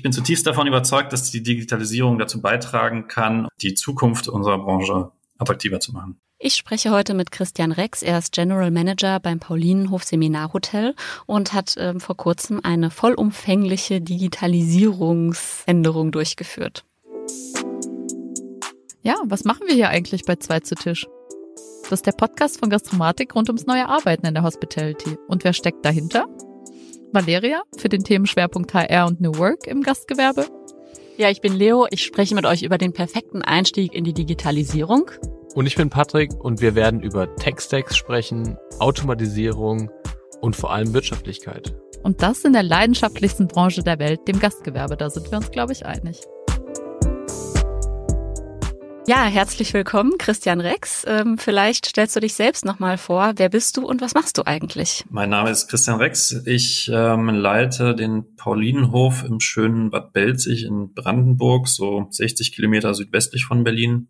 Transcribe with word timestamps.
Ich 0.00 0.02
bin 0.02 0.12
zutiefst 0.12 0.46
davon 0.46 0.66
überzeugt, 0.66 1.12
dass 1.12 1.30
die 1.30 1.42
Digitalisierung 1.42 2.18
dazu 2.18 2.40
beitragen 2.40 3.06
kann, 3.06 3.48
die 3.60 3.74
Zukunft 3.74 4.28
unserer 4.28 4.56
Branche 4.56 5.10
attraktiver 5.36 5.78
zu 5.78 5.92
machen. 5.92 6.18
Ich 6.38 6.54
spreche 6.54 6.90
heute 6.90 7.12
mit 7.12 7.30
Christian 7.30 7.70
Rex. 7.70 8.02
Er 8.02 8.16
ist 8.16 8.32
General 8.32 8.70
Manager 8.70 9.20
beim 9.20 9.40
Paulinenhof 9.40 10.04
Seminarhotel 10.04 10.94
und 11.26 11.52
hat 11.52 11.74
ähm, 11.76 12.00
vor 12.00 12.16
kurzem 12.16 12.60
eine 12.62 12.90
vollumfängliche 12.90 14.00
Digitalisierungsänderung 14.00 16.12
durchgeführt. 16.12 16.86
Ja, 19.02 19.16
was 19.26 19.44
machen 19.44 19.66
wir 19.66 19.74
hier 19.74 19.90
eigentlich 19.90 20.24
bei 20.24 20.36
Zwei 20.36 20.60
zu 20.60 20.76
Tisch? 20.76 21.06
Das 21.82 21.92
ist 21.98 22.06
der 22.06 22.12
Podcast 22.12 22.58
von 22.58 22.70
Gastromatik 22.70 23.34
rund 23.34 23.50
ums 23.50 23.66
neue 23.66 23.86
Arbeiten 23.86 24.24
in 24.24 24.32
der 24.32 24.44
Hospitality. 24.44 25.18
Und 25.28 25.44
wer 25.44 25.52
steckt 25.52 25.84
dahinter? 25.84 26.26
Valeria 27.12 27.62
für 27.76 27.88
den 27.88 28.04
Themenschwerpunkt 28.04 28.72
HR 28.74 29.06
und 29.06 29.20
New 29.20 29.36
Work 29.36 29.66
im 29.66 29.82
Gastgewerbe. 29.82 30.46
Ja, 31.16 31.28
ich 31.28 31.40
bin 31.40 31.54
Leo. 31.54 31.86
Ich 31.90 32.02
spreche 32.02 32.34
mit 32.34 32.46
euch 32.46 32.62
über 32.62 32.78
den 32.78 32.92
perfekten 32.92 33.42
Einstieg 33.42 33.94
in 33.94 34.04
die 34.04 34.14
Digitalisierung. 34.14 35.10
Und 35.54 35.66
ich 35.66 35.76
bin 35.76 35.90
Patrick 35.90 36.32
und 36.42 36.60
wir 36.60 36.74
werden 36.74 37.02
über 37.02 37.34
Tech-Stacks 37.36 37.96
sprechen, 37.96 38.56
Automatisierung 38.78 39.90
und 40.40 40.56
vor 40.56 40.72
allem 40.72 40.94
Wirtschaftlichkeit. 40.94 41.74
Und 42.02 42.22
das 42.22 42.44
in 42.44 42.52
der 42.52 42.62
leidenschaftlichsten 42.62 43.48
Branche 43.48 43.82
der 43.82 43.98
Welt, 43.98 44.26
dem 44.26 44.40
Gastgewerbe. 44.40 44.96
Da 44.96 45.10
sind 45.10 45.30
wir 45.30 45.38
uns, 45.38 45.50
glaube 45.50 45.72
ich, 45.72 45.84
einig. 45.84 46.20
Ja, 49.06 49.24
herzlich 49.24 49.72
willkommen, 49.72 50.18
Christian 50.18 50.60
Rex. 50.60 51.04
Ähm, 51.08 51.38
vielleicht 51.38 51.86
stellst 51.86 52.14
du 52.14 52.20
dich 52.20 52.34
selbst 52.34 52.64
nochmal 52.64 52.98
vor. 52.98 53.32
Wer 53.36 53.48
bist 53.48 53.76
du 53.76 53.86
und 53.86 54.02
was 54.02 54.14
machst 54.14 54.36
du 54.38 54.46
eigentlich? 54.46 55.04
Mein 55.08 55.30
Name 55.30 55.50
ist 55.50 55.68
Christian 55.68 55.98
Rex. 55.98 56.42
Ich 56.46 56.90
ähm, 56.92 57.28
leite 57.30 57.96
den 57.96 58.36
Paulinenhof 58.36 59.24
im 59.24 59.40
schönen 59.40 59.90
Bad 59.90 60.12
Belzig 60.12 60.64
in 60.64 60.92
Brandenburg, 60.92 61.66
so 61.66 62.06
60 62.10 62.52
Kilometer 62.52 62.94
südwestlich 62.94 63.46
von 63.46 63.64
Berlin. 63.64 64.08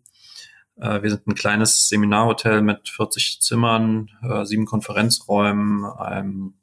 Äh, 0.75 1.01
wir 1.01 1.09
sind 1.09 1.25
ein 1.25 1.35
kleines 1.35 1.87
Seminarhotel 1.87 2.61
mit 2.61 2.89
40 2.89 3.41
Zimmern, 3.41 4.09
äh, 4.21 4.45
sieben 4.45 4.65
Konferenzräumen, 4.65 5.85
einem 5.85 6.55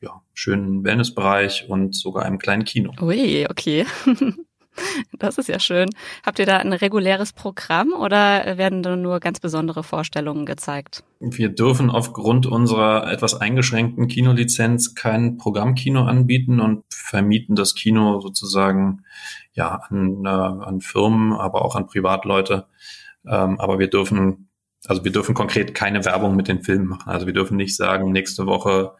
ja, 0.00 0.22
schönen 0.32 0.84
Wellnessbereich 0.84 1.68
und 1.68 1.94
sogar 1.94 2.24
einem 2.24 2.38
kleinen 2.38 2.64
Kino. 2.64 2.92
Ui, 3.00 3.46
okay. 3.48 3.86
Das 5.18 5.38
ist 5.38 5.48
ja 5.48 5.58
schön. 5.58 5.90
Habt 6.24 6.38
ihr 6.38 6.46
da 6.46 6.58
ein 6.58 6.72
reguläres 6.72 7.32
Programm 7.32 7.92
oder 7.92 8.58
werden 8.58 8.82
da 8.82 8.96
nur 8.96 9.20
ganz 9.20 9.40
besondere 9.40 9.82
Vorstellungen 9.82 10.46
gezeigt? 10.46 11.04
Wir 11.20 11.48
dürfen 11.48 11.90
aufgrund 11.90 12.46
unserer 12.46 13.10
etwas 13.10 13.40
eingeschränkten 13.40 14.08
Kinolizenz 14.08 14.94
kein 14.94 15.38
Programmkino 15.38 16.04
anbieten 16.04 16.60
und 16.60 16.84
vermieten 16.90 17.56
das 17.56 17.74
Kino 17.74 18.20
sozusagen 18.20 19.04
ja 19.52 19.80
an, 19.88 20.24
äh, 20.24 20.28
an 20.28 20.80
Firmen, 20.80 21.32
aber 21.32 21.64
auch 21.64 21.76
an 21.76 21.86
Privatleute. 21.86 22.66
Ähm, 23.26 23.58
aber 23.60 23.78
wir 23.78 23.88
dürfen, 23.88 24.50
also 24.86 25.04
wir 25.04 25.12
dürfen 25.12 25.34
konkret 25.34 25.74
keine 25.74 26.04
Werbung 26.04 26.36
mit 26.36 26.48
den 26.48 26.62
Filmen 26.62 26.88
machen. 26.88 27.10
Also 27.10 27.26
wir 27.26 27.32
dürfen 27.32 27.56
nicht 27.56 27.76
sagen, 27.76 28.12
nächste 28.12 28.46
Woche 28.46 28.92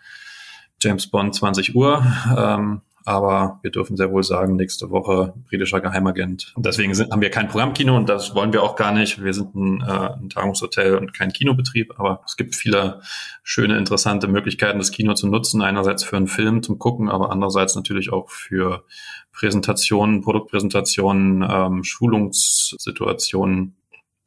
James 0.81 1.11
Bond 1.11 1.35
20 1.35 1.75
Uhr. 1.75 2.05
Ähm, 2.37 2.83
aber 3.05 3.59
wir 3.63 3.71
dürfen 3.71 3.97
sehr 3.97 4.11
wohl 4.11 4.23
sagen, 4.23 4.57
nächste 4.57 4.91
Woche 4.91 5.35
britischer 5.49 5.81
Geheimagent. 5.81 6.53
Und 6.57 6.65
deswegen 6.65 6.95
sind, 6.95 7.13
haben 7.13 7.21
wir 7.21 7.31
kein 7.31 7.49
Programmkino 7.49 7.95
und 7.97 8.09
das 8.09 8.35
wollen 8.35 8.53
wir 8.53 8.63
auch 8.63 8.77
gar 8.77 8.93
nicht. 8.93 9.23
Wir 9.23 9.35
sind 9.35 9.55
ein, 9.55 9.83
äh, 9.83 10.11
ein 10.15 10.31
Tagungshotel 10.31 10.97
und 10.97 11.13
kein 11.13 11.33
Kinobetrieb, 11.33 11.99
aber 11.99 12.23
es 12.25 12.37
gibt 12.37 12.55
viele 12.55 13.01
schöne, 13.43 13.77
interessante 13.77 14.27
Möglichkeiten, 14.27 14.79
das 14.79 14.91
Kino 14.91 15.13
zu 15.15 15.27
nutzen. 15.27 15.61
Einerseits 15.61 16.03
für 16.03 16.17
einen 16.17 16.29
Film 16.29 16.63
zum 16.63 16.79
Gucken, 16.79 17.11
aber 17.11 17.31
andererseits 17.31 17.75
natürlich 17.75 18.11
auch 18.11 18.31
für 18.31 18.85
Präsentationen, 19.33 20.23
Produktpräsentationen, 20.23 21.47
ähm, 21.49 21.85
Schulungssituationen 21.85 23.77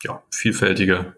ja, 0.04 0.22
vielfältige 0.30 1.16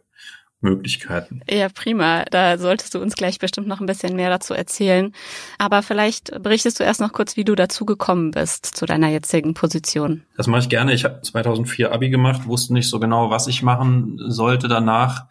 Möglichkeiten. 0.61 1.41
Ja, 1.49 1.69
prima. 1.69 2.25
Da 2.25 2.57
solltest 2.57 2.93
du 2.93 2.99
uns 2.99 3.15
gleich 3.15 3.39
bestimmt 3.39 3.67
noch 3.67 3.79
ein 3.79 3.85
bisschen 3.85 4.15
mehr 4.15 4.29
dazu 4.29 4.53
erzählen. 4.53 5.13
Aber 5.57 5.81
vielleicht 5.81 6.31
berichtest 6.41 6.79
du 6.79 6.83
erst 6.83 6.99
noch 6.99 7.13
kurz, 7.13 7.37
wie 7.37 7.45
du 7.45 7.55
dazu 7.55 7.85
gekommen 7.85 8.31
bist, 8.31 8.65
zu 8.65 8.85
deiner 8.85 9.07
jetzigen 9.07 9.53
Position. 9.53 10.23
Das 10.35 10.47
mache 10.47 10.61
ich 10.61 10.69
gerne. 10.69 10.93
Ich 10.93 11.05
habe 11.05 11.21
2004 11.21 11.93
Abi 11.93 12.09
gemacht, 12.09 12.45
wusste 12.45 12.73
nicht 12.73 12.89
so 12.89 12.99
genau, 12.99 13.29
was 13.29 13.47
ich 13.47 13.63
machen 13.63 14.19
sollte 14.27 14.67
danach. 14.67 15.27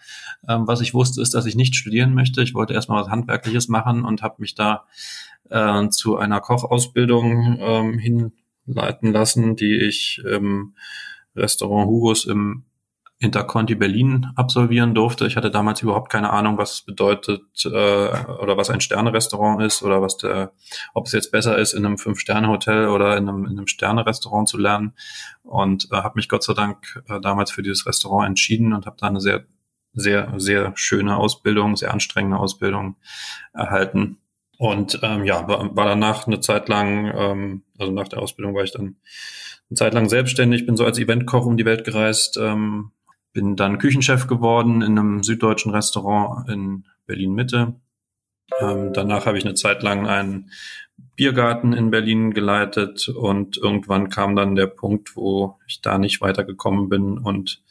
Ähm, 0.48 0.66
was 0.66 0.80
ich 0.80 0.94
wusste, 0.94 1.20
ist, 1.20 1.34
dass 1.34 1.44
ich 1.44 1.56
nicht 1.56 1.76
studieren 1.76 2.14
möchte. 2.14 2.42
Ich 2.42 2.54
wollte 2.54 2.72
erstmal 2.72 3.02
was 3.02 3.10
Handwerkliches 3.10 3.68
machen 3.68 4.04
und 4.04 4.22
habe 4.22 4.36
mich 4.38 4.54
da 4.54 4.86
äh, 5.50 5.88
zu 5.90 6.16
einer 6.16 6.40
Kochausbildung 6.40 7.58
ähm, 7.60 7.98
hinleiten 7.98 9.12
lassen, 9.12 9.56
die 9.56 9.76
ich 9.76 10.22
im 10.24 10.74
Restaurant 11.36 11.86
Hugos 11.86 12.24
im 12.24 12.64
Interconti 13.20 13.74
Berlin 13.74 14.28
absolvieren 14.36 14.94
durfte. 14.94 15.26
Ich 15.26 15.36
hatte 15.36 15.50
damals 15.50 15.82
überhaupt 15.82 16.10
keine 16.10 16.30
Ahnung, 16.30 16.56
was 16.56 16.74
es 16.74 16.82
bedeutet 16.82 17.42
äh, 17.64 17.68
oder 17.68 18.56
was 18.56 18.70
ein 18.70 18.80
Sternerestaurant 18.80 19.60
ist 19.60 19.82
oder 19.82 20.00
was 20.00 20.18
der, 20.18 20.52
ob 20.94 21.06
es 21.06 21.12
jetzt 21.12 21.32
besser 21.32 21.58
ist, 21.58 21.72
in 21.72 21.84
einem 21.84 21.98
Fünf-Sterne-Hotel 21.98 22.86
oder 22.86 23.16
in 23.16 23.28
einem, 23.28 23.44
in 23.44 23.52
einem 23.52 23.66
Sterne-Restaurant 23.66 24.48
zu 24.48 24.56
lernen. 24.56 24.92
Und 25.42 25.88
äh, 25.90 25.96
habe 25.96 26.14
mich 26.14 26.28
Gott 26.28 26.44
sei 26.44 26.54
Dank 26.54 27.02
äh, 27.08 27.20
damals 27.20 27.50
für 27.50 27.62
dieses 27.62 27.86
Restaurant 27.86 28.28
entschieden 28.28 28.72
und 28.72 28.86
habe 28.86 28.96
da 29.00 29.08
eine 29.08 29.20
sehr, 29.20 29.44
sehr, 29.94 30.32
sehr 30.36 30.72
schöne 30.76 31.16
Ausbildung, 31.16 31.74
sehr 31.76 31.92
anstrengende 31.92 32.38
Ausbildung 32.38 32.96
erhalten. 33.52 34.18
Und 34.58 35.00
ähm, 35.02 35.24
ja, 35.24 35.48
war, 35.48 35.74
war 35.74 35.86
danach 35.86 36.28
eine 36.28 36.38
Zeit 36.38 36.68
lang, 36.68 37.12
ähm, 37.12 37.62
also 37.78 37.92
nach 37.92 38.06
der 38.06 38.20
Ausbildung 38.20 38.54
war 38.54 38.62
ich 38.62 38.72
dann 38.72 38.96
eine 39.70 39.76
Zeit 39.76 39.94
lang 39.94 40.08
selbstständig, 40.08 40.66
bin 40.66 40.76
so 40.76 40.84
als 40.84 40.98
Eventkoch 40.98 41.46
um 41.46 41.56
die 41.56 41.64
Welt 41.64 41.84
gereist, 41.84 42.38
ähm, 42.40 42.92
bin 43.32 43.56
dann 43.56 43.78
Küchenchef 43.78 44.26
geworden 44.26 44.82
in 44.82 44.98
einem 44.98 45.22
süddeutschen 45.22 45.72
Restaurant 45.72 46.48
in 46.48 46.84
Berlin 47.06 47.34
Mitte. 47.34 47.74
Ähm, 48.60 48.92
danach 48.92 49.26
habe 49.26 49.38
ich 49.38 49.44
eine 49.44 49.54
Zeit 49.54 49.82
lang 49.82 50.06
einen 50.06 50.50
Biergarten 51.18 51.72
in 51.72 51.90
Berlin 51.90 52.32
geleitet 52.32 53.08
und 53.08 53.56
irgendwann 53.56 54.08
kam 54.08 54.36
dann 54.36 54.54
der 54.54 54.68
Punkt, 54.68 55.16
wo 55.16 55.58
ich 55.66 55.80
da 55.80 55.98
nicht 55.98 56.20
weitergekommen 56.20 56.88
bin 56.88 57.18
und 57.18 57.62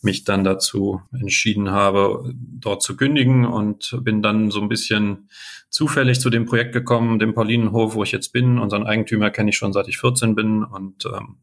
mich 0.00 0.24
dann 0.24 0.42
dazu 0.42 1.02
entschieden 1.12 1.70
habe, 1.70 2.32
dort 2.34 2.82
zu 2.82 2.96
kündigen 2.96 3.44
und 3.44 3.96
bin 4.02 4.22
dann 4.22 4.50
so 4.50 4.60
ein 4.60 4.68
bisschen 4.68 5.28
zufällig 5.68 6.20
zu 6.20 6.30
dem 6.30 6.46
Projekt 6.46 6.72
gekommen, 6.72 7.18
dem 7.18 7.34
Paulinenhof, 7.34 7.94
wo 7.94 8.02
ich 8.02 8.12
jetzt 8.12 8.32
bin. 8.32 8.58
Unseren 8.58 8.86
Eigentümer 8.86 9.30
kenne 9.30 9.50
ich 9.50 9.56
schon 9.56 9.72
seit 9.72 9.88
ich 9.88 9.98
14 9.98 10.34
bin 10.34 10.62
und 10.62 11.04
ähm, 11.04 11.36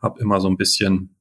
habe 0.00 0.20
immer 0.20 0.40
so 0.40 0.48
ein 0.48 0.58
bisschen 0.58 1.16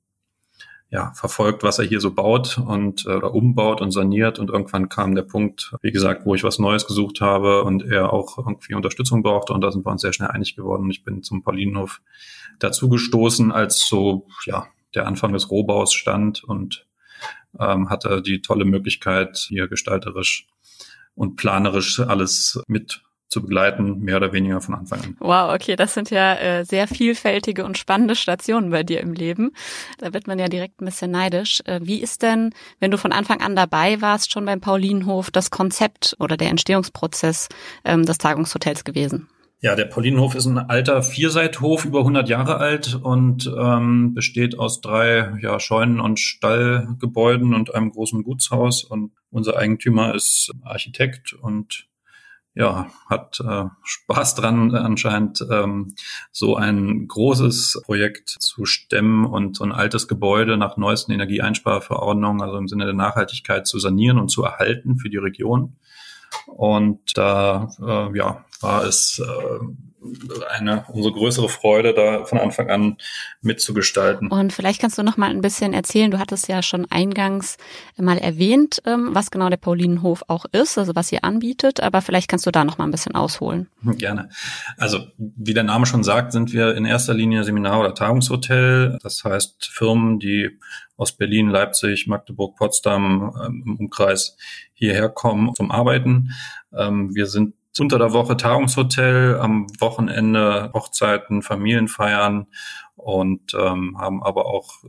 ja, 0.89 1.11
verfolgt, 1.13 1.63
was 1.63 1.79
er 1.79 1.85
hier 1.85 1.99
so 1.99 2.13
baut 2.13 2.57
und 2.57 3.05
äh, 3.05 3.09
oder 3.09 3.33
umbaut 3.33 3.81
und 3.81 3.91
saniert. 3.91 4.39
Und 4.39 4.49
irgendwann 4.49 4.87
kam 4.87 5.15
der 5.15 5.23
Punkt, 5.23 5.75
wie 5.81 5.91
gesagt, 5.91 6.25
wo 6.25 6.33
ich 6.33 6.43
was 6.43 6.59
Neues 6.59 6.87
gesucht 6.87 7.19
habe 7.19 7.63
und 7.63 7.83
er 7.83 8.13
auch 8.13 8.37
irgendwie 8.37 8.73
Unterstützung 8.73 9.21
brauchte. 9.21 9.53
Und 9.53 9.61
da 9.61 9.71
sind 9.71 9.85
wir 9.85 9.91
uns 9.91 10.01
sehr 10.01 10.13
schnell 10.13 10.29
einig 10.29 10.55
geworden. 10.55 10.83
Und 10.83 10.91
ich 10.91 11.03
bin 11.03 11.23
zum 11.23 11.43
Paulinenhof 11.43 12.01
dazu 12.59 12.87
gestoßen, 12.87 13.51
als 13.51 13.87
so 13.87 14.27
ja 14.45 14.67
der 14.95 15.07
Anfang 15.07 15.33
des 15.33 15.51
Rohbaus 15.51 15.93
stand 15.93 16.43
und 16.43 16.87
ähm, 17.59 17.89
hatte 17.89 18.21
die 18.21 18.41
tolle 18.41 18.65
Möglichkeit, 18.65 19.37
hier 19.37 19.67
gestalterisch 19.67 20.47
und 21.15 21.35
planerisch 21.35 21.99
alles 21.99 22.61
mit 22.67 23.01
zu 23.29 23.41
begleiten, 23.41 23.99
mehr 23.99 24.17
oder 24.17 24.31
weniger 24.31 24.61
von 24.61 24.75
Anfang 24.75 25.01
an. 25.01 25.17
Wow, 25.19 25.53
okay, 25.53 25.75
das 25.75 25.93
sind 25.93 26.09
ja 26.09 26.35
äh, 26.35 26.65
sehr 26.65 26.87
vielfältige 26.87 27.65
und 27.65 27.77
spannende 27.77 28.15
Stationen 28.15 28.69
bei 28.69 28.83
dir 28.83 29.01
im 29.01 29.13
Leben. 29.13 29.51
Da 29.97 30.13
wird 30.13 30.27
man 30.27 30.39
ja 30.39 30.47
direkt 30.47 30.81
ein 30.81 30.85
bisschen 30.85 31.11
neidisch. 31.11 31.61
Äh, 31.65 31.81
wie 31.83 32.01
ist 32.01 32.21
denn, 32.21 32.53
wenn 32.79 32.91
du 32.91 32.97
von 32.97 33.11
Anfang 33.11 33.41
an 33.41 33.55
dabei 33.55 34.01
warst, 34.01 34.31
schon 34.31 34.45
beim 34.45 34.61
Paulinenhof, 34.61 35.29
das 35.31 35.51
Konzept 35.51 36.15
oder 36.19 36.37
der 36.37 36.49
Entstehungsprozess 36.49 37.49
ähm, 37.83 38.05
des 38.05 38.17
Tagungshotels 38.17 38.83
gewesen? 38.83 39.27
Ja, 39.59 39.75
der 39.75 39.85
Paulinenhof 39.85 40.35
ist 40.35 40.45
ein 40.45 40.59
alter 40.59 41.01
Vierseithof, 41.01 41.83
über 41.83 41.99
100 41.99 42.29
Jahre 42.29 42.57
alt 42.57 42.93
und 42.93 43.51
ähm, 43.59 44.13
besteht 44.13 44.59
aus 44.59 44.81
drei 44.81 45.35
ja, 45.41 45.59
Scheunen- 45.59 45.99
und 45.99 46.19
Stallgebäuden 46.19 47.55
und 47.55 47.73
einem 47.73 47.89
großen 47.89 48.21
Gutshaus. 48.21 48.83
Und 48.83 49.13
unser 49.31 49.57
Eigentümer 49.57 50.13
ist 50.13 50.51
Architekt 50.63 51.33
und 51.33 51.87
ja, 52.57 52.87
hat 53.07 53.39
äh, 53.39 53.65
Spaß 53.83 54.35
dran 54.35 54.73
anscheinend, 54.73 55.45
ähm, 55.49 55.93
so 56.31 56.55
ein 56.55 57.07
großes 57.07 57.83
Projekt 57.85 58.29
zu 58.29 58.65
stemmen 58.65 59.25
und 59.25 59.57
so 59.57 59.63
ein 59.63 59.71
altes 59.71 60.07
Gebäude 60.07 60.57
nach 60.57 60.75
neuesten 60.75 61.11
Energieeinsparverordnungen, 61.11 62.41
also 62.41 62.57
im 62.57 62.67
Sinne 62.67 62.85
der 62.85 62.95
Nachhaltigkeit 62.95 63.67
zu 63.67 63.77
sanieren 63.77 64.17
und 64.17 64.29
zu 64.29 64.43
erhalten 64.43 64.97
für 64.97 65.09
die 65.09 65.17
Region. 65.17 65.75
Und 66.47 67.15
da 67.15 67.69
äh, 67.79 68.17
ja, 68.17 68.43
war 68.61 68.83
es 68.83 69.19
äh, 69.19 69.65
eine 70.49 70.85
unsere 70.89 71.13
größere 71.13 71.49
Freude, 71.49 71.93
da 71.93 72.25
von 72.25 72.37
Anfang 72.37 72.69
an 72.69 72.97
mitzugestalten. 73.41 74.29
Und 74.29 74.53
vielleicht 74.53 74.79
kannst 74.79 74.97
du 74.97 75.03
noch 75.03 75.17
mal 75.17 75.29
ein 75.29 75.41
bisschen 75.41 75.73
erzählen. 75.73 76.11
Du 76.11 76.19
hattest 76.19 76.47
ja 76.47 76.61
schon 76.61 76.85
eingangs 76.89 77.57
mal 77.97 78.17
erwähnt, 78.17 78.81
ähm, 78.85 79.09
was 79.13 79.31
genau 79.31 79.49
der 79.49 79.57
Paulinenhof 79.57 80.23
auch 80.27 80.45
ist, 80.51 80.77
also 80.77 80.95
was 80.95 81.11
ihr 81.11 81.23
anbietet. 81.23 81.81
Aber 81.81 82.01
vielleicht 82.01 82.29
kannst 82.29 82.45
du 82.45 82.51
da 82.51 82.63
noch 82.63 82.77
mal 82.77 82.85
ein 82.85 82.91
bisschen 82.91 83.15
ausholen. 83.15 83.69
Gerne. 83.83 84.29
Also 84.77 84.99
wie 85.17 85.53
der 85.53 85.63
Name 85.63 85.85
schon 85.85 86.03
sagt, 86.03 86.31
sind 86.31 86.53
wir 86.53 86.75
in 86.75 86.85
erster 86.85 87.13
Linie 87.13 87.43
Seminar- 87.43 87.79
oder 87.79 87.93
Tagungshotel. 87.93 88.99
Das 89.01 89.23
heißt 89.23 89.65
Firmen, 89.65 90.19
die 90.19 90.59
aus 90.97 91.11
Berlin, 91.11 91.49
Leipzig, 91.49 92.07
Magdeburg, 92.07 92.55
Potsdam 92.55 93.33
ähm, 93.45 93.63
im 93.65 93.75
Umkreis 93.77 94.35
hierher 94.73 95.09
kommen 95.09 95.53
zum 95.55 95.71
Arbeiten. 95.71 96.31
Ähm, 96.75 97.13
wir 97.15 97.27
sind 97.27 97.53
unter 97.79 97.99
der 97.99 98.13
Woche 98.13 98.37
Tagungshotel, 98.37 99.37
am 99.39 99.67
Wochenende 99.79 100.71
Hochzeiten, 100.73 101.41
Familienfeiern 101.41 102.47
und 102.95 103.53
ähm, 103.53 103.97
haben 103.99 104.23
aber 104.23 104.47
auch 104.47 104.83
äh, 104.83 104.87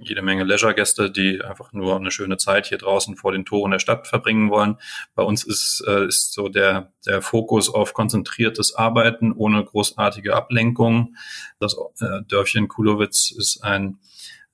jede 0.00 0.22
Menge 0.22 0.44
Leisure-Gäste, 0.44 1.10
die 1.10 1.42
einfach 1.42 1.72
nur 1.72 1.96
eine 1.96 2.10
schöne 2.10 2.36
Zeit 2.36 2.66
hier 2.66 2.78
draußen 2.78 3.16
vor 3.16 3.32
den 3.32 3.44
Toren 3.44 3.70
der 3.70 3.78
Stadt 3.78 4.06
verbringen 4.06 4.50
wollen. 4.50 4.76
Bei 5.14 5.22
uns 5.22 5.44
ist, 5.44 5.84
äh, 5.86 6.06
ist 6.06 6.32
so 6.32 6.48
der, 6.48 6.92
der 7.06 7.22
Fokus 7.22 7.72
auf 7.72 7.94
konzentriertes 7.94 8.74
Arbeiten 8.74 9.32
ohne 9.32 9.64
großartige 9.64 10.34
Ablenkung. 10.34 11.14
Das 11.60 11.76
äh, 12.00 12.22
Dörfchen 12.26 12.68
Kulowitz 12.68 13.30
ist 13.30 13.62
ein 13.62 13.98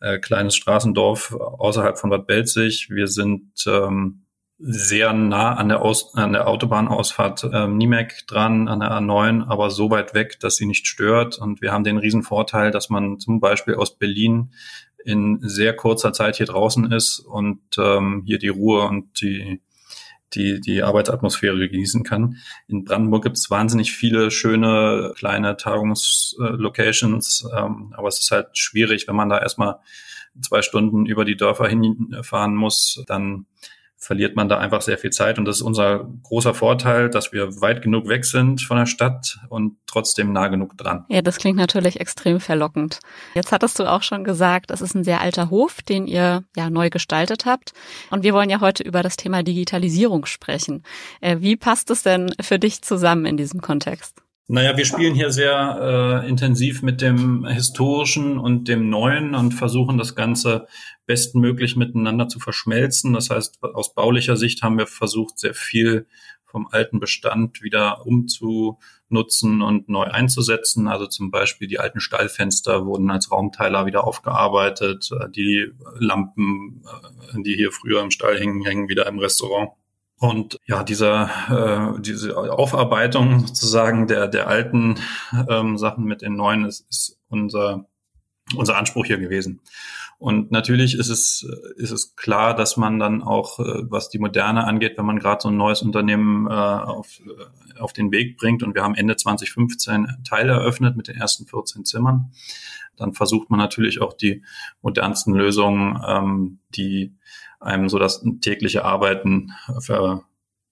äh, 0.00 0.18
kleines 0.18 0.54
Straßendorf 0.56 1.32
außerhalb 1.32 1.98
von 1.98 2.10
Bad 2.10 2.26
Belzig. 2.26 2.90
Wir 2.90 3.08
sind 3.08 3.64
ähm, 3.66 4.23
sehr 4.66 5.12
nah 5.12 5.54
an 5.54 5.68
der, 5.68 5.82
Aus 5.82 6.14
an 6.14 6.32
der 6.32 6.48
Autobahnausfahrt 6.48 7.50
ähm, 7.52 7.76
Niemek 7.76 8.26
dran, 8.26 8.66
an 8.66 8.80
der 8.80 8.92
A9, 8.92 9.46
aber 9.46 9.70
so 9.70 9.90
weit 9.90 10.14
weg, 10.14 10.40
dass 10.40 10.56
sie 10.56 10.64
nicht 10.64 10.86
stört. 10.86 11.36
Und 11.38 11.60
wir 11.60 11.70
haben 11.70 11.84
den 11.84 11.98
riesen 11.98 12.22
Vorteil, 12.22 12.70
dass 12.70 12.88
man 12.88 13.18
zum 13.18 13.40
Beispiel 13.40 13.74
aus 13.74 13.98
Berlin 13.98 14.52
in 15.04 15.38
sehr 15.42 15.76
kurzer 15.76 16.14
Zeit 16.14 16.36
hier 16.36 16.46
draußen 16.46 16.90
ist 16.90 17.18
und 17.18 17.60
ähm, 17.78 18.22
hier 18.24 18.38
die 18.38 18.48
Ruhe 18.48 18.88
und 18.88 19.20
die, 19.20 19.60
die, 20.32 20.62
die 20.62 20.82
Arbeitsatmosphäre 20.82 21.68
genießen 21.68 22.02
kann. 22.02 22.38
In 22.66 22.84
Brandenburg 22.84 23.24
gibt 23.24 23.36
es 23.36 23.50
wahnsinnig 23.50 23.92
viele 23.92 24.30
schöne 24.30 25.12
kleine 25.14 25.58
Tagungslocations, 25.58 27.46
ähm, 27.54 27.92
aber 27.94 28.08
es 28.08 28.18
ist 28.18 28.30
halt 28.30 28.56
schwierig, 28.56 29.06
wenn 29.08 29.16
man 29.16 29.28
da 29.28 29.38
erstmal 29.38 29.76
zwei 30.40 30.62
Stunden 30.62 31.04
über 31.04 31.26
die 31.26 31.36
Dörfer 31.36 31.68
hinfahren 31.68 32.54
muss, 32.54 33.04
dann 33.06 33.44
verliert 34.04 34.36
man 34.36 34.48
da 34.48 34.58
einfach 34.58 34.82
sehr 34.82 34.98
viel 34.98 35.10
Zeit. 35.10 35.38
Und 35.38 35.46
das 35.46 35.56
ist 35.56 35.62
unser 35.62 36.06
großer 36.24 36.54
Vorteil, 36.54 37.08
dass 37.08 37.32
wir 37.32 37.60
weit 37.60 37.82
genug 37.82 38.08
weg 38.08 38.24
sind 38.24 38.60
von 38.62 38.76
der 38.76 38.86
Stadt 38.86 39.38
und 39.48 39.76
trotzdem 39.86 40.32
nah 40.32 40.48
genug 40.48 40.76
dran. 40.76 41.04
Ja, 41.08 41.22
das 41.22 41.38
klingt 41.38 41.56
natürlich 41.56 42.00
extrem 42.00 42.40
verlockend. 42.40 43.00
Jetzt 43.34 43.52
hattest 43.52 43.78
du 43.78 43.90
auch 43.90 44.02
schon 44.02 44.24
gesagt, 44.24 44.70
es 44.70 44.82
ist 44.82 44.94
ein 44.94 45.04
sehr 45.04 45.20
alter 45.20 45.50
Hof, 45.50 45.82
den 45.82 46.06
ihr 46.06 46.44
ja 46.56 46.70
neu 46.70 46.90
gestaltet 46.90 47.46
habt. 47.46 47.72
Und 48.10 48.22
wir 48.22 48.34
wollen 48.34 48.50
ja 48.50 48.60
heute 48.60 48.82
über 48.82 49.02
das 49.02 49.16
Thema 49.16 49.42
Digitalisierung 49.42 50.26
sprechen. 50.26 50.82
Äh, 51.20 51.38
wie 51.40 51.56
passt 51.56 51.90
es 51.90 52.02
denn 52.02 52.34
für 52.40 52.58
dich 52.58 52.82
zusammen 52.82 53.24
in 53.24 53.36
diesem 53.36 53.60
Kontext? 53.60 54.24
Naja, 54.46 54.76
wir 54.76 54.84
spielen 54.84 55.14
hier 55.14 55.30
sehr 55.30 56.22
äh, 56.22 56.28
intensiv 56.28 56.82
mit 56.82 57.00
dem 57.00 57.46
Historischen 57.46 58.38
und 58.38 58.68
dem 58.68 58.90
Neuen 58.90 59.34
und 59.34 59.52
versuchen 59.52 59.96
das 59.96 60.14
Ganze 60.14 60.66
bestmöglich 61.06 61.76
miteinander 61.76 62.28
zu 62.28 62.40
verschmelzen. 62.40 63.12
Das 63.12 63.30
heißt, 63.30 63.62
aus 63.62 63.94
baulicher 63.94 64.36
Sicht 64.36 64.62
haben 64.62 64.78
wir 64.78 64.86
versucht, 64.86 65.38
sehr 65.38 65.54
viel 65.54 66.06
vom 66.54 66.68
alten 66.70 67.00
Bestand 67.00 67.62
wieder 67.62 68.06
umzunutzen 68.06 69.60
und 69.60 69.88
neu 69.88 70.04
einzusetzen. 70.04 70.86
Also 70.86 71.08
zum 71.08 71.32
Beispiel 71.32 71.66
die 71.66 71.80
alten 71.80 71.98
Stallfenster 71.98 72.86
wurden 72.86 73.10
als 73.10 73.32
Raumteiler 73.32 73.86
wieder 73.86 74.06
aufgearbeitet. 74.06 75.10
Die 75.34 75.72
Lampen, 75.98 76.84
äh, 77.34 77.42
die 77.42 77.56
hier 77.56 77.72
früher 77.72 78.02
im 78.02 78.12
Stall 78.12 78.38
hingen, 78.38 78.64
hängen 78.64 78.88
wieder 78.88 79.06
im 79.06 79.18
Restaurant. 79.18 79.72
Und 80.20 80.58
ja, 80.64 80.84
dieser, 80.84 81.96
äh, 81.96 82.00
diese 82.00 82.36
Aufarbeitung 82.36 83.46
sozusagen 83.48 84.06
der, 84.06 84.28
der 84.28 84.46
alten 84.46 84.94
ähm, 85.48 85.76
Sachen 85.76 86.04
mit 86.04 86.22
den 86.22 86.36
neuen 86.36 86.64
ist, 86.66 86.88
ist 86.88 87.18
unser, 87.28 87.88
unser 88.54 88.76
Anspruch 88.76 89.06
hier 89.06 89.18
gewesen. 89.18 89.60
Und 90.24 90.50
natürlich 90.50 90.98
ist 90.98 91.10
es, 91.10 91.46
ist 91.76 91.90
es 91.90 92.16
klar, 92.16 92.56
dass 92.56 92.78
man 92.78 92.98
dann 92.98 93.22
auch, 93.22 93.60
äh, 93.60 93.82
was 93.90 94.08
die 94.08 94.18
Moderne 94.18 94.64
angeht, 94.64 94.96
wenn 94.96 95.04
man 95.04 95.18
gerade 95.18 95.42
so 95.42 95.50
ein 95.50 95.58
neues 95.58 95.82
Unternehmen 95.82 96.46
äh, 96.46 96.50
auf, 96.50 97.20
äh, 97.20 97.78
auf 97.78 97.92
den 97.92 98.10
Weg 98.10 98.38
bringt 98.38 98.62
und 98.62 98.74
wir 98.74 98.82
haben 98.82 98.94
Ende 98.94 99.16
2015 99.16 100.24
Teile 100.26 100.52
eröffnet 100.52 100.96
mit 100.96 101.08
den 101.08 101.16
ersten 101.16 101.44
14 101.44 101.84
Zimmern, 101.84 102.32
dann 102.96 103.12
versucht 103.12 103.50
man 103.50 103.58
natürlich 103.58 104.00
auch 104.00 104.14
die 104.14 104.42
modernsten 104.80 105.34
Lösungen, 105.34 106.02
ähm, 106.08 106.58
die 106.74 107.12
einem 107.60 107.90
so 107.90 107.98
das 107.98 108.24
tägliche 108.40 108.82
Arbeiten 108.82 109.52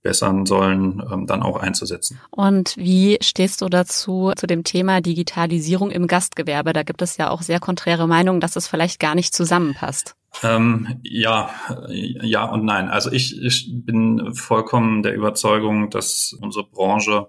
verbessern 0.02 0.46
sollen, 0.46 1.02
ähm, 1.12 1.26
dann 1.26 1.42
auch 1.42 1.56
einzusetzen. 1.56 2.20
Und 2.30 2.76
wie 2.76 3.18
stehst 3.20 3.60
du 3.60 3.68
dazu, 3.68 4.32
zu 4.36 4.46
dem 4.46 4.64
Thema 4.64 5.00
Digitalisierung 5.00 5.90
im 5.90 6.06
Gastgewerbe? 6.06 6.72
Da 6.72 6.82
gibt 6.82 7.02
es 7.02 7.16
ja 7.16 7.30
auch 7.30 7.42
sehr 7.42 7.60
konträre 7.60 8.08
Meinungen, 8.08 8.40
dass 8.40 8.56
es 8.56 8.66
vielleicht 8.66 8.98
gar 8.98 9.14
nicht 9.14 9.34
zusammenpasst. 9.34 10.16
Ähm, 10.42 11.00
ja, 11.02 11.50
ja 11.88 12.44
und 12.46 12.64
nein. 12.64 12.88
Also 12.88 13.12
ich, 13.12 13.40
ich 13.40 13.70
bin 13.70 14.34
vollkommen 14.34 15.02
der 15.02 15.14
Überzeugung, 15.14 15.90
dass 15.90 16.36
unsere 16.40 16.64
Branche 16.64 17.28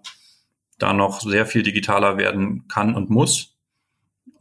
da 0.79 0.93
noch 0.93 1.21
sehr 1.21 1.45
viel 1.45 1.63
digitaler 1.63 2.17
werden 2.17 2.67
kann 2.67 2.95
und 2.95 3.09
muss. 3.09 3.52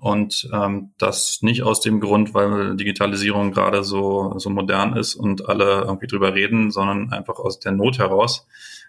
Und 0.02 0.50
ähm, 0.52 0.94
das 0.99 1.43
nicht 1.43 1.62
aus 1.62 1.81
dem 1.81 2.00
Grund, 2.00 2.34
weil 2.34 2.75
Digitalisierung 2.75 3.52
gerade 3.52 3.84
so, 3.84 4.37
so 4.37 4.50
modern 4.50 4.96
ist 4.96 5.14
und 5.14 5.49
alle 5.49 5.82
irgendwie 5.82 6.08
drüber 6.08 6.34
reden, 6.34 6.72
sondern 6.72 7.12
einfach 7.12 7.38
aus 7.38 7.60
der 7.60 7.70
Not 7.70 8.00
heraus, 8.00 8.49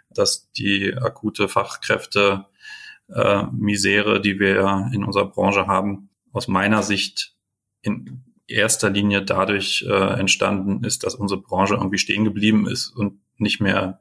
dass 0.10 0.52
die 0.54 0.92
akute 0.92 1.48
Fachkräfte 1.48 2.48
äh, 3.14 3.44
Misere, 3.52 4.22
die 4.22 4.40
wir 4.40 4.90
in 4.92 5.04
unserer 5.04 5.28
Branche 5.30 5.68
haben, 5.68 6.10
aus 6.32 6.48
meiner 6.48 6.82
Sicht 6.82 7.36
in 7.84 8.24
erster 8.48 8.90
Linie 8.90 9.22
dadurch 9.22 9.86
äh, 9.88 10.20
entstanden 10.20 10.84
ist, 10.84 11.04
dass 11.04 11.14
unsere 11.14 11.42
Branche 11.42 11.76
irgendwie 11.76 12.00
stehen 12.00 12.26
geblieben 12.26 12.68
ist 12.68 12.90
und 12.90 13.20
nicht 13.38 13.62
mehr 13.62 14.00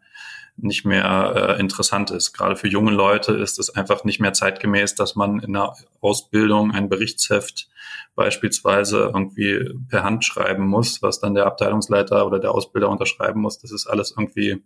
nicht 0.56 0.84
mehr 0.84 1.56
äh, 1.56 1.60
interessant 1.60 2.10
ist. 2.10 2.32
Gerade 2.32 2.56
für 2.56 2.68
junge 2.68 2.92
Leute 2.92 3.32
ist 3.32 3.58
es 3.58 3.70
einfach 3.70 4.04
nicht 4.04 4.20
mehr 4.20 4.32
zeitgemäß, 4.32 4.94
dass 4.94 5.16
man 5.16 5.40
in 5.40 5.54
der 5.54 5.74
Ausbildung 6.00 6.72
ein 6.72 6.88
Berichtsheft 6.88 7.68
beispielsweise 8.14 9.10
irgendwie 9.14 9.70
per 9.88 10.04
Hand 10.04 10.24
schreiben 10.24 10.66
muss, 10.66 11.02
was 11.02 11.20
dann 11.20 11.34
der 11.34 11.46
Abteilungsleiter 11.46 12.26
oder 12.26 12.38
der 12.38 12.52
Ausbilder 12.52 12.90
unterschreiben 12.90 13.40
muss. 13.40 13.58
Das 13.58 13.72
ist 13.72 13.86
alles 13.86 14.14
irgendwie, 14.16 14.62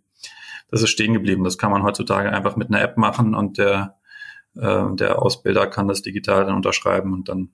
das 0.69 0.81
ist 0.81 0.89
stehen 0.89 1.13
geblieben. 1.13 1.43
Das 1.43 1.57
kann 1.57 1.71
man 1.71 1.83
heutzutage 1.83 2.31
einfach 2.31 2.57
mit 2.57 2.69
einer 2.69 2.81
App 2.81 2.97
machen 2.97 3.33
und 3.33 3.57
der, 3.57 3.97
äh, 4.55 4.95
der 4.95 5.21
Ausbilder 5.21 5.67
kann 5.67 5.87
das 5.87 6.01
digital 6.01 6.45
dann 6.45 6.55
unterschreiben 6.55 7.13
und 7.13 7.29
dann 7.29 7.49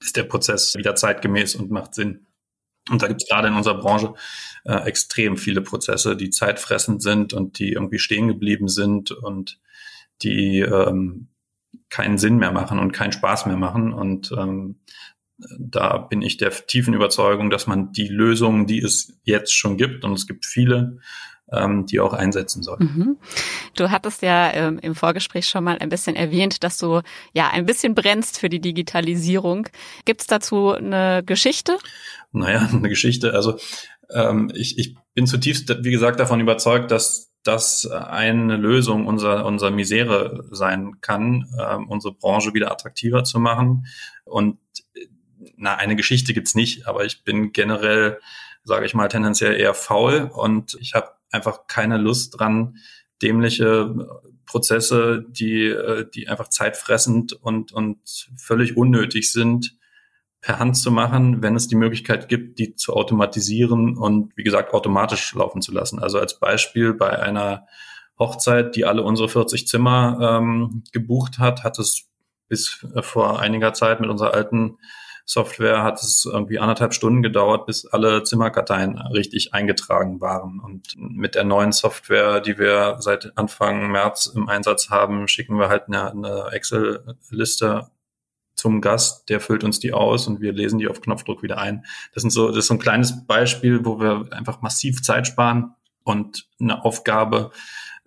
ist 0.00 0.16
der 0.16 0.24
Prozess 0.24 0.74
wieder 0.76 0.94
zeitgemäß 0.94 1.54
und 1.54 1.70
macht 1.70 1.94
Sinn. 1.94 2.27
Und 2.90 3.02
da 3.02 3.08
gibt 3.08 3.22
es 3.22 3.28
gerade 3.28 3.48
in 3.48 3.54
unserer 3.54 3.78
Branche 3.78 4.14
äh, 4.64 4.86
extrem 4.86 5.36
viele 5.36 5.60
Prozesse, 5.60 6.16
die 6.16 6.30
zeitfressend 6.30 7.02
sind 7.02 7.32
und 7.32 7.58
die 7.58 7.72
irgendwie 7.72 7.98
stehen 7.98 8.28
geblieben 8.28 8.68
sind 8.68 9.10
und 9.10 9.60
die 10.22 10.60
ähm, 10.60 11.28
keinen 11.90 12.18
Sinn 12.18 12.38
mehr 12.38 12.52
machen 12.52 12.78
und 12.78 12.92
keinen 12.92 13.12
Spaß 13.12 13.46
mehr 13.46 13.56
machen. 13.56 13.92
Und 13.92 14.32
ähm, 14.36 14.80
da 15.58 15.98
bin 15.98 16.22
ich 16.22 16.36
der 16.36 16.50
tiefen 16.50 16.94
Überzeugung, 16.94 17.50
dass 17.50 17.66
man 17.66 17.92
die 17.92 18.08
Lösungen, 18.08 18.66
die 18.66 18.80
es 18.80 19.18
jetzt 19.22 19.54
schon 19.54 19.76
gibt, 19.76 20.04
und 20.04 20.12
es 20.12 20.26
gibt 20.26 20.44
viele, 20.44 20.98
ähm, 21.52 21.86
die 21.86 22.00
auch 22.00 22.12
einsetzen 22.12 22.62
soll. 22.62 22.78
Mhm. 22.80 23.16
Du 23.74 23.90
hattest 23.90 24.22
ja 24.22 24.52
ähm, 24.52 24.78
im 24.80 24.94
Vorgespräch 24.94 25.46
schon 25.46 25.64
mal 25.64 25.78
ein 25.78 25.88
bisschen 25.88 26.16
erwähnt, 26.16 26.62
dass 26.64 26.78
du 26.78 27.02
ja 27.32 27.50
ein 27.50 27.66
bisschen 27.66 27.94
brennst 27.94 28.38
für 28.38 28.48
die 28.48 28.60
Digitalisierung. 28.60 29.68
Gibt 30.04 30.22
es 30.22 30.26
dazu 30.26 30.72
eine 30.72 31.22
Geschichte? 31.24 31.78
Naja, 32.32 32.68
eine 32.72 32.88
Geschichte. 32.88 33.34
Also 33.34 33.58
ähm, 34.10 34.50
ich, 34.54 34.78
ich 34.78 34.96
bin 35.14 35.26
zutiefst, 35.26 35.74
wie 35.82 35.90
gesagt, 35.90 36.20
davon 36.20 36.40
überzeugt, 36.40 36.90
dass 36.90 37.28
das 37.44 37.86
eine 37.86 38.56
Lösung 38.56 39.06
unserer, 39.06 39.46
unserer 39.46 39.70
Misere 39.70 40.44
sein 40.50 41.00
kann, 41.00 41.46
ähm, 41.58 41.88
unsere 41.88 42.14
Branche 42.14 42.52
wieder 42.52 42.70
attraktiver 42.70 43.24
zu 43.24 43.38
machen. 43.38 43.86
Und 44.24 44.58
na, 45.56 45.76
eine 45.76 45.96
Geschichte 45.96 46.34
gibt's 46.34 46.54
nicht, 46.54 46.86
aber 46.86 47.04
ich 47.04 47.24
bin 47.24 47.52
generell, 47.52 48.18
sage 48.64 48.86
ich 48.86 48.94
mal, 48.94 49.08
tendenziell 49.08 49.58
eher 49.58 49.74
faul 49.74 50.30
und 50.32 50.76
ich 50.80 50.94
habe 50.94 51.08
einfach 51.30 51.66
keine 51.66 51.98
Lust 51.98 52.38
dran, 52.38 52.76
dämliche 53.22 53.94
Prozesse, 54.46 55.24
die, 55.28 55.66
äh, 55.66 56.08
die 56.08 56.28
einfach 56.28 56.48
zeitfressend 56.48 57.32
und, 57.32 57.72
und 57.72 58.30
völlig 58.36 58.76
unnötig 58.76 59.32
sind, 59.32 59.76
per 60.40 60.58
Hand 60.58 60.76
zu 60.76 60.90
machen, 60.90 61.42
wenn 61.42 61.56
es 61.56 61.68
die 61.68 61.74
Möglichkeit 61.74 62.28
gibt, 62.28 62.58
die 62.58 62.74
zu 62.76 62.94
automatisieren 62.94 63.96
und 63.96 64.36
wie 64.36 64.44
gesagt 64.44 64.72
automatisch 64.72 65.34
laufen 65.34 65.62
zu 65.62 65.72
lassen. 65.72 65.98
Also 65.98 66.18
als 66.18 66.38
Beispiel 66.38 66.94
bei 66.94 67.18
einer 67.18 67.66
Hochzeit, 68.18 68.76
die 68.76 68.84
alle 68.84 69.02
unsere 69.02 69.28
40 69.28 69.66
Zimmer 69.66 70.38
ähm, 70.40 70.84
gebucht 70.92 71.38
hat, 71.38 71.64
hat 71.64 71.78
es 71.78 72.08
bis 72.48 72.86
äh, 72.94 73.02
vor 73.02 73.40
einiger 73.40 73.72
Zeit 73.72 74.00
mit 74.00 74.10
unserer 74.10 74.34
alten 74.34 74.78
Software 75.30 75.82
hat 75.82 76.02
es 76.02 76.24
irgendwie 76.24 76.58
anderthalb 76.58 76.94
Stunden 76.94 77.22
gedauert, 77.22 77.66
bis 77.66 77.84
alle 77.84 78.22
Zimmerkarteien 78.22 78.96
richtig 78.96 79.52
eingetragen 79.52 80.22
waren. 80.22 80.58
Und 80.58 80.94
mit 80.96 81.34
der 81.34 81.44
neuen 81.44 81.70
Software, 81.70 82.40
die 82.40 82.56
wir 82.56 82.96
seit 83.00 83.36
Anfang 83.36 83.90
März 83.90 84.32
im 84.34 84.48
Einsatz 84.48 84.88
haben, 84.88 85.28
schicken 85.28 85.58
wir 85.58 85.68
halt 85.68 85.88
eine, 85.88 86.10
eine 86.10 86.46
Excel-Liste 86.52 87.90
zum 88.54 88.80
Gast, 88.80 89.28
der 89.28 89.40
füllt 89.40 89.64
uns 89.64 89.78
die 89.78 89.92
aus 89.92 90.26
und 90.26 90.40
wir 90.40 90.54
lesen 90.54 90.78
die 90.78 90.88
auf 90.88 91.02
Knopfdruck 91.02 91.42
wieder 91.42 91.58
ein. 91.58 91.84
Das 92.14 92.22
sind 92.22 92.30
so, 92.30 92.48
das 92.48 92.56
ist 92.56 92.68
so 92.68 92.74
ein 92.74 92.80
kleines 92.80 93.26
Beispiel, 93.26 93.84
wo 93.84 94.00
wir 94.00 94.28
einfach 94.30 94.62
massiv 94.62 95.02
Zeit 95.02 95.26
sparen 95.26 95.74
und 96.04 96.48
eine 96.58 96.86
Aufgabe 96.86 97.50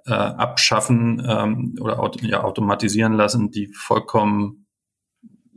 äh, 0.08 0.14
abschaffen 0.14 1.24
ähm, 1.26 1.76
oder 1.80 2.12
ja, 2.22 2.44
automatisieren 2.44 3.14
lassen, 3.14 3.52
die 3.52 3.68
vollkommen 3.68 4.61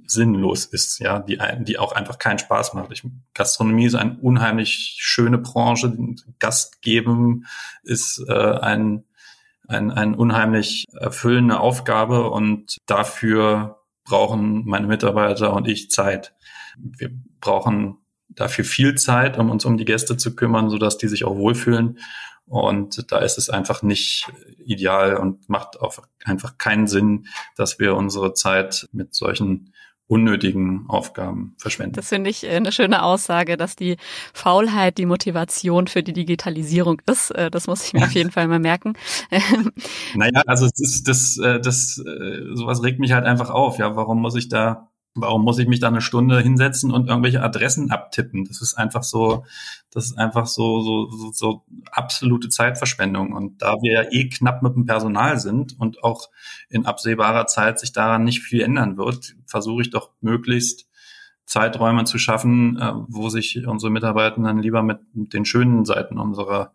sinnlos 0.07 0.67
ist, 0.67 0.99
ja, 0.99 1.19
die, 1.19 1.39
die 1.61 1.79
auch 1.79 1.93
einfach 1.93 2.19
keinen 2.19 2.39
Spaß 2.39 2.75
macht. 2.75 2.93
Ich, 2.93 3.03
Gastronomie 3.35 3.87
ist 3.87 3.95
eine 3.95 4.19
unheimlich 4.21 4.97
schöne 4.99 5.39
Branche. 5.39 5.97
Gast 6.39 6.83
geben 6.83 7.47
ist 7.83 8.23
äh, 8.29 8.33
ein, 8.33 9.05
ein, 9.69 9.91
ein 9.91 10.15
unheimlich 10.15 10.85
erfüllende 10.93 11.59
Aufgabe 11.59 12.31
und 12.31 12.79
dafür 12.87 13.81
brauchen 14.05 14.65
meine 14.67 14.87
Mitarbeiter 14.87 15.55
und 15.55 15.67
ich 15.67 15.91
Zeit. 15.91 16.35
Wir 16.77 17.11
brauchen 17.41 17.99
dafür 18.29 18.65
viel 18.65 18.97
Zeit, 18.97 19.39
um 19.39 19.51
uns 19.51 19.65
um 19.65 19.77
die 19.77 19.85
Gäste 19.85 20.17
zu 20.17 20.35
kümmern, 20.35 20.71
so 20.71 20.79
dass 20.79 20.99
die 20.99 21.09
sich 21.09 21.25
auch 21.25 21.37
wohlfühlen. 21.37 21.99
Und 22.47 23.11
da 23.11 23.19
ist 23.19 23.39
es 23.39 23.49
einfach 23.49 23.83
nicht 23.83 24.31
ideal 24.59 25.17
und 25.17 25.49
macht 25.49 25.81
auch 25.81 25.99
einfach 26.25 26.59
keinen 26.59 26.87
Sinn, 26.87 27.27
dass 27.57 27.79
wir 27.79 27.97
unsere 27.97 28.35
Zeit 28.35 28.87
mit 28.93 29.15
solchen 29.15 29.73
unnötigen 30.15 30.85
Aufgaben 30.89 31.57
verschwenden. 31.59 31.97
Das 31.97 32.09
finde 32.09 32.31
ich 32.31 32.45
äh, 32.45 32.51
eine 32.51 32.71
schöne 32.71 33.03
Aussage, 33.03 33.57
dass 33.57 33.75
die 33.75 33.97
Faulheit 34.33 34.97
die 34.97 35.07
Motivation 35.07 35.89
für 35.89 36.05
die 36.05 36.13
Digitalisierung 36.13 37.03
ist. 37.11 37.33
Äh, 37.33 37.51
das 37.51 37.67
muss 37.67 37.85
ich 37.85 37.95
mir 37.95 38.03
auf 38.05 38.13
jeden 38.13 38.31
Fall 38.31 38.47
mal 38.47 38.61
merken. 38.61 38.95
naja, 40.15 40.43
also 40.47 40.67
das, 40.67 40.79
ist, 40.79 41.09
das, 41.09 41.37
äh, 41.39 41.61
das, 41.61 41.95
sowas 41.95 42.85
regt 42.85 43.01
mich 43.01 43.13
halt 43.13 43.25
einfach 43.25 43.51
auf. 43.51 43.79
Ja, 43.79 43.97
warum 43.97 44.21
muss 44.21 44.37
ich 44.37 44.49
da 44.49 44.89
Warum 45.17 45.43
muss 45.43 45.59
ich 45.59 45.69
mich 45.69 45.79
da 45.79 45.89
eine 45.89 46.01
Stunde 46.01 46.41
hinsetzen 46.41 46.91
und 46.91 47.09
irgendwelche 47.09 47.41
Adressen 47.43 47.93
abtippen? 47.93 48.45
Das 48.47 48.61
ist 48.61 48.75
einfach 48.75 49.05
so, 49.05 49.45
das 49.91 50.07
ist 50.07 50.19
einfach 50.19 50.47
so, 50.47 50.81
so, 50.81 51.11
so, 51.11 51.33
so 51.33 51.65
absolute 51.93 52.49
Zeitverschwendung. 52.49 53.33
Und 53.33 53.63
da 53.63 53.77
wir 53.81 53.93
ja 53.93 54.11
eh 54.11 54.29
knapp 54.29 54.63
mit 54.63 54.75
dem 54.75 54.87
Personal 54.87 55.39
sind 55.39 55.79
und 55.79 56.03
auch 56.03 56.31
in 56.69 56.85
absehbarer 56.85 57.47
Zeit 57.47 57.79
sich 57.79 57.93
daran 57.93 58.25
nicht 58.25 58.41
viel 58.43 58.63
ändern 58.63 58.97
wird, 58.97 59.37
versuche 59.47 59.83
ich 59.83 59.91
doch 59.91 60.11
möglichst 60.21 60.89
Zeiträume 61.47 62.05
zu 62.05 62.19
schaffen, 62.19 62.79
äh, 62.79 62.93
wo 63.09 63.29
sich 63.29 63.67
unsere 63.67 63.91
Mitarbeitenden 63.91 64.59
lieber 64.59 64.83
mit 64.83 64.99
den 65.13 65.45
schönen 65.45 65.85
Seiten 65.85 66.19
unserer 66.19 66.73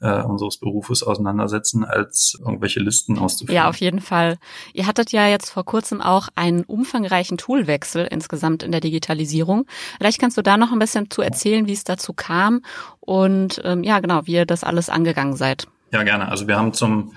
äh, 0.00 0.22
unseres 0.22 0.58
Berufes 0.58 1.02
auseinandersetzen, 1.02 1.84
als 1.84 2.38
irgendwelche 2.38 2.80
Listen 2.80 3.18
auszuführen. 3.18 3.56
Ja, 3.56 3.68
auf 3.68 3.76
jeden 3.76 4.00
Fall. 4.00 4.38
Ihr 4.72 4.86
hattet 4.86 5.12
ja 5.12 5.26
jetzt 5.28 5.50
vor 5.50 5.64
kurzem 5.64 6.00
auch 6.00 6.28
einen 6.34 6.64
umfangreichen 6.64 7.36
Toolwechsel 7.36 8.06
insgesamt 8.10 8.62
in 8.62 8.72
der 8.72 8.80
Digitalisierung. 8.80 9.66
Vielleicht 9.98 10.18
kannst 10.18 10.38
du 10.38 10.42
da 10.42 10.56
noch 10.56 10.72
ein 10.72 10.78
bisschen 10.78 11.10
zu 11.10 11.22
erzählen, 11.22 11.66
wie 11.66 11.72
es 11.72 11.84
dazu 11.84 12.12
kam 12.14 12.62
und 13.00 13.60
ähm, 13.64 13.82
ja, 13.82 14.00
genau, 14.00 14.26
wie 14.26 14.32
ihr 14.32 14.46
das 14.46 14.64
alles 14.64 14.88
angegangen 14.88 15.36
seid. 15.36 15.68
Ja, 15.92 16.02
gerne. 16.02 16.28
Also 16.28 16.46
wir 16.46 16.56
haben 16.56 16.72
zum 16.72 17.12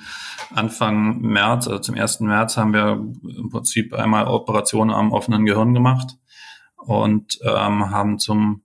Anfang 0.54 1.22
März, 1.22 1.68
also 1.68 1.80
zum 1.80 1.96
1. 1.96 2.22
März, 2.22 2.58
haben 2.58 2.74
wir 2.74 3.00
im 3.38 3.50
Prinzip 3.50 3.94
einmal 3.94 4.28
Operationen 4.28 4.92
am 4.92 5.12
offenen 5.12 5.46
Gehirn 5.46 5.74
gemacht 5.74 6.18
und 6.86 7.40
ähm, 7.44 7.92
haben 7.92 8.20
zum 8.20 8.64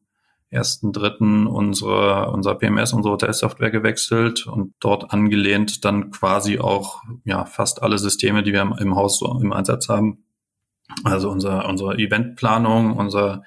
ersten 0.51 0.93
dritten 0.93 1.47
unsere 1.47 2.31
unser 2.31 2.55
PMS, 2.55 2.95
unsere 2.95 3.15
Hotelsoftware 3.15 3.71
gewechselt 3.71 4.47
und 4.47 4.75
dort 4.81 5.13
angelehnt 5.13 5.85
dann 5.85 6.11
quasi 6.11 6.59
auch 6.59 7.03
ja 7.25 7.45
fast 7.45 7.83
alle 7.83 7.99
Systeme, 7.99 8.43
die 8.43 8.53
wir 8.53 8.63
im, 8.63 8.75
im 8.79 8.97
Haus 8.97 9.19
so 9.19 9.39
im 9.41 9.53
Einsatz 9.53 9.89
haben. 9.89 10.25
Also 11.05 11.31
unser 11.31 11.69
unsere 11.69 11.99
Eventplanung, 11.99 12.97
unser 12.97 13.45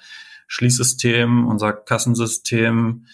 Schließsystem, 0.48 1.48
unser 1.48 1.74
Kassensystem, 1.74 3.06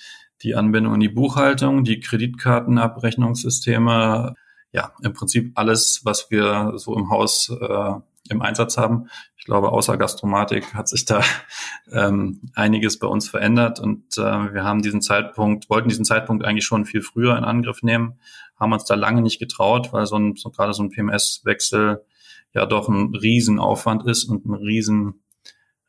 die 0.43 0.55
Anbindung 0.55 0.93
in 0.95 0.99
die 0.99 1.09
Buchhaltung, 1.09 1.83
die 1.83 1.99
Kreditkartenabrechnungssysteme, 1.99 4.35
ja, 4.73 4.91
im 5.01 5.13
Prinzip 5.13 5.53
alles, 5.55 6.01
was 6.03 6.29
wir 6.29 6.73
so 6.75 6.95
im 6.95 7.09
Haus 7.09 7.49
äh, 7.49 7.93
im 8.29 8.41
Einsatz 8.41 8.77
haben. 8.77 9.09
Ich 9.47 9.49
glaube, 9.49 9.71
außer 9.71 9.95
Gastromatik 9.95 10.73
hat 10.73 10.89
sich 10.89 11.05
da 11.05 11.21
ähm, 11.93 12.41
einiges 12.53 12.99
bei 12.99 13.07
uns 13.07 13.29
verändert 13.29 13.79
und 13.79 14.17
äh, 14.17 14.21
wir 14.53 14.65
haben 14.65 14.81
diesen 14.81 15.01
Zeitpunkt, 15.01 15.69
wollten 15.69 15.87
diesen 15.87 16.03
Zeitpunkt 16.03 16.43
eigentlich 16.43 16.65
schon 16.65 16.83
viel 16.83 17.01
früher 17.01 17.37
in 17.37 17.45
Angriff 17.45 17.81
nehmen, 17.81 18.19
haben 18.59 18.73
uns 18.73 18.83
da 18.83 18.95
lange 18.95 19.21
nicht 19.21 19.39
getraut, 19.39 19.93
weil 19.93 20.05
so, 20.05 20.17
ein, 20.17 20.35
so 20.35 20.49
gerade 20.49 20.73
so 20.73 20.83
ein 20.83 20.89
PMS-Wechsel 20.89 22.03
ja 22.53 22.65
doch 22.65 22.89
ein 22.89 23.15
Riesenaufwand 23.15 24.05
ist 24.05 24.25
und 24.25 24.45
ein 24.47 24.53
riesen 24.53 25.21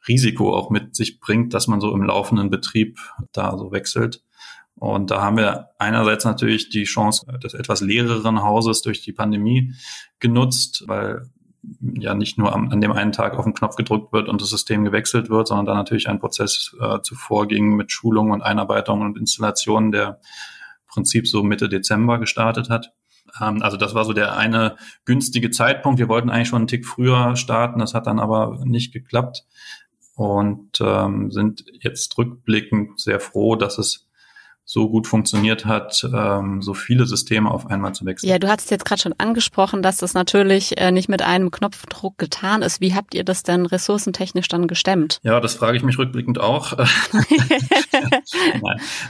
Risiko 0.06 0.54
auch 0.54 0.70
mit 0.70 0.94
sich 0.94 1.18
bringt, 1.18 1.52
dass 1.52 1.66
man 1.66 1.80
so 1.80 1.92
im 1.92 2.04
laufenden 2.04 2.50
Betrieb 2.50 3.00
da 3.32 3.58
so 3.58 3.72
wechselt. 3.72 4.22
Und 4.76 5.10
da 5.10 5.20
haben 5.20 5.36
wir 5.36 5.70
einerseits 5.80 6.24
natürlich 6.24 6.68
die 6.68 6.84
Chance 6.84 7.26
des 7.42 7.54
etwas 7.54 7.80
leereren 7.80 8.40
Hauses 8.40 8.82
durch 8.82 9.02
die 9.02 9.12
Pandemie 9.12 9.74
genutzt, 10.20 10.84
weil 10.86 11.28
ja 11.80 12.14
nicht 12.14 12.38
nur 12.38 12.54
am, 12.54 12.70
an 12.70 12.80
dem 12.80 12.92
einen 12.92 13.12
Tag 13.12 13.34
auf 13.34 13.44
den 13.44 13.54
Knopf 13.54 13.76
gedrückt 13.76 14.12
wird 14.12 14.28
und 14.28 14.40
das 14.40 14.50
System 14.50 14.84
gewechselt 14.84 15.30
wird, 15.30 15.48
sondern 15.48 15.66
da 15.66 15.74
natürlich 15.74 16.08
ein 16.08 16.18
Prozess 16.18 16.74
äh, 16.80 17.00
zuvor 17.02 17.46
ging 17.46 17.76
mit 17.76 17.92
Schulung 17.92 18.30
und 18.30 18.42
Einarbeitung 18.42 19.00
und 19.02 19.18
Installation, 19.18 19.92
der 19.92 20.08
im 20.08 20.88
Prinzip 20.88 21.26
so 21.26 21.42
Mitte 21.42 21.68
Dezember 21.68 22.18
gestartet 22.18 22.70
hat. 22.70 22.92
Ähm, 23.40 23.62
also 23.62 23.76
das 23.76 23.94
war 23.94 24.04
so 24.04 24.12
der 24.12 24.36
eine 24.36 24.76
günstige 25.04 25.50
Zeitpunkt. 25.50 25.98
Wir 25.98 26.08
wollten 26.08 26.30
eigentlich 26.30 26.48
schon 26.48 26.58
einen 26.58 26.68
Tick 26.68 26.86
früher 26.86 27.36
starten, 27.36 27.80
das 27.80 27.94
hat 27.94 28.06
dann 28.06 28.18
aber 28.18 28.60
nicht 28.64 28.92
geklappt 28.92 29.44
und 30.14 30.80
ähm, 30.80 31.30
sind 31.30 31.64
jetzt 31.80 32.16
rückblickend 32.18 32.98
sehr 32.98 33.20
froh, 33.20 33.56
dass 33.56 33.78
es 33.78 34.07
so 34.70 34.90
gut 34.90 35.06
funktioniert 35.06 35.64
hat, 35.64 36.06
ähm, 36.14 36.60
so 36.60 36.75
viele 36.75 37.06
Systeme 37.06 37.50
auf 37.50 37.68
einmal 37.68 37.94
zu 37.94 38.04
wechseln. 38.04 38.28
Ja, 38.28 38.38
du 38.38 38.48
hast 38.48 38.70
jetzt 38.70 38.84
gerade 38.84 39.00
schon 39.00 39.14
angesprochen, 39.16 39.80
dass 39.80 39.96
das 39.96 40.12
natürlich 40.12 40.78
äh, 40.78 40.92
nicht 40.92 41.08
mit 41.08 41.22
einem 41.22 41.50
Knopfdruck 41.50 42.18
getan 42.18 42.60
ist. 42.60 42.78
Wie 42.82 42.94
habt 42.94 43.14
ihr 43.14 43.25
das 43.25 43.42
denn 43.42 43.64
ressourcentechnisch 43.64 44.46
dann 44.46 44.68
gestemmt? 44.68 45.20
Ja, 45.22 45.40
das 45.40 45.54
frage 45.54 45.78
ich 45.78 45.82
mich 45.84 45.96
rückblickend 45.96 46.38
auch. 46.38 46.75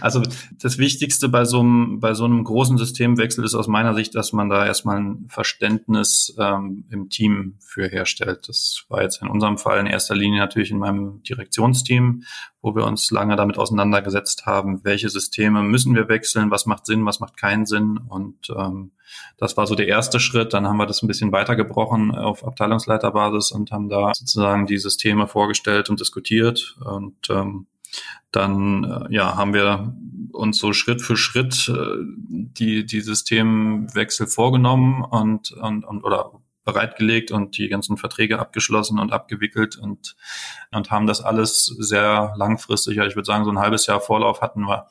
Also 0.00 0.22
das 0.62 0.78
Wichtigste 0.78 1.28
bei 1.28 1.44
so 1.44 1.60
einem 1.60 2.00
bei 2.00 2.14
so 2.14 2.24
einem 2.24 2.44
großen 2.44 2.78
Systemwechsel 2.78 3.44
ist 3.44 3.54
aus 3.54 3.66
meiner 3.66 3.94
Sicht, 3.94 4.14
dass 4.14 4.32
man 4.32 4.48
da 4.48 4.64
erstmal 4.64 4.98
ein 4.98 5.26
Verständnis 5.28 6.34
ähm, 6.38 6.84
im 6.90 7.10
Team 7.10 7.56
für 7.58 7.88
herstellt. 7.88 8.48
Das 8.48 8.84
war 8.88 9.02
jetzt 9.02 9.20
in 9.20 9.28
unserem 9.28 9.58
Fall 9.58 9.80
in 9.80 9.86
erster 9.86 10.14
Linie 10.14 10.40
natürlich 10.40 10.70
in 10.70 10.78
meinem 10.78 11.22
Direktionsteam, 11.22 12.22
wo 12.68 12.76
wir 12.76 12.84
uns 12.84 13.10
lange 13.10 13.34
damit 13.36 13.56
auseinandergesetzt 13.56 14.44
haben, 14.44 14.84
welche 14.84 15.08
Systeme 15.08 15.62
müssen 15.62 15.94
wir 15.94 16.08
wechseln, 16.08 16.50
was 16.50 16.66
macht 16.66 16.84
Sinn, 16.84 17.06
was 17.06 17.18
macht 17.18 17.38
keinen 17.38 17.64
Sinn. 17.64 17.98
Und 18.08 18.50
ähm, 18.54 18.90
das 19.38 19.56
war 19.56 19.66
so 19.66 19.74
der 19.74 19.88
erste 19.88 20.20
Schritt. 20.20 20.52
Dann 20.52 20.66
haben 20.66 20.76
wir 20.76 20.84
das 20.84 21.02
ein 21.02 21.08
bisschen 21.08 21.32
weitergebrochen 21.32 22.14
auf 22.14 22.46
Abteilungsleiterbasis 22.46 23.52
und 23.52 23.70
haben 23.70 23.88
da 23.88 24.12
sozusagen 24.14 24.66
die 24.66 24.76
Systeme 24.76 25.26
vorgestellt 25.26 25.88
und 25.88 25.98
diskutiert. 25.98 26.76
Und 26.84 27.30
ähm, 27.30 27.66
dann 28.32 28.84
äh, 28.84 29.14
ja, 29.14 29.36
haben 29.36 29.54
wir 29.54 29.96
uns 30.32 30.58
so 30.58 30.74
Schritt 30.74 31.00
für 31.00 31.16
Schritt 31.16 31.70
äh, 31.70 31.96
die, 32.28 32.84
die 32.84 33.00
Systemwechsel 33.00 34.26
vorgenommen 34.26 35.02
und, 35.04 35.52
und, 35.52 35.86
und 35.86 36.04
oder 36.04 36.32
bereitgelegt 36.68 37.30
und 37.30 37.56
die 37.56 37.68
ganzen 37.68 37.96
Verträge 37.96 38.38
abgeschlossen 38.38 38.98
und 38.98 39.10
abgewickelt 39.10 39.78
und, 39.78 40.16
und 40.70 40.90
haben 40.90 41.06
das 41.06 41.22
alles 41.22 41.64
sehr 41.64 42.34
langfristig, 42.36 42.96
ja, 42.96 43.06
ich 43.06 43.16
würde 43.16 43.24
sagen, 43.24 43.44
so 43.44 43.50
ein 43.50 43.58
halbes 43.58 43.86
Jahr 43.86 44.00
Vorlauf 44.00 44.42
hatten 44.42 44.62
wir 44.62 44.86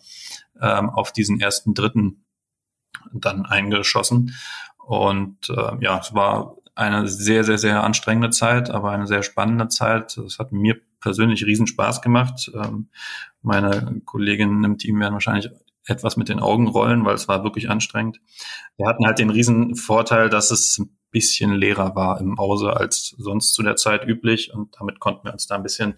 ähm, 0.59 0.89
auf 0.89 1.11
diesen 1.11 1.39
ersten 1.39 1.75
Dritten 1.75 2.25
dann 3.13 3.45
eingeschossen. 3.45 4.33
Und 4.77 5.49
äh, 5.49 5.77
ja, 5.81 5.99
es 5.99 6.15
war 6.15 6.55
eine 6.73 7.07
sehr, 7.07 7.43
sehr, 7.43 7.59
sehr 7.59 7.83
anstrengende 7.83 8.31
Zeit, 8.31 8.71
aber 8.71 8.91
eine 8.91 9.05
sehr 9.05 9.21
spannende 9.21 9.67
Zeit. 9.67 10.17
Es 10.17 10.39
hat 10.39 10.51
mir 10.51 10.77
persönlich 10.99 11.45
riesen 11.45 11.67
Spaß 11.67 12.01
gemacht. 12.01 12.51
Ähm, 12.55 12.89
meine 13.43 14.01
Kolleginnen 14.05 14.63
im 14.63 14.79
Team 14.79 14.99
werden 14.99 15.13
wahrscheinlich 15.13 15.51
etwas 15.85 16.17
mit 16.17 16.27
den 16.27 16.39
Augen 16.39 16.67
rollen, 16.67 17.05
weil 17.05 17.15
es 17.15 17.27
war 17.27 17.43
wirklich 17.43 17.69
anstrengend. 17.69 18.19
Wir 18.77 18.87
hatten 18.87 19.05
halt 19.05 19.19
den 19.19 19.29
riesen 19.29 19.75
Vorteil, 19.75 20.29
dass 20.29 20.49
es 20.49 20.81
bisschen 21.11 21.53
leerer 21.53 21.95
war 21.95 22.19
im 22.19 22.37
Hause 22.37 22.75
als 22.75 23.15
sonst 23.17 23.53
zu 23.53 23.63
der 23.63 23.75
Zeit 23.75 24.05
üblich. 24.07 24.53
Und 24.53 24.75
damit 24.79 24.99
konnten 24.99 25.25
wir 25.25 25.33
uns 25.33 25.47
da 25.47 25.55
ein 25.55 25.63
bisschen 25.63 25.95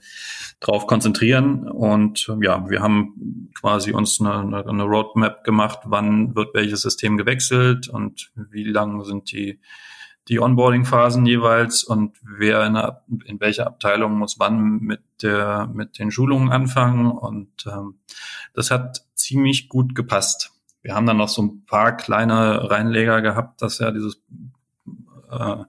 drauf 0.60 0.88
konzentrieren. 0.88 1.68
Und 1.68 2.32
ja, 2.42 2.70
wir 2.70 2.82
haben 2.82 3.52
quasi 3.60 3.92
uns 3.92 4.22
eine, 4.22 4.66
eine 4.66 4.84
Roadmap 4.84 5.44
gemacht, 5.44 5.80
wann 5.86 6.36
wird 6.36 6.54
welches 6.54 6.82
System 6.82 7.18
gewechselt 7.18 7.88
und 7.88 8.32
wie 8.36 8.64
lang 8.64 9.04
sind 9.04 9.32
die 9.32 9.60
die 10.30 10.40
Onboarding-Phasen 10.40 11.26
jeweils 11.26 11.84
und 11.84 12.16
wer 12.22 12.64
in, 12.66 12.76
der, 12.76 13.04
in 13.26 13.40
welcher 13.40 13.66
Abteilung 13.66 14.14
muss 14.14 14.38
wann 14.38 14.80
mit 14.80 15.02
der 15.24 15.68
mit 15.74 15.98
den 15.98 16.12
Schulungen 16.12 16.52
anfangen. 16.52 17.12
Und 17.12 17.66
ähm, 17.66 17.96
das 18.54 18.70
hat 18.70 19.06
ziemlich 19.16 19.70
gut 19.70 19.96
gepasst. 19.96 20.52
Wir 20.82 20.96
haben 20.96 21.08
dann 21.08 21.18
noch 21.18 21.30
so 21.30 21.42
ein 21.42 21.66
paar 21.66 21.98
kleine 21.98 22.70
Reinleger 22.70 23.22
gehabt, 23.22 23.62
dass 23.62 23.80
ja 23.80 23.92
dieses 23.92 24.22
äh, 25.30 25.64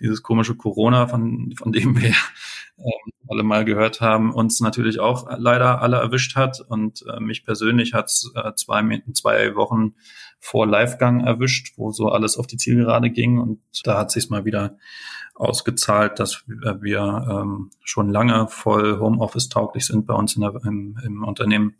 dieses 0.00 0.22
komische 0.22 0.56
Corona, 0.56 1.06
von, 1.06 1.54
von 1.56 1.72
dem 1.72 2.00
wir 2.00 2.10
äh, 2.10 3.10
alle 3.28 3.42
mal 3.42 3.64
gehört 3.64 4.00
haben, 4.00 4.32
uns 4.32 4.60
natürlich 4.60 5.00
auch 5.00 5.28
leider 5.38 5.82
alle 5.82 5.96
erwischt 5.96 6.36
hat. 6.36 6.60
Und 6.60 7.04
äh, 7.06 7.20
mich 7.20 7.44
persönlich 7.44 7.94
hat 7.94 8.06
es 8.06 8.30
äh, 8.34 8.52
zwei, 8.54 9.02
zwei 9.12 9.54
Wochen 9.54 9.94
vor 10.38 10.66
Livegang 10.66 11.20
erwischt, 11.20 11.74
wo 11.76 11.90
so 11.90 12.08
alles 12.08 12.36
auf 12.36 12.46
die 12.46 12.56
Zielgerade 12.56 13.10
ging. 13.10 13.38
Und 13.38 13.60
da 13.84 13.98
hat 13.98 14.10
sich 14.10 14.30
mal 14.30 14.44
wieder 14.44 14.76
ausgezahlt, 15.34 16.18
dass 16.18 16.44
wir 16.46 17.26
ähm, 17.30 17.70
schon 17.84 18.10
lange 18.10 18.48
voll 18.48 18.98
Homeoffice 18.98 19.48
tauglich 19.48 19.86
sind 19.86 20.06
bei 20.06 20.14
uns 20.14 20.34
in 20.34 20.42
der, 20.42 20.54
im, 20.64 20.98
im 21.04 21.22
Unternehmen, 21.22 21.76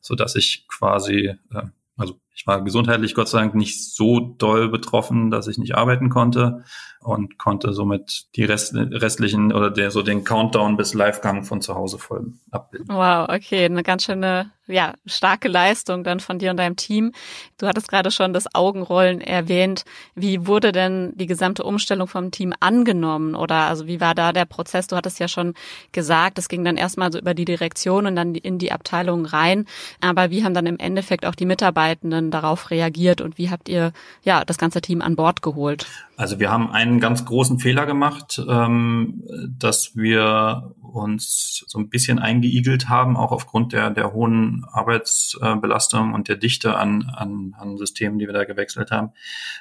so 0.00 0.14
dass 0.14 0.36
ich 0.36 0.66
quasi 0.68 1.34
äh, 1.52 1.62
also 1.96 2.18
ich 2.34 2.46
war 2.46 2.62
gesundheitlich 2.62 3.14
Gott 3.14 3.28
sei 3.28 3.40
Dank 3.40 3.54
nicht 3.54 3.94
so 3.94 4.18
doll 4.20 4.68
betroffen, 4.68 5.30
dass 5.30 5.46
ich 5.46 5.56
nicht 5.56 5.76
arbeiten 5.76 6.10
konnte 6.10 6.64
und 7.00 7.38
konnte 7.38 7.72
somit 7.72 8.26
die 8.34 8.44
Rest, 8.44 8.74
restlichen 8.74 9.52
oder 9.52 9.70
der, 9.70 9.90
so 9.90 10.02
den 10.02 10.24
Countdown 10.24 10.76
bis 10.76 10.94
Livegang 10.94 11.44
von 11.44 11.60
zu 11.60 11.74
Hause 11.74 11.98
voll 11.98 12.32
abbilden. 12.50 12.88
Wow, 12.88 13.28
okay, 13.28 13.64
eine 13.66 13.82
ganz 13.82 14.04
schöne 14.04 14.50
ja, 14.66 14.94
starke 15.04 15.48
Leistung 15.48 16.04
dann 16.04 16.20
von 16.20 16.38
dir 16.38 16.50
und 16.50 16.56
deinem 16.56 16.76
Team. 16.76 17.12
Du 17.58 17.66
hattest 17.66 17.88
gerade 17.88 18.10
schon 18.10 18.32
das 18.32 18.54
Augenrollen 18.54 19.20
erwähnt. 19.20 19.84
Wie 20.14 20.46
wurde 20.46 20.72
denn 20.72 21.12
die 21.16 21.26
gesamte 21.26 21.64
Umstellung 21.64 22.08
vom 22.08 22.30
Team 22.30 22.54
angenommen? 22.60 23.34
Oder 23.34 23.66
also 23.66 23.86
wie 23.86 24.00
war 24.00 24.14
da 24.14 24.32
der 24.32 24.46
Prozess? 24.46 24.86
Du 24.86 24.96
hattest 24.96 25.20
ja 25.20 25.28
schon 25.28 25.52
gesagt, 25.92 26.38
es 26.38 26.48
ging 26.48 26.64
dann 26.64 26.78
erstmal 26.78 27.12
so 27.12 27.18
über 27.18 27.34
die 27.34 27.44
Direktion 27.44 28.06
und 28.06 28.16
dann 28.16 28.34
in 28.34 28.58
die 28.58 28.72
Abteilung 28.72 29.26
rein. 29.26 29.66
Aber 30.00 30.30
wie 30.30 30.44
haben 30.44 30.54
dann 30.54 30.66
im 30.66 30.78
Endeffekt 30.78 31.26
auch 31.26 31.34
die 31.34 31.46
Mitarbeitenden 31.46 32.23
darauf 32.30 32.70
reagiert 32.70 33.20
und 33.20 33.38
wie 33.38 33.50
habt 33.50 33.68
ihr 33.68 33.92
ja 34.22 34.44
das 34.44 34.58
ganze 34.58 34.80
Team 34.80 35.02
an 35.02 35.16
Bord 35.16 35.42
geholt? 35.42 35.86
Also 36.16 36.38
wir 36.38 36.50
haben 36.50 36.70
einen 36.70 37.00
ganz 37.00 37.24
großen 37.24 37.58
Fehler 37.58 37.86
gemacht, 37.86 38.40
ähm, 38.48 39.24
dass 39.48 39.96
wir 39.96 40.74
uns 40.80 41.64
so 41.66 41.78
ein 41.78 41.88
bisschen 41.88 42.18
eingeigelt 42.18 42.88
haben, 42.88 43.16
auch 43.16 43.32
aufgrund 43.32 43.72
der, 43.72 43.90
der 43.90 44.12
hohen 44.12 44.64
Arbeitsbelastung 44.70 46.14
und 46.14 46.28
der 46.28 46.36
Dichte 46.36 46.76
an, 46.76 47.02
an, 47.14 47.54
an 47.58 47.76
Systemen, 47.76 48.18
die 48.18 48.26
wir 48.26 48.34
da 48.34 48.44
gewechselt 48.44 48.90
haben. 48.90 49.10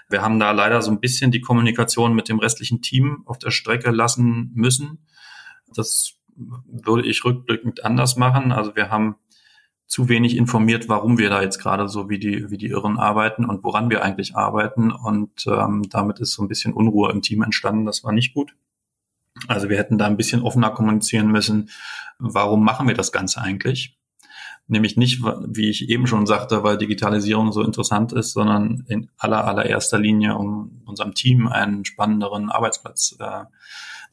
Wir 0.09 0.21
haben 0.21 0.39
da 0.39 0.51
leider 0.51 0.81
so 0.81 0.91
ein 0.91 0.99
bisschen 0.99 1.31
die 1.31 1.41
Kommunikation 1.41 2.13
mit 2.13 2.29
dem 2.29 2.39
restlichen 2.39 2.81
Team 2.81 3.23
auf 3.25 3.39
der 3.39 3.51
Strecke 3.51 3.91
lassen 3.91 4.51
müssen. 4.53 4.99
Das 5.73 6.13
würde 6.35 7.07
ich 7.07 7.23
rückblickend 7.25 7.83
anders 7.83 8.15
machen. 8.15 8.51
Also 8.51 8.75
wir 8.75 8.89
haben 8.89 9.15
zu 9.93 10.09
wenig 10.09 10.35
informiert, 10.37 10.89
warum 10.89 11.19
wir 11.19 11.29
da 11.29 11.43
jetzt 11.43 11.59
gerade 11.59 11.87
so 11.87 12.09
wie 12.09 12.17
die, 12.17 12.49
wie 12.49 12.57
die 12.57 12.69
Irren 12.69 12.97
arbeiten 12.97 13.45
und 13.45 13.63
woran 13.63 13.91
wir 13.91 14.03
eigentlich 14.03 14.35
arbeiten. 14.35 14.91
Und 14.91 15.45
ähm, 15.45 15.83
damit 15.87 16.19
ist 16.19 16.33
so 16.33 16.41
ein 16.41 16.47
bisschen 16.47 16.73
Unruhe 16.73 17.11
im 17.11 17.21
Team 17.21 17.43
entstanden. 17.43 17.85
Das 17.85 18.03
war 18.03 18.11
nicht 18.11 18.33
gut. 18.33 18.55
Also 19.47 19.69
wir 19.69 19.77
hätten 19.77 19.99
da 19.99 20.07
ein 20.07 20.17
bisschen 20.17 20.41
offener 20.41 20.71
kommunizieren 20.71 21.27
müssen, 21.27 21.69
warum 22.17 22.63
machen 22.63 22.87
wir 22.87 22.95
das 22.95 23.11
Ganze 23.11 23.39
eigentlich? 23.41 23.95
Nämlich 24.65 24.97
nicht, 24.97 25.21
wie 25.21 25.69
ich 25.69 25.87
eben 25.89 26.07
schon 26.07 26.25
sagte, 26.25 26.63
weil 26.63 26.79
Digitalisierung 26.79 27.51
so 27.51 27.61
interessant 27.61 28.13
ist, 28.13 28.33
sondern 28.33 28.85
in 28.87 29.11
aller 29.19 29.45
allererster 29.45 29.99
Linie, 29.99 30.35
um 30.35 30.81
unserem 30.85 31.13
Team 31.13 31.47
einen 31.47 31.85
spannenderen 31.85 32.49
Arbeitsplatz 32.49 33.15
äh, 33.19 33.43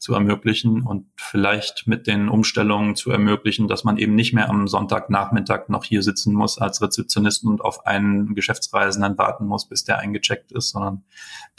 zu 0.01 0.15
ermöglichen 0.15 0.81
und 0.81 1.05
vielleicht 1.15 1.85
mit 1.85 2.07
den 2.07 2.27
Umstellungen 2.27 2.95
zu 2.95 3.11
ermöglichen, 3.11 3.67
dass 3.67 3.83
man 3.83 3.97
eben 3.97 4.15
nicht 4.15 4.33
mehr 4.33 4.49
am 4.49 4.67
Sonntagnachmittag 4.67 5.69
noch 5.69 5.83
hier 5.83 6.01
sitzen 6.01 6.33
muss 6.33 6.57
als 6.57 6.81
Rezeptionisten 6.81 7.47
und 7.47 7.61
auf 7.61 7.85
einen 7.85 8.33
Geschäftsreisenden 8.33 9.19
warten 9.19 9.45
muss, 9.45 9.69
bis 9.69 9.83
der 9.83 9.99
eingecheckt 9.99 10.51
ist, 10.51 10.71
sondern 10.71 11.03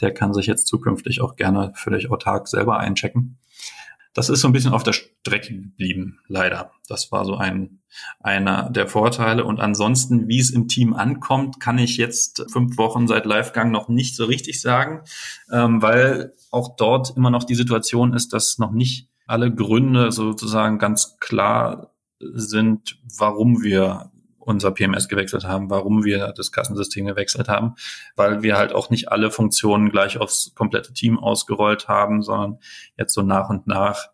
der 0.01 0.13
kann 0.13 0.33
sich 0.33 0.45
jetzt 0.45 0.67
zukünftig 0.67 1.21
auch 1.21 1.37
gerne 1.37 1.71
völlig 1.75 2.11
autark 2.11 2.49
selber 2.49 2.77
einchecken 2.79 3.39
das 4.13 4.29
ist 4.29 4.41
so 4.41 4.47
ein 4.47 4.53
bisschen 4.53 4.73
auf 4.73 4.83
der 4.83 4.93
Strecke 4.93 5.53
geblieben, 5.53 6.19
leider. 6.27 6.71
Das 6.87 7.11
war 7.11 7.25
so 7.25 7.35
ein, 7.35 7.79
einer 8.19 8.69
der 8.69 8.87
Vorteile. 8.87 9.43
Und 9.43 9.59
ansonsten, 9.59 10.27
wie 10.27 10.39
es 10.39 10.51
im 10.51 10.67
Team 10.67 10.93
ankommt, 10.93 11.59
kann 11.59 11.79
ich 11.79 11.97
jetzt 11.97 12.45
fünf 12.51 12.77
Wochen 12.77 13.07
seit 13.07 13.25
Livegang 13.25 13.71
noch 13.71 13.89
nicht 13.89 14.15
so 14.15 14.25
richtig 14.25 14.61
sagen, 14.61 15.01
ähm, 15.51 15.81
weil 15.81 16.33
auch 16.51 16.75
dort 16.75 17.17
immer 17.17 17.31
noch 17.31 17.43
die 17.43 17.55
Situation 17.55 18.13
ist, 18.13 18.33
dass 18.33 18.59
noch 18.59 18.71
nicht 18.71 19.09
alle 19.25 19.53
Gründe 19.53 20.11
sozusagen 20.11 20.77
ganz 20.77 21.17
klar 21.19 21.93
sind, 22.19 22.99
warum 23.17 23.63
wir 23.63 24.11
unser 24.45 24.71
PMS 24.71 25.07
gewechselt 25.07 25.45
haben, 25.45 25.69
warum 25.69 26.03
wir 26.03 26.33
das 26.35 26.51
Kassensystem 26.51 27.05
gewechselt 27.05 27.47
haben, 27.47 27.75
weil 28.15 28.43
wir 28.43 28.57
halt 28.57 28.73
auch 28.73 28.89
nicht 28.89 29.11
alle 29.11 29.31
Funktionen 29.31 29.89
gleich 29.89 30.17
aufs 30.17 30.53
komplette 30.55 30.93
Team 30.93 31.19
ausgerollt 31.19 31.87
haben, 31.87 32.21
sondern 32.21 32.59
jetzt 32.97 33.13
so 33.13 33.21
nach 33.21 33.49
und 33.49 33.67
nach 33.67 34.09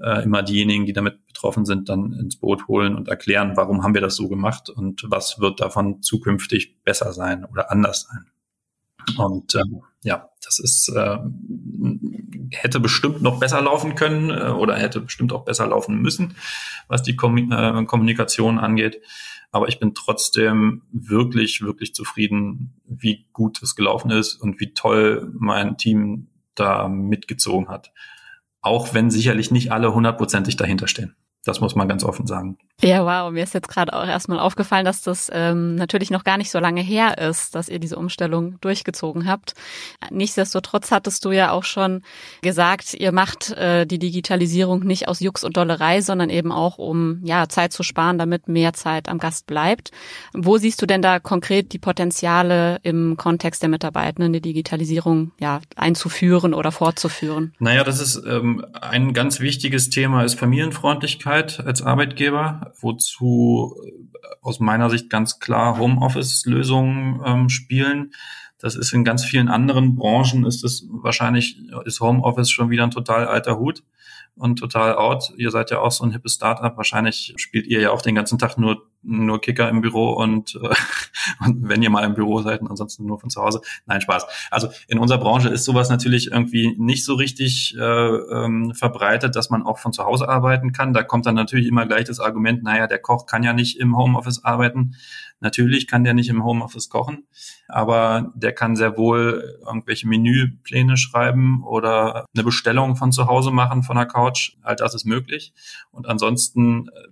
äh, 0.00 0.22
immer 0.22 0.42
diejenigen, 0.42 0.86
die 0.86 0.92
damit 0.92 1.26
betroffen 1.26 1.64
sind, 1.64 1.88
dann 1.88 2.12
ins 2.12 2.36
Boot 2.36 2.66
holen 2.68 2.96
und 2.96 3.08
erklären, 3.08 3.56
warum 3.56 3.82
haben 3.82 3.94
wir 3.94 4.00
das 4.00 4.16
so 4.16 4.28
gemacht 4.28 4.70
und 4.70 5.04
was 5.08 5.38
wird 5.40 5.60
davon 5.60 6.02
zukünftig 6.02 6.82
besser 6.82 7.12
sein 7.12 7.44
oder 7.44 7.70
anders 7.70 8.08
sein. 8.10 8.26
Und 9.16 9.54
ähm, 9.54 9.82
ja, 10.02 10.28
das 10.44 10.58
ist 10.58 10.88
äh, 10.88 11.18
hätte 12.50 12.80
bestimmt 12.80 13.22
noch 13.22 13.40
besser 13.40 13.60
laufen 13.62 13.94
können 13.94 14.30
äh, 14.30 14.50
oder 14.50 14.76
hätte 14.76 15.00
bestimmt 15.00 15.32
auch 15.32 15.44
besser 15.44 15.66
laufen 15.66 16.00
müssen, 16.00 16.34
was 16.88 17.02
die 17.02 17.16
Kom 17.16 17.50
äh, 17.50 17.84
Kommunikation 17.86 18.58
angeht. 18.58 19.00
Aber 19.50 19.68
ich 19.68 19.78
bin 19.78 19.94
trotzdem 19.94 20.82
wirklich, 20.90 21.62
wirklich 21.62 21.94
zufrieden, 21.94 22.74
wie 22.86 23.26
gut 23.32 23.62
es 23.62 23.76
gelaufen 23.76 24.10
ist 24.10 24.34
und 24.34 24.60
wie 24.60 24.74
toll 24.74 25.32
mein 25.38 25.76
Team 25.76 26.26
da 26.54 26.88
mitgezogen 26.88 27.68
hat. 27.68 27.92
Auch 28.60 28.94
wenn 28.94 29.10
sicherlich 29.10 29.50
nicht 29.50 29.70
alle 29.70 29.94
hundertprozentig 29.94 30.56
dahinter 30.56 30.88
stehen. 30.88 31.14
Das 31.44 31.60
muss 31.60 31.76
man 31.76 31.88
ganz 31.88 32.04
offen 32.04 32.26
sagen. 32.26 32.58
Ja, 32.82 33.04
wow. 33.04 33.32
Mir 33.32 33.44
ist 33.44 33.54
jetzt 33.54 33.68
gerade 33.68 33.92
auch 33.92 34.06
erstmal 34.06 34.40
aufgefallen, 34.40 34.84
dass 34.84 35.00
das 35.00 35.30
ähm, 35.32 35.76
natürlich 35.76 36.10
noch 36.10 36.24
gar 36.24 36.36
nicht 36.36 36.50
so 36.50 36.58
lange 36.58 36.82
her 36.82 37.18
ist, 37.18 37.54
dass 37.54 37.68
ihr 37.68 37.78
diese 37.78 37.96
Umstellung 37.96 38.58
durchgezogen 38.60 39.28
habt. 39.28 39.54
Nichtsdestotrotz 40.10 40.90
hattest 40.90 41.24
du 41.24 41.30
ja 41.30 41.52
auch 41.52 41.64
schon 41.64 42.02
gesagt, 42.42 42.92
ihr 42.94 43.12
macht 43.12 43.52
äh, 43.52 43.86
die 43.86 44.00
Digitalisierung 44.00 44.80
nicht 44.80 45.08
aus 45.08 45.20
Jux 45.20 45.44
und 45.44 45.56
Dollerei, 45.56 46.00
sondern 46.00 46.30
eben 46.30 46.50
auch, 46.50 46.76
um 46.78 47.20
ja 47.24 47.48
Zeit 47.48 47.72
zu 47.72 47.84
sparen, 47.84 48.18
damit 48.18 48.48
mehr 48.48 48.72
Zeit 48.72 49.08
am 49.08 49.18
Gast 49.18 49.46
bleibt. 49.46 49.92
Wo 50.34 50.58
siehst 50.58 50.82
du 50.82 50.86
denn 50.86 51.00
da 51.00 51.20
konkret 51.20 51.72
die 51.72 51.78
Potenziale 51.78 52.80
im 52.82 53.16
Kontext 53.16 53.62
der 53.62 53.68
Mitarbeitenden, 53.68 54.32
die 54.32 54.42
Digitalisierung 54.42 55.30
ja 55.38 55.60
einzuführen 55.76 56.52
oder 56.52 56.72
fortzuführen? 56.72 57.54
Naja, 57.60 57.84
das 57.84 58.00
ist 58.00 58.22
ähm, 58.26 58.66
ein 58.78 59.14
ganz 59.14 59.38
wichtiges 59.38 59.90
Thema, 59.90 60.24
ist 60.24 60.38
Familienfreundlichkeit 60.38 61.64
als 61.64 61.80
Arbeitgeber, 61.80 62.63
wozu 62.80 63.76
äh, 63.86 64.26
aus 64.40 64.60
meiner 64.60 64.90
Sicht 64.90 65.10
ganz 65.10 65.38
klar 65.38 65.78
Homeoffice-Lösungen 65.78 67.20
ähm, 67.24 67.48
spielen. 67.48 68.12
Das 68.58 68.76
ist 68.76 68.92
in 68.92 69.04
ganz 69.04 69.24
vielen 69.24 69.48
anderen 69.48 69.96
Branchen 69.96 70.46
ist 70.46 70.64
es 70.64 70.86
wahrscheinlich, 70.90 71.58
ist 71.84 72.00
Homeoffice 72.00 72.50
schon 72.50 72.70
wieder 72.70 72.84
ein 72.84 72.90
total 72.90 73.26
alter 73.26 73.58
Hut 73.58 73.82
und 74.36 74.58
total 74.58 74.96
out. 74.96 75.32
Ihr 75.36 75.50
seid 75.50 75.70
ja 75.70 75.80
auch 75.80 75.92
so 75.92 76.04
ein 76.04 76.12
hippes 76.12 76.34
Startup. 76.34 76.76
Wahrscheinlich 76.76 77.34
spielt 77.36 77.66
ihr 77.66 77.80
ja 77.80 77.90
auch 77.90 78.02
den 78.02 78.14
ganzen 78.14 78.38
Tag 78.38 78.56
nur 78.56 78.86
nur 79.04 79.40
Kicker 79.40 79.68
im 79.68 79.80
Büro 79.80 80.12
und, 80.12 80.54
äh, 80.56 80.74
und 81.44 81.68
wenn 81.68 81.82
ihr 81.82 81.90
mal 81.90 82.04
im 82.04 82.14
Büro 82.14 82.42
seid 82.42 82.60
und 82.60 82.68
ansonsten 82.68 83.06
nur 83.06 83.18
von 83.18 83.30
zu 83.30 83.42
Hause. 83.42 83.60
Nein, 83.86 84.00
Spaß. 84.00 84.26
Also 84.50 84.68
in 84.88 84.98
unserer 84.98 85.18
Branche 85.18 85.48
ist 85.48 85.64
sowas 85.64 85.90
natürlich 85.90 86.30
irgendwie 86.32 86.74
nicht 86.78 87.04
so 87.04 87.14
richtig 87.14 87.76
äh, 87.78 87.80
ähm, 87.82 88.74
verbreitet, 88.74 89.36
dass 89.36 89.50
man 89.50 89.62
auch 89.62 89.78
von 89.78 89.92
zu 89.92 90.04
Hause 90.04 90.28
arbeiten 90.28 90.72
kann. 90.72 90.92
Da 90.92 91.02
kommt 91.02 91.26
dann 91.26 91.34
natürlich 91.34 91.66
immer 91.66 91.86
gleich 91.86 92.04
das 92.04 92.20
Argument, 92.20 92.62
naja, 92.62 92.86
der 92.86 92.98
Koch 92.98 93.26
kann 93.26 93.42
ja 93.42 93.52
nicht 93.52 93.78
im 93.78 93.96
Homeoffice 93.96 94.44
arbeiten. 94.44 94.96
Natürlich 95.40 95.86
kann 95.86 96.04
der 96.04 96.14
nicht 96.14 96.30
im 96.30 96.42
Homeoffice 96.42 96.88
kochen, 96.88 97.26
aber 97.68 98.32
der 98.34 98.52
kann 98.52 98.76
sehr 98.76 98.96
wohl 98.96 99.58
irgendwelche 99.66 100.08
Menüpläne 100.08 100.96
schreiben 100.96 101.62
oder 101.64 102.24
eine 102.34 102.44
Bestellung 102.44 102.96
von 102.96 103.12
zu 103.12 103.26
Hause 103.26 103.50
machen 103.50 103.82
von 103.82 103.96
der 103.96 104.06
Couch. 104.06 104.56
All 104.62 104.76
das 104.76 104.94
ist 104.94 105.04
möglich. 105.04 105.52
Und 105.90 106.08
ansonsten 106.08 106.88
äh, 106.88 107.08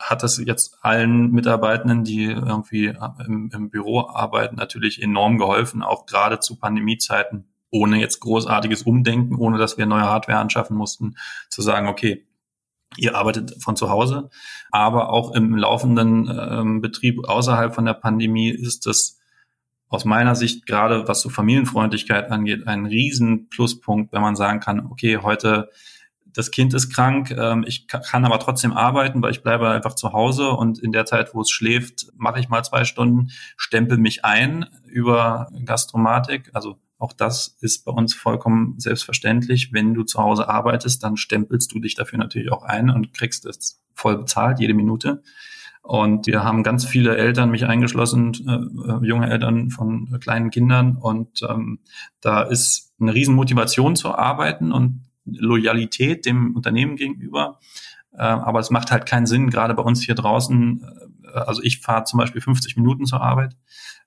hat 0.00 0.22
das 0.22 0.38
jetzt 0.38 0.78
allen 0.80 1.30
Mitarbeitenden, 1.30 2.04
die 2.04 2.24
irgendwie 2.24 2.86
im, 3.26 3.50
im 3.52 3.70
Büro 3.70 4.08
arbeiten, 4.08 4.56
natürlich 4.56 5.02
enorm 5.02 5.38
geholfen, 5.38 5.82
auch 5.82 6.06
gerade 6.06 6.40
zu 6.40 6.56
Pandemiezeiten 6.56 7.46
ohne 7.70 8.00
jetzt 8.00 8.20
großartiges 8.20 8.82
Umdenken, 8.82 9.36
ohne 9.36 9.58
dass 9.58 9.78
wir 9.78 9.86
neue 9.86 10.02
Hardware 10.02 10.38
anschaffen 10.38 10.76
mussten, 10.76 11.16
zu 11.48 11.62
sagen, 11.62 11.86
okay, 11.86 12.26
ihr 12.96 13.14
arbeitet 13.14 13.62
von 13.62 13.76
zu 13.76 13.90
Hause. 13.90 14.30
Aber 14.72 15.10
auch 15.10 15.34
im 15.34 15.54
laufenden 15.54 16.28
ähm, 16.28 16.80
Betrieb 16.80 17.28
außerhalb 17.28 17.74
von 17.74 17.84
der 17.84 17.94
Pandemie 17.94 18.50
ist 18.50 18.86
es 18.86 19.20
aus 19.88 20.04
meiner 20.04 20.34
Sicht 20.34 20.66
gerade, 20.66 21.08
was 21.08 21.20
so 21.20 21.28
Familienfreundlichkeit 21.28 22.30
angeht, 22.30 22.66
ein 22.66 22.86
riesen 22.86 23.48
Pluspunkt, 23.48 24.12
wenn 24.12 24.22
man 24.22 24.36
sagen 24.36 24.60
kann, 24.60 24.86
okay, 24.86 25.18
heute 25.18 25.70
das 26.34 26.50
Kind 26.50 26.74
ist 26.74 26.94
krank, 26.94 27.30
ähm, 27.30 27.64
ich 27.66 27.86
kann 27.86 28.24
aber 28.24 28.38
trotzdem 28.38 28.72
arbeiten, 28.72 29.22
weil 29.22 29.32
ich 29.32 29.42
bleibe 29.42 29.68
einfach 29.68 29.94
zu 29.94 30.12
Hause 30.12 30.50
und 30.50 30.78
in 30.78 30.92
der 30.92 31.06
Zeit, 31.06 31.34
wo 31.34 31.42
es 31.42 31.50
schläft, 31.50 32.06
mache 32.16 32.40
ich 32.40 32.48
mal 32.48 32.62
zwei 32.64 32.84
Stunden, 32.84 33.28
stempel 33.56 33.98
mich 33.98 34.24
ein 34.24 34.66
über 34.86 35.48
Gastromatik. 35.64 36.50
Also 36.52 36.78
auch 36.98 37.12
das 37.12 37.56
ist 37.60 37.84
bei 37.84 37.92
uns 37.92 38.14
vollkommen 38.14 38.74
selbstverständlich. 38.78 39.72
Wenn 39.72 39.94
du 39.94 40.04
zu 40.04 40.18
Hause 40.22 40.48
arbeitest, 40.48 41.02
dann 41.02 41.16
stempelst 41.16 41.72
du 41.72 41.80
dich 41.80 41.94
dafür 41.94 42.18
natürlich 42.18 42.52
auch 42.52 42.62
ein 42.62 42.90
und 42.90 43.14
kriegst 43.14 43.46
es 43.46 43.80
voll 43.94 44.18
bezahlt, 44.18 44.60
jede 44.60 44.74
Minute. 44.74 45.22
Und 45.82 46.26
wir 46.26 46.44
haben 46.44 46.62
ganz 46.62 46.84
viele 46.84 47.16
Eltern, 47.16 47.50
mich 47.50 47.64
eingeschlossen, 47.64 48.34
äh, 48.46 49.06
junge 49.06 49.30
Eltern 49.30 49.70
von 49.70 50.18
kleinen 50.20 50.50
Kindern. 50.50 50.96
Und 50.96 51.40
ähm, 51.48 51.80
da 52.20 52.42
ist 52.42 52.92
eine 53.00 53.14
Riesenmotivation 53.14 53.96
zu 53.96 54.14
arbeiten 54.14 54.72
und 54.72 55.09
Loyalität 55.24 56.26
dem 56.26 56.54
Unternehmen 56.56 56.96
gegenüber. 56.96 57.58
Äh, 58.12 58.22
aber 58.22 58.60
es 58.60 58.70
macht 58.70 58.90
halt 58.90 59.06
keinen 59.06 59.26
Sinn, 59.26 59.50
gerade 59.50 59.74
bei 59.74 59.82
uns 59.82 60.02
hier 60.02 60.14
draußen. 60.14 60.82
Äh, 61.24 61.38
also 61.38 61.62
ich 61.62 61.80
fahre 61.80 62.04
zum 62.04 62.18
Beispiel 62.18 62.40
50 62.40 62.76
Minuten 62.76 63.06
zur 63.06 63.20
Arbeit. 63.20 63.56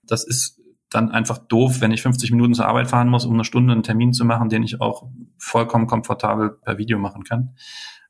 Das 0.03 0.23
ist 0.23 0.59
dann 0.89 1.11
einfach 1.11 1.39
doof, 1.39 1.81
wenn 1.81 1.91
ich 1.91 2.01
50 2.01 2.31
Minuten 2.31 2.53
zur 2.53 2.67
Arbeit 2.67 2.89
fahren 2.89 3.09
muss, 3.09 3.25
um 3.25 3.33
eine 3.33 3.45
Stunde 3.45 3.73
einen 3.73 3.83
Termin 3.83 4.13
zu 4.13 4.25
machen, 4.25 4.49
den 4.49 4.63
ich 4.63 4.81
auch 4.81 5.07
vollkommen 5.37 5.87
komfortabel 5.87 6.51
per 6.51 6.77
Video 6.77 6.99
machen 6.99 7.23
kann. 7.23 7.55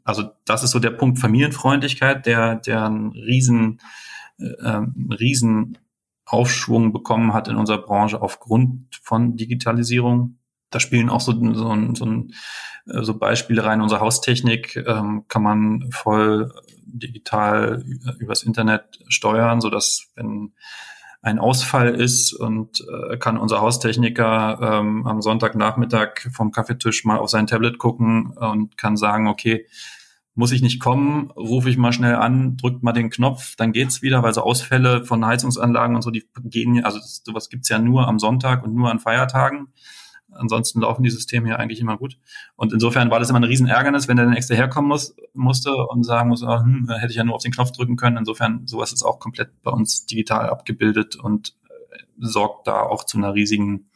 Also 0.03 0.31
das 0.45 0.63
ist 0.63 0.71
so 0.71 0.79
der 0.79 0.91
Punkt 0.91 1.19
Familienfreundlichkeit, 1.19 2.25
der, 2.25 2.55
der 2.55 2.85
einen 2.85 3.11
riesen, 3.11 3.79
äh, 4.37 4.65
einen 4.65 5.13
riesen 5.17 5.77
Aufschwung 6.25 6.91
bekommen 6.91 7.33
hat 7.33 7.47
in 7.47 7.55
unserer 7.55 7.81
Branche 7.81 8.21
aufgrund 8.21 8.99
von 9.01 9.37
Digitalisierung 9.37 10.39
da 10.73 10.79
spielen 10.79 11.09
auch 11.09 11.21
so, 11.21 11.33
so, 11.53 11.75
so, 11.93 12.23
so 12.85 13.17
Beispiele 13.17 13.63
rein. 13.63 13.81
Unsere 13.81 14.01
Haustechnik 14.01 14.75
ähm, 14.75 15.25
kann 15.27 15.43
man 15.43 15.91
voll 15.91 16.51
digital 16.85 17.83
übers 18.19 18.43
Internet 18.43 18.99
steuern, 19.07 19.61
so 19.61 19.69
dass 19.69 20.11
wenn 20.15 20.53
ein 21.21 21.39
Ausfall 21.39 21.95
ist 21.95 22.33
und 22.33 22.85
äh, 23.09 23.17
kann 23.17 23.37
unser 23.37 23.61
Haustechniker 23.61 24.59
ähm, 24.61 25.07
am 25.07 25.21
Sonntagnachmittag 25.21 26.27
vom 26.33 26.51
Kaffeetisch 26.51 27.05
mal 27.05 27.17
auf 27.17 27.29
sein 27.29 27.47
Tablet 27.47 27.77
gucken 27.77 28.31
und 28.31 28.77
kann 28.77 28.97
sagen, 28.97 29.29
okay, 29.29 29.65
muss 30.35 30.51
ich 30.51 30.61
nicht 30.61 30.81
kommen, 30.81 31.31
rufe 31.31 31.69
ich 31.69 31.77
mal 31.77 31.93
schnell 31.93 32.15
an, 32.15 32.57
drückt 32.57 32.83
mal 32.83 32.91
den 32.91 33.09
Knopf, 33.09 33.55
dann 33.55 33.71
geht's 33.71 34.01
wieder, 34.01 34.21
weil 34.23 34.33
so 34.33 34.41
Ausfälle 34.41 35.05
von 35.05 35.25
Heizungsanlagen 35.25 35.95
und 35.95 36.01
so, 36.01 36.09
die 36.09 36.27
gehen, 36.43 36.83
also 36.83 36.99
sowas 37.01 37.49
gibt's 37.49 37.69
ja 37.69 37.79
nur 37.79 38.07
am 38.07 38.19
Sonntag 38.19 38.63
und 38.63 38.73
nur 38.73 38.89
an 38.91 38.99
Feiertagen. 38.99 39.67
Ansonsten 40.35 40.81
laufen 40.81 41.03
die 41.03 41.09
Systeme 41.09 41.49
ja 41.49 41.55
eigentlich 41.57 41.79
immer 41.79 41.97
gut. 41.97 42.17
Und 42.55 42.73
insofern 42.73 43.11
war 43.11 43.19
das 43.19 43.29
immer 43.29 43.39
ein 43.39 43.45
Riesenärgernis, 43.45 44.07
wenn 44.07 44.17
der 44.17 44.25
dann 44.25 44.35
extra 44.35 44.55
herkommen 44.55 44.89
muss, 44.89 45.15
musste 45.33 45.75
und 45.75 46.03
sagen 46.03 46.29
muss, 46.29 46.43
oh, 46.43 46.59
hm, 46.59 46.89
hätte 46.89 47.11
ich 47.11 47.17
ja 47.17 47.23
nur 47.23 47.35
auf 47.35 47.43
den 47.43 47.51
Knopf 47.51 47.71
drücken 47.71 47.95
können. 47.95 48.17
Insofern, 48.17 48.67
sowas 48.67 48.93
ist 48.93 49.03
auch 49.03 49.19
komplett 49.19 49.61
bei 49.61 49.71
uns 49.71 50.05
digital 50.05 50.49
abgebildet 50.49 51.15
und 51.15 51.55
äh, 51.69 52.03
sorgt 52.19 52.67
da 52.67 52.81
auch 52.81 53.05
zu 53.05 53.17
einer 53.17 53.33
riesigen 53.33 53.89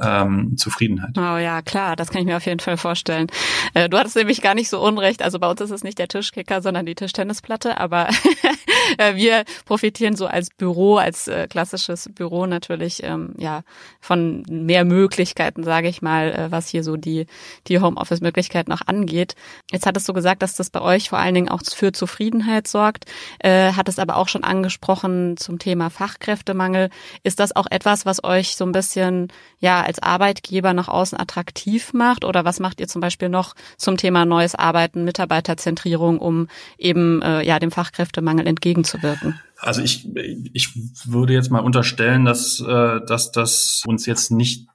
ähm, 0.00 0.56
Zufriedenheit. 0.56 1.16
Oh 1.16 1.38
ja, 1.38 1.62
klar, 1.62 1.96
das 1.96 2.10
kann 2.10 2.20
ich 2.20 2.26
mir 2.26 2.36
auf 2.36 2.46
jeden 2.46 2.60
Fall 2.60 2.76
vorstellen. 2.76 3.26
Äh, 3.74 3.88
du 3.88 3.98
hattest 3.98 4.16
nämlich 4.16 4.42
gar 4.42 4.54
nicht 4.54 4.68
so 4.68 4.80
unrecht. 4.80 5.22
Also 5.22 5.38
bei 5.38 5.50
uns 5.50 5.60
ist 5.60 5.70
es 5.70 5.84
nicht 5.84 5.98
der 5.98 6.08
Tischkicker, 6.08 6.62
sondern 6.62 6.86
die 6.86 6.94
Tischtennisplatte. 6.94 7.78
Aber 7.78 8.08
äh, 8.98 9.14
wir 9.14 9.44
profitieren 9.64 10.16
so 10.16 10.26
als 10.26 10.50
Büro, 10.50 10.96
als 10.96 11.28
äh, 11.28 11.48
klassisches 11.48 12.08
Büro 12.14 12.46
natürlich 12.46 13.02
ähm, 13.02 13.34
ja 13.38 13.62
von 14.00 14.42
mehr 14.48 14.84
Möglichkeiten, 14.84 15.64
sage 15.64 15.88
ich 15.88 16.02
mal, 16.02 16.32
äh, 16.32 16.52
was 16.52 16.68
hier 16.68 16.84
so 16.84 16.96
die 16.96 17.26
die 17.66 17.80
Homeoffice-Möglichkeiten 17.80 18.70
noch 18.70 18.86
angeht. 18.86 19.34
Jetzt 19.70 19.86
hattest 19.86 20.08
du 20.08 20.12
gesagt, 20.12 20.42
dass 20.42 20.54
das 20.54 20.70
bei 20.70 20.80
euch 20.80 21.08
vor 21.08 21.18
allen 21.18 21.34
Dingen 21.34 21.48
auch 21.48 21.62
für 21.64 21.92
Zufriedenheit 21.92 22.68
sorgt. 22.68 23.06
Äh, 23.40 23.72
hattest 23.72 23.98
aber 23.98 24.16
auch 24.16 24.28
schon 24.28 24.44
angesprochen 24.44 25.36
zum 25.36 25.58
Thema 25.58 25.90
Fachkräftemangel. 25.90 26.90
Ist 27.22 27.40
das 27.40 27.54
auch 27.56 27.66
etwas, 27.70 28.06
was 28.06 28.22
euch 28.22 28.56
so 28.56 28.64
ein 28.64 28.72
bisschen 28.72 29.28
ja 29.60 29.87
als 29.88 30.00
Arbeitgeber 30.00 30.74
nach 30.74 30.88
außen 30.88 31.18
attraktiv 31.18 31.92
macht? 31.92 32.24
Oder 32.24 32.44
was 32.44 32.60
macht 32.60 32.80
ihr 32.80 32.86
zum 32.86 33.00
Beispiel 33.00 33.28
noch 33.28 33.54
zum 33.76 33.96
Thema 33.96 34.24
neues 34.24 34.54
Arbeiten, 34.54 35.04
Mitarbeiterzentrierung, 35.04 36.18
um 36.18 36.48
eben 36.76 37.22
äh, 37.22 37.42
ja 37.42 37.58
dem 37.58 37.70
Fachkräftemangel 37.70 38.46
entgegenzuwirken? 38.46 39.40
Also 39.56 39.82
ich, 39.82 40.08
ich 40.52 40.70
würde 41.06 41.32
jetzt 41.32 41.50
mal 41.50 41.60
unterstellen, 41.60 42.24
dass, 42.24 42.60
äh, 42.60 43.00
dass 43.04 43.32
das 43.32 43.82
uns 43.86 44.06
jetzt 44.06 44.30
nicht 44.30 44.68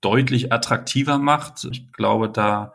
deutlich 0.00 0.52
attraktiver 0.52 1.18
macht. 1.18 1.66
Ich 1.70 1.92
glaube, 1.92 2.28
da 2.28 2.74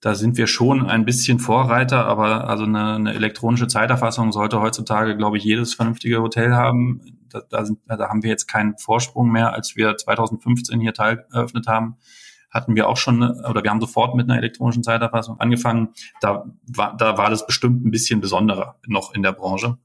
da 0.00 0.14
sind 0.14 0.36
wir 0.36 0.46
schon 0.46 0.86
ein 0.86 1.04
bisschen 1.04 1.40
Vorreiter, 1.40 2.06
aber 2.06 2.48
also 2.48 2.64
eine, 2.64 2.94
eine 2.94 3.14
elektronische 3.14 3.66
Zeiterfassung 3.66 4.32
sollte 4.32 4.60
heutzutage, 4.60 5.16
glaube 5.16 5.38
ich, 5.38 5.44
jedes 5.44 5.74
vernünftige 5.74 6.20
Hotel 6.20 6.54
haben. 6.54 7.00
Da, 7.28 7.42
da, 7.48 7.64
sind, 7.64 7.80
da 7.86 8.08
haben 8.08 8.22
wir 8.22 8.30
jetzt 8.30 8.46
keinen 8.46 8.78
Vorsprung 8.78 9.30
mehr, 9.30 9.52
als 9.52 9.76
wir 9.76 9.96
2015 9.96 10.80
hier 10.80 10.94
Teil 10.94 11.26
eröffnet 11.32 11.66
haben 11.66 11.96
hatten 12.50 12.74
wir 12.76 12.88
auch 12.88 12.96
schon, 12.96 13.22
oder 13.22 13.62
wir 13.62 13.70
haben 13.70 13.80
sofort 13.80 14.14
mit 14.14 14.28
einer 14.28 14.38
elektronischen 14.38 14.82
Zeiterfassung 14.82 15.38
angefangen. 15.38 15.90
Da 16.20 16.46
war, 16.66 16.96
da 16.96 17.18
war 17.18 17.30
das 17.30 17.46
bestimmt 17.46 17.84
ein 17.84 17.90
bisschen 17.90 18.20
besonderer 18.20 18.78
noch 18.86 19.14
in 19.14 19.22
der 19.22 19.32
Branche 19.32 19.76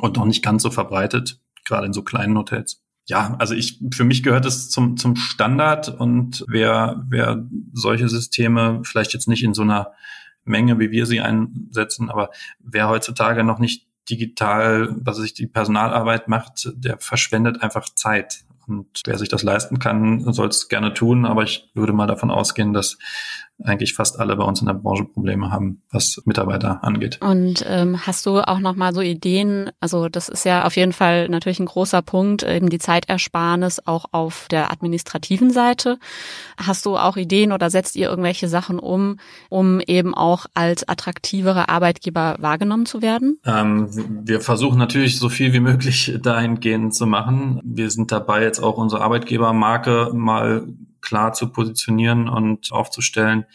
und 0.00 0.16
noch 0.16 0.26
nicht 0.26 0.44
ganz 0.44 0.62
so 0.62 0.70
verbreitet, 0.70 1.40
gerade 1.64 1.86
in 1.86 1.92
so 1.92 2.02
kleinen 2.02 2.36
Hotels 2.36 2.85
ja, 3.06 3.36
also 3.38 3.54
ich, 3.54 3.80
für 3.94 4.04
mich 4.04 4.22
gehört 4.22 4.46
es 4.46 4.68
zum, 4.68 4.96
zum 4.96 5.16
Standard 5.16 5.88
und 5.88 6.44
wer, 6.48 7.04
wer 7.08 7.46
solche 7.72 8.08
Systeme 8.08 8.80
vielleicht 8.84 9.12
jetzt 9.14 9.28
nicht 9.28 9.44
in 9.44 9.54
so 9.54 9.62
einer 9.62 9.92
Menge, 10.44 10.78
wie 10.78 10.90
wir 10.90 11.06
sie 11.06 11.20
einsetzen, 11.20 12.10
aber 12.10 12.30
wer 12.58 12.88
heutzutage 12.88 13.44
noch 13.44 13.58
nicht 13.58 13.86
digital, 14.10 14.94
was 14.98 15.16
sich 15.16 15.34
die 15.34 15.46
Personalarbeit 15.46 16.28
macht, 16.28 16.70
der 16.74 16.98
verschwendet 16.98 17.62
einfach 17.62 17.88
Zeit. 17.94 18.44
Und 18.68 19.02
wer 19.04 19.18
sich 19.18 19.28
das 19.28 19.42
leisten 19.42 19.78
kann, 19.78 20.32
soll 20.32 20.48
es 20.48 20.68
gerne 20.68 20.92
tun. 20.92 21.24
Aber 21.24 21.44
ich 21.44 21.70
würde 21.74 21.92
mal 21.92 22.06
davon 22.06 22.30
ausgehen, 22.30 22.72
dass 22.72 22.98
eigentlich 23.62 23.94
fast 23.94 24.20
alle 24.20 24.36
bei 24.36 24.44
uns 24.44 24.60
in 24.60 24.66
der 24.66 24.74
Branche 24.74 25.04
Probleme 25.04 25.50
haben, 25.50 25.82
was 25.90 26.22
Mitarbeiter 26.26 26.84
angeht. 26.84 27.18
Und 27.22 27.64
ähm, 27.66 28.06
hast 28.06 28.26
du 28.26 28.40
auch 28.40 28.58
noch 28.58 28.76
mal 28.76 28.94
so 28.94 29.00
Ideen? 29.00 29.70
Also 29.80 30.08
das 30.08 30.28
ist 30.28 30.44
ja 30.44 30.64
auf 30.64 30.76
jeden 30.76 30.92
Fall 30.92 31.28
natürlich 31.28 31.58
ein 31.58 31.66
großer 31.66 32.02
Punkt, 32.02 32.42
eben 32.42 32.68
die 32.68 32.78
Zeitersparnis 32.78 33.80
auch 33.86 34.06
auf 34.12 34.46
der 34.50 34.70
administrativen 34.70 35.50
Seite. 35.50 35.98
Hast 36.58 36.84
du 36.84 36.96
auch 36.96 37.16
Ideen 37.16 37.52
oder 37.52 37.70
setzt 37.70 37.96
ihr 37.96 38.08
irgendwelche 38.08 38.48
Sachen 38.48 38.78
um, 38.78 39.18
um 39.48 39.80
eben 39.80 40.14
auch 40.14 40.46
als 40.54 40.86
attraktivere 40.86 41.68
Arbeitgeber 41.68 42.36
wahrgenommen 42.38 42.84
zu 42.84 43.00
werden? 43.00 43.38
Ähm, 43.46 43.88
wir 44.24 44.40
versuchen 44.40 44.78
natürlich 44.78 45.18
so 45.18 45.28
viel 45.30 45.52
wie 45.54 45.60
möglich 45.60 46.18
dahingehend 46.22 46.94
zu 46.94 47.06
machen. 47.06 47.60
Wir 47.64 47.90
sind 47.90 48.12
dabei, 48.12 48.42
jetzt 48.42 48.60
auch 48.60 48.76
unsere 48.76 49.02
Arbeitgebermarke 49.02 50.10
mal 50.12 50.66
klar 51.06 51.32
zu 51.32 51.50
positionieren 51.50 52.28
und 52.28 52.72
aufzustellen. 52.72 53.46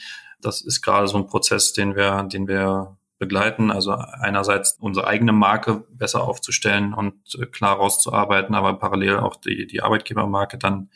Das 0.42 0.62
ist 0.62 0.82
gerade 0.82 1.08
so 1.08 1.18
ein 1.18 1.28
Prozess, 1.28 1.74
den 1.74 1.96
wir, 1.96 2.24
den 2.24 2.48
wir 2.48 2.98
begleiten. 3.20 3.72
Also 3.72 3.92
einerseits 3.94 4.78
unsere 4.80 5.06
eigene 5.06 5.34
Marke 5.34 5.86
besser 5.92 6.24
aufzustellen 6.24 6.94
und 6.94 7.14
äh, 7.40 7.46
klar 7.46 7.76
rauszuarbeiten, 7.76 8.56
aber 8.56 8.74
parallel 8.80 9.18
auch 9.18 9.36
die, 9.36 9.68
die 9.68 9.82
Arbeitgebermarke 9.84 10.58
dann 10.58 10.90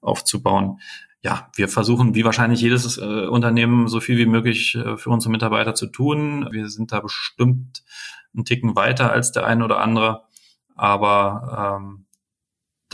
aufzubauen. 0.00 0.78
Ja, 1.22 1.50
wir 1.56 1.68
versuchen, 1.68 2.14
wie 2.14 2.24
wahrscheinlich 2.24 2.60
jedes 2.60 2.98
äh, 2.98 3.26
Unternehmen, 3.26 3.88
so 3.88 4.00
viel 4.00 4.18
wie 4.18 4.26
möglich 4.26 4.76
äh, 4.76 4.96
für 4.96 5.10
unsere 5.10 5.32
Mitarbeiter 5.32 5.74
zu 5.74 5.86
tun. 5.86 6.48
Wir 6.52 6.68
sind 6.68 6.92
da 6.92 7.00
bestimmt 7.00 7.82
einen 8.34 8.44
Ticken 8.44 8.76
weiter 8.76 9.10
als 9.10 9.32
der 9.32 9.46
eine 9.46 9.64
oder 9.64 9.80
andere. 9.80 10.22
Aber 10.76 11.78
ähm, 11.80 12.04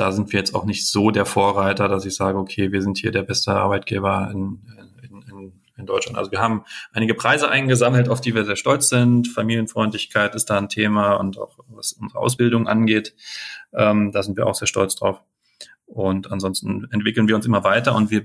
da 0.00 0.12
sind 0.12 0.32
wir 0.32 0.38
jetzt 0.38 0.54
auch 0.54 0.64
nicht 0.64 0.88
so 0.88 1.10
der 1.10 1.26
Vorreiter, 1.26 1.86
dass 1.86 2.06
ich 2.06 2.16
sage, 2.16 2.38
okay, 2.38 2.72
wir 2.72 2.80
sind 2.80 2.96
hier 2.96 3.10
der 3.10 3.22
beste 3.22 3.52
Arbeitgeber 3.52 4.30
in, 4.32 4.66
in, 5.02 5.22
in, 5.28 5.52
in 5.76 5.86
Deutschland. 5.86 6.16
Also 6.16 6.30
wir 6.30 6.40
haben 6.40 6.64
einige 6.92 7.12
Preise 7.14 7.50
eingesammelt, 7.50 8.08
auf 8.08 8.22
die 8.22 8.34
wir 8.34 8.46
sehr 8.46 8.56
stolz 8.56 8.88
sind. 8.88 9.28
Familienfreundlichkeit 9.28 10.34
ist 10.34 10.46
da 10.46 10.56
ein 10.56 10.70
Thema 10.70 11.16
und 11.16 11.38
auch 11.38 11.58
was 11.68 11.92
unsere 11.92 12.18
Ausbildung 12.18 12.66
angeht, 12.66 13.14
ähm, 13.74 14.10
da 14.10 14.22
sind 14.22 14.38
wir 14.38 14.46
auch 14.46 14.54
sehr 14.54 14.68
stolz 14.68 14.94
drauf. 14.94 15.22
Und 15.84 16.32
ansonsten 16.32 16.88
entwickeln 16.90 17.28
wir 17.28 17.36
uns 17.36 17.44
immer 17.44 17.62
weiter 17.62 17.94
und 17.94 18.10
wir 18.10 18.24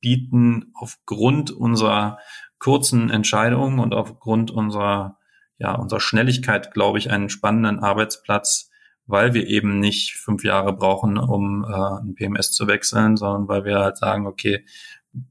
bieten 0.00 0.72
aufgrund 0.74 1.50
unserer 1.50 2.18
kurzen 2.58 3.08
Entscheidungen 3.08 3.78
und 3.78 3.94
aufgrund 3.94 4.50
unserer, 4.50 5.16
ja, 5.56 5.74
unserer 5.74 6.00
Schnelligkeit, 6.00 6.72
glaube 6.74 6.98
ich, 6.98 7.10
einen 7.10 7.30
spannenden 7.30 7.78
Arbeitsplatz 7.78 8.67
weil 9.08 9.32
wir 9.34 9.46
eben 9.48 9.80
nicht 9.80 10.14
fünf 10.16 10.44
Jahre 10.44 10.72
brauchen, 10.74 11.18
um 11.18 11.64
äh, 11.64 12.02
ein 12.02 12.14
PMS 12.14 12.52
zu 12.52 12.68
wechseln, 12.68 13.16
sondern 13.16 13.48
weil 13.48 13.64
wir 13.64 13.78
halt 13.80 13.96
sagen, 13.96 14.26
okay, 14.26 14.64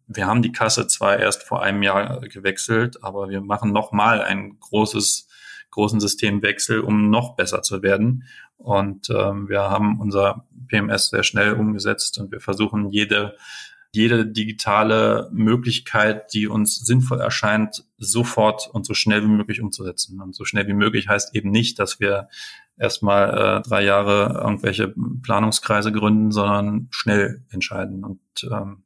wir 0.07 0.25
haben 0.25 0.41
die 0.41 0.51
Kasse 0.51 0.87
zwar 0.87 1.19
erst 1.19 1.43
vor 1.43 1.61
einem 1.61 1.83
Jahr 1.83 2.19
gewechselt, 2.21 3.03
aber 3.03 3.29
wir 3.29 3.39
machen 3.39 3.71
nochmal 3.71 4.21
ein 4.21 4.59
großes, 4.59 5.29
großen 5.69 5.99
Systemwechsel, 5.99 6.79
um 6.79 7.11
noch 7.11 7.35
besser 7.35 7.61
zu 7.61 7.83
werden. 7.83 8.23
Und 8.57 9.11
ähm, 9.11 9.47
wir 9.47 9.61
haben 9.61 10.01
unser 10.01 10.47
PMS 10.67 11.11
sehr 11.11 11.23
schnell 11.23 11.53
umgesetzt 11.53 12.17
und 12.17 12.31
wir 12.31 12.41
versuchen 12.41 12.89
jede 12.89 13.37
jede 13.97 14.25
digitale 14.25 15.29
Möglichkeit, 15.33 16.33
die 16.33 16.47
uns 16.47 16.77
sinnvoll 16.85 17.19
erscheint, 17.19 17.83
sofort 17.97 18.69
und 18.71 18.85
so 18.85 18.93
schnell 18.93 19.23
wie 19.23 19.27
möglich 19.27 19.61
umzusetzen. 19.61 20.21
Und 20.21 20.35
so 20.35 20.45
schnell 20.45 20.67
wie 20.67 20.73
möglich 20.73 21.09
heißt 21.09 21.35
eben 21.35 21.51
nicht, 21.51 21.79
dass 21.79 21.99
wir 21.99 22.29
erstmal 22.77 23.59
äh, 23.59 23.67
drei 23.67 23.83
Jahre 23.83 24.39
irgendwelche 24.41 24.93
Planungskreise 25.23 25.91
gründen, 25.91 26.31
sondern 26.31 26.87
schnell 26.91 27.43
entscheiden. 27.49 28.03
Und 28.05 28.19
ähm, 28.49 28.83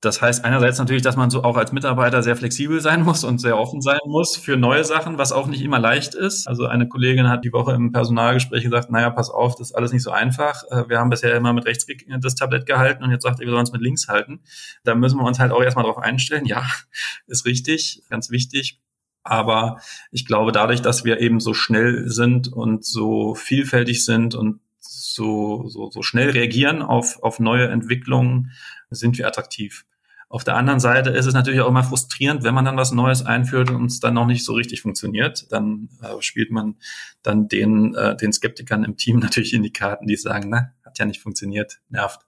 das 0.00 0.22
heißt 0.22 0.44
einerseits 0.46 0.78
natürlich, 0.78 1.02
dass 1.02 1.16
man 1.16 1.28
so 1.28 1.44
auch 1.44 1.58
als 1.58 1.72
Mitarbeiter 1.72 2.22
sehr 2.22 2.34
flexibel 2.34 2.80
sein 2.80 3.02
muss 3.02 3.22
und 3.22 3.38
sehr 3.38 3.58
offen 3.58 3.82
sein 3.82 3.98
muss 4.06 4.34
für 4.36 4.56
neue 4.56 4.82
Sachen, 4.84 5.18
was 5.18 5.30
auch 5.30 5.46
nicht 5.46 5.60
immer 5.60 5.78
leicht 5.78 6.14
ist. 6.14 6.48
Also 6.48 6.66
eine 6.66 6.88
Kollegin 6.88 7.28
hat 7.28 7.44
die 7.44 7.52
Woche 7.52 7.72
im 7.72 7.92
Personalgespräch 7.92 8.62
gesagt, 8.62 8.90
naja, 8.90 9.10
pass 9.10 9.28
auf, 9.28 9.56
das 9.56 9.70
ist 9.70 9.76
alles 9.76 9.92
nicht 9.92 10.02
so 10.02 10.10
einfach. 10.10 10.62
Äh, 10.70 10.88
wir 10.88 10.98
haben 10.98 11.10
bisher 11.10 11.34
immer 11.36 11.52
mit 11.52 11.66
rechts 11.66 11.86
das 12.20 12.34
Tablett 12.34 12.64
gehalten 12.64 13.04
und 13.04 13.10
jetzt 13.10 13.24
sagt 13.24 13.40
ihr, 13.40 13.46
wir 13.46 13.52
sollen 13.52 13.64
es 13.64 13.72
mit 13.72 13.82
links 13.82 14.08
halten. 14.08 14.40
Da 14.84 14.94
müssen 14.94 15.18
wir 15.18 15.26
uns 15.26 15.38
halt 15.38 15.52
auch 15.52 15.62
erstmal 15.62 15.84
drauf 15.84 15.98
einstellen. 15.98 16.46
Ja, 16.46 16.64
ist 17.26 17.44
richtig, 17.44 18.02
ganz 18.08 18.30
wichtig. 18.30 18.80
Aber 19.22 19.80
ich 20.10 20.24
glaube, 20.24 20.50
dadurch, 20.50 20.80
dass 20.80 21.04
wir 21.04 21.20
eben 21.20 21.40
so 21.40 21.52
schnell 21.52 22.08
sind 22.08 22.48
und 22.48 22.86
so 22.86 23.34
vielfältig 23.34 24.02
sind 24.04 24.34
und 24.34 24.60
so, 24.78 25.68
so, 25.68 25.90
so 25.90 26.00
schnell 26.00 26.30
reagieren 26.30 26.80
auf, 26.80 27.22
auf 27.22 27.38
neue 27.38 27.68
Entwicklungen, 27.68 28.52
sind 28.88 29.18
wir 29.18 29.26
attraktiv. 29.26 29.84
Auf 30.32 30.44
der 30.44 30.54
anderen 30.54 30.78
Seite 30.78 31.10
ist 31.10 31.26
es 31.26 31.34
natürlich 31.34 31.60
auch 31.60 31.66
immer 31.66 31.82
frustrierend, 31.82 32.44
wenn 32.44 32.54
man 32.54 32.64
dann 32.64 32.76
was 32.76 32.92
Neues 32.92 33.26
einführt 33.26 33.68
und 33.68 33.86
es 33.86 33.98
dann 33.98 34.14
noch 34.14 34.26
nicht 34.26 34.44
so 34.44 34.52
richtig 34.52 34.80
funktioniert. 34.80 35.50
Dann 35.50 35.88
äh, 36.00 36.22
spielt 36.22 36.52
man 36.52 36.76
dann 37.24 37.48
den, 37.48 37.96
äh, 37.96 38.16
den 38.16 38.32
Skeptikern 38.32 38.84
im 38.84 38.96
Team 38.96 39.18
natürlich 39.20 39.52
in 39.54 39.64
die 39.64 39.72
Karten, 39.72 40.06
die 40.06 40.14
sagen, 40.14 40.48
na, 40.48 40.70
hat 40.84 41.00
ja 41.00 41.04
nicht 41.04 41.20
funktioniert, 41.20 41.80
nervt. 41.88 42.20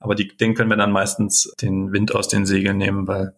Aber 0.00 0.16
die, 0.16 0.36
denen 0.36 0.54
können 0.54 0.68
wir 0.68 0.76
dann 0.76 0.90
meistens 0.90 1.54
den 1.62 1.92
Wind 1.92 2.12
aus 2.12 2.26
den 2.26 2.44
Segeln 2.44 2.76
nehmen, 2.76 3.06
weil 3.06 3.36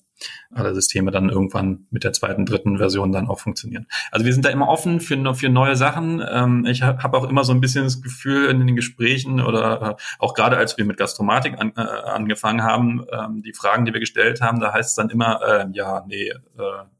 alle 0.52 0.74
Systeme 0.74 1.10
dann 1.10 1.28
irgendwann 1.28 1.86
mit 1.90 2.04
der 2.04 2.12
zweiten, 2.12 2.46
dritten 2.46 2.78
Version 2.78 3.12
dann 3.12 3.28
auch 3.28 3.40
funktionieren. 3.40 3.86
Also 4.10 4.24
wir 4.24 4.32
sind 4.32 4.44
da 4.44 4.50
immer 4.50 4.68
offen 4.68 5.00
für, 5.00 5.34
für 5.34 5.48
neue 5.48 5.76
Sachen. 5.76 6.22
Ähm, 6.28 6.64
ich 6.66 6.82
habe 6.82 7.16
auch 7.16 7.28
immer 7.28 7.44
so 7.44 7.52
ein 7.52 7.60
bisschen 7.60 7.84
das 7.84 8.00
Gefühl 8.00 8.48
in 8.48 8.66
den 8.66 8.76
Gesprächen 8.76 9.40
oder 9.40 9.82
äh, 9.82 10.02
auch 10.18 10.34
gerade 10.34 10.56
als 10.56 10.76
wir 10.78 10.84
mit 10.84 10.96
Gastromatik 10.96 11.60
an, 11.60 11.72
äh, 11.76 11.80
angefangen 11.80 12.62
haben, 12.62 13.04
ähm, 13.12 13.42
die 13.42 13.52
Fragen, 13.52 13.84
die 13.84 13.92
wir 13.92 14.00
gestellt 14.00 14.40
haben, 14.40 14.60
da 14.60 14.72
heißt 14.72 14.90
es 14.90 14.94
dann 14.94 15.10
immer, 15.10 15.40
äh, 15.42 15.66
ja, 15.72 16.04
nee, 16.06 16.28
äh, 16.28 16.34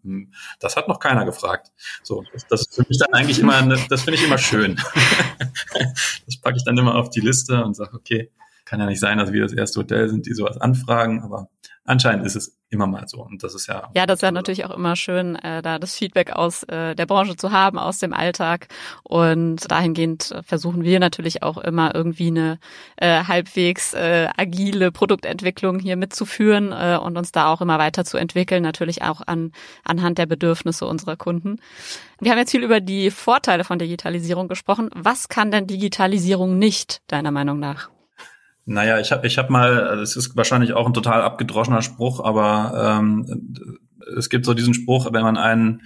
hm, 0.03 0.33
das 0.61 0.77
hat 0.77 0.89
noch 0.89 1.01
keiner 1.01 1.25
gefragt. 1.25 1.73
So, 2.03 2.25
das, 2.33 2.47
das 2.47 2.61
ist 2.63 2.75
für 2.75 2.85
mich 2.89 2.99
dann 2.99 3.13
eigentlich 3.13 3.39
immer, 3.39 3.63
das 3.89 4.03
finde 4.03 4.19
ich 4.19 4.25
immer 4.25 4.39
schön. 4.39 4.77
das 6.27 6.37
packe 6.41 6.57
ich 6.57 6.65
dann 6.65 6.77
immer 6.77 6.95
auf 6.95 7.11
die 7.11 7.21
Liste 7.21 7.65
und 7.65 7.75
sage, 7.75 7.95
okay, 7.95 8.31
kann 8.67 8.81
ja 8.81 8.87
nicht 8.87 9.01
sein, 9.01 9.17
dass 9.19 9.33
wir 9.33 9.43
das 9.43 9.53
erste 9.53 9.81
Hotel 9.81 10.09
sind, 10.09 10.27
die 10.27 10.35
sowas 10.35 10.59
anfragen, 10.59 11.23
aber 11.23 11.49
anscheinend 11.85 12.27
ist 12.27 12.37
es 12.37 12.59
immer 12.69 12.89
mal 12.89 13.07
so. 13.07 13.23
Und 13.23 13.45
das 13.45 13.55
ist 13.55 13.69
ja. 13.69 13.91
Ja, 13.95 14.07
das 14.07 14.21
ja 14.21 14.33
natürlich 14.33 14.65
auch 14.65 14.73
immer 14.73 14.97
schön, 14.97 15.37
äh, 15.37 15.63
da 15.63 15.79
das 15.79 15.95
Feedback 15.95 16.33
aus 16.33 16.65
äh, 16.65 16.97
der 16.97 17.07
Branche 17.07 17.37
zu 17.37 17.53
haben, 17.53 17.79
aus 17.79 17.99
dem 17.99 18.13
Alltag. 18.13 18.67
Und 19.05 19.71
dahingehend 19.71 20.35
versuchen 20.45 20.83
wir 20.83 20.99
natürlich 20.99 21.45
auch 21.45 21.59
immer 21.59 21.95
irgendwie 21.95 22.27
eine 22.27 22.59
äh, 22.97 23.23
halbwegs 23.25 23.95
äh, 23.95 24.29
agile 24.37 24.91
Produktentwicklung 24.91 25.79
hier 25.79 25.97
mitzuführen 25.97 26.73
äh, 26.73 26.99
und 27.01 27.17
uns 27.17 27.31
da 27.31 27.53
auch 27.53 27.61
immer 27.61 27.79
weiterzuentwickeln, 27.79 28.65
natürlich 28.65 29.03
auch 29.03 29.23
an, 29.25 29.53
anhand 29.85 30.19
der 30.19 30.27
Bedürfnisse 30.27 30.87
unserer 30.87 31.17
Kunden. 31.17 31.61
Wir 32.19 32.33
haben 32.33 32.39
jetzt 32.39 32.51
viel 32.51 32.65
über 32.65 32.81
die 32.81 33.13
Vorteile 33.13 33.63
von 33.63 33.79
Digitalisierung 33.79 34.49
gesprochen. 34.49 34.91
Was 34.93 35.29
kann 35.29 35.53
denn 35.53 35.69
Digitalisierung 35.69 36.59
nicht, 36.59 37.01
deiner 37.07 37.31
Meinung 37.31 37.61
nach? 37.61 37.91
Naja, 38.69 38.99
ich 38.99 39.13
habe 39.13 39.27
ich 39.27 39.39
hab 39.39 39.49
mal, 39.49 39.97
das 39.97 40.17
ist 40.17 40.37
wahrscheinlich 40.37 40.73
auch 40.73 40.87
ein 40.87 40.93
total 40.93 41.23
abgedroschener 41.23 41.83
Spruch, 41.83 42.19
aber 42.23 42.99
ähm, 43.01 43.79
es 44.19 44.29
gibt 44.29 44.45
so 44.45 44.55
diesen 44.55 44.75
Spruch, 44.75 45.13
wenn 45.13 45.23
man 45.23 45.37
einen, 45.37 45.83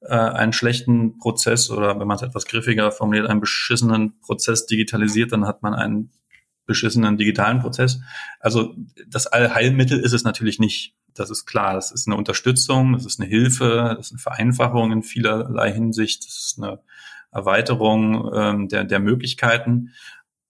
äh, 0.00 0.14
einen 0.14 0.54
schlechten 0.54 1.18
Prozess 1.18 1.70
oder 1.70 2.00
wenn 2.00 2.08
man 2.08 2.16
es 2.16 2.22
etwas 2.22 2.46
griffiger 2.46 2.90
formuliert, 2.92 3.28
einen 3.28 3.40
beschissenen 3.40 4.18
Prozess 4.20 4.64
digitalisiert, 4.64 5.32
dann 5.32 5.46
hat 5.46 5.62
man 5.62 5.74
einen 5.74 6.12
beschissenen 6.64 7.18
digitalen 7.18 7.60
Prozess. 7.60 8.00
Also 8.40 8.74
das 9.06 9.26
Allheilmittel 9.26 10.00
ist 10.00 10.14
es 10.14 10.24
natürlich 10.24 10.58
nicht. 10.58 10.94
Das 11.12 11.30
ist 11.30 11.44
klar. 11.44 11.74
Das 11.74 11.92
ist 11.92 12.08
eine 12.08 12.16
Unterstützung, 12.16 12.94
das 12.94 13.04
ist 13.04 13.20
eine 13.20 13.28
Hilfe, 13.28 13.94
das 13.96 14.06
ist 14.06 14.12
eine 14.12 14.20
Vereinfachung 14.20 14.92
in 14.92 15.02
vielerlei 15.02 15.72
Hinsicht, 15.72 16.26
das 16.26 16.36
ist 16.36 16.54
eine 16.58 16.80
Erweiterung 17.30 18.30
ähm, 18.34 18.68
der, 18.68 18.84
der 18.84 19.00
Möglichkeiten. 19.00 19.90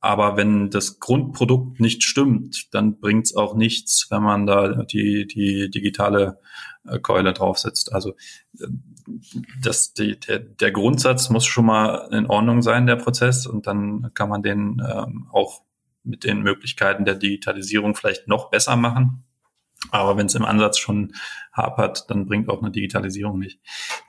Aber 0.05 0.37
wenn 0.37 0.69
das 0.69 1.01
Grundprodukt 1.01 1.81
nicht 1.81 2.03
stimmt, 2.03 2.75
dann 2.75 3.01
bringt 3.01 3.25
es 3.25 3.35
auch 3.35 3.55
nichts, 3.55 4.09
wenn 4.11 4.23
man 4.23 4.47
da 4.47 4.85
die, 4.85 5.27
die 5.27 5.71
digitale 5.71 6.39
äh, 6.87 6.99
Keule 6.99 7.33
draufsetzt. 7.33 7.91
Also 7.91 8.11
äh, 8.61 8.67
das, 9.63 9.95
die, 9.95 10.21
der, 10.21 10.41
der 10.41 10.73
Grundsatz 10.73 11.31
muss 11.31 11.47
schon 11.47 11.65
mal 11.65 12.07
in 12.13 12.27
Ordnung 12.27 12.61
sein, 12.61 12.87
der 12.87 12.97
Prozess, 12.97 13.47
und 13.47 13.67
dann 13.67 14.11
kann 14.13 14.29
man 14.29 14.43
den 14.43 14.83
ähm, 14.87 15.27
auch 15.33 15.63
mit 16.03 16.25
den 16.25 16.43
Möglichkeiten 16.43 17.07
der 17.07 17.15
Digitalisierung 17.15 17.95
vielleicht 17.95 18.29
noch 18.29 18.51
besser 18.51 18.77
machen. 18.77 19.25
Aber 19.91 20.19
wenn 20.19 20.27
es 20.27 20.35
im 20.35 20.45
Ansatz 20.45 20.77
schon 20.77 21.15
hapert, 21.51 22.11
dann 22.11 22.27
bringt 22.27 22.51
auch 22.51 22.61
eine 22.61 22.71
Digitalisierung 22.71 23.39
nicht. 23.39 23.59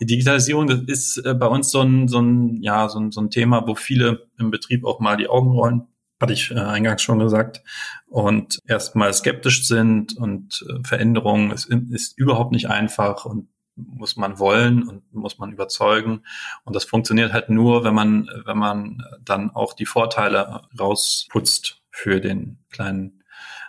Die 0.02 0.06
Digitalisierung 0.06 0.68
das 0.68 0.82
ist 0.88 1.18
äh, 1.26 1.34
bei 1.34 1.48
uns 1.48 1.72
so 1.72 1.82
ein, 1.82 2.08
so 2.08 2.20
ein, 2.20 2.62
ja, 2.62 2.90
so 2.90 3.00
ein, 3.00 3.12
so 3.12 3.22
ein 3.22 3.30
Thema, 3.30 3.68
wo 3.68 3.76
viele 3.76 4.28
im 4.38 4.52
Betrieb 4.52 4.86
auch 4.86 5.00
mal 5.00 5.18
die 5.18 5.28
Augen 5.28 5.52
rollen, 5.52 5.88
hatte 6.22 6.34
ich 6.34 6.52
äh, 6.52 6.56
eingangs 6.56 7.02
schon 7.02 7.20
gesagt, 7.20 7.62
und 8.08 8.60
erstmal 8.68 9.14
skeptisch 9.14 9.68
sind 9.68 10.18
und 10.18 10.66
äh, 10.70 10.88
Veränderung 10.88 11.52
ist, 11.52 11.66
ist 11.92 12.18
überhaupt 12.18 12.52
nicht 12.52 12.70
einfach 12.70 13.26
und 13.26 13.50
muss 13.76 14.16
man 14.16 14.40
wollen 14.40 14.88
und 14.88 15.14
muss 15.14 15.38
man 15.38 15.52
überzeugen. 15.52 16.24
Und 16.64 16.76
das 16.76 16.86
funktioniert 16.86 17.34
halt 17.34 17.50
nur, 17.50 17.84
wenn 17.84 17.94
man, 17.94 18.30
wenn 18.46 18.58
man 18.58 19.04
dann 19.22 19.52
auch 19.52 19.74
die 19.74 19.86
Vorteile 19.86 20.62
rausputzt 20.80 21.82
für 21.92 22.22
den 22.22 22.60
kleinen 22.70 23.24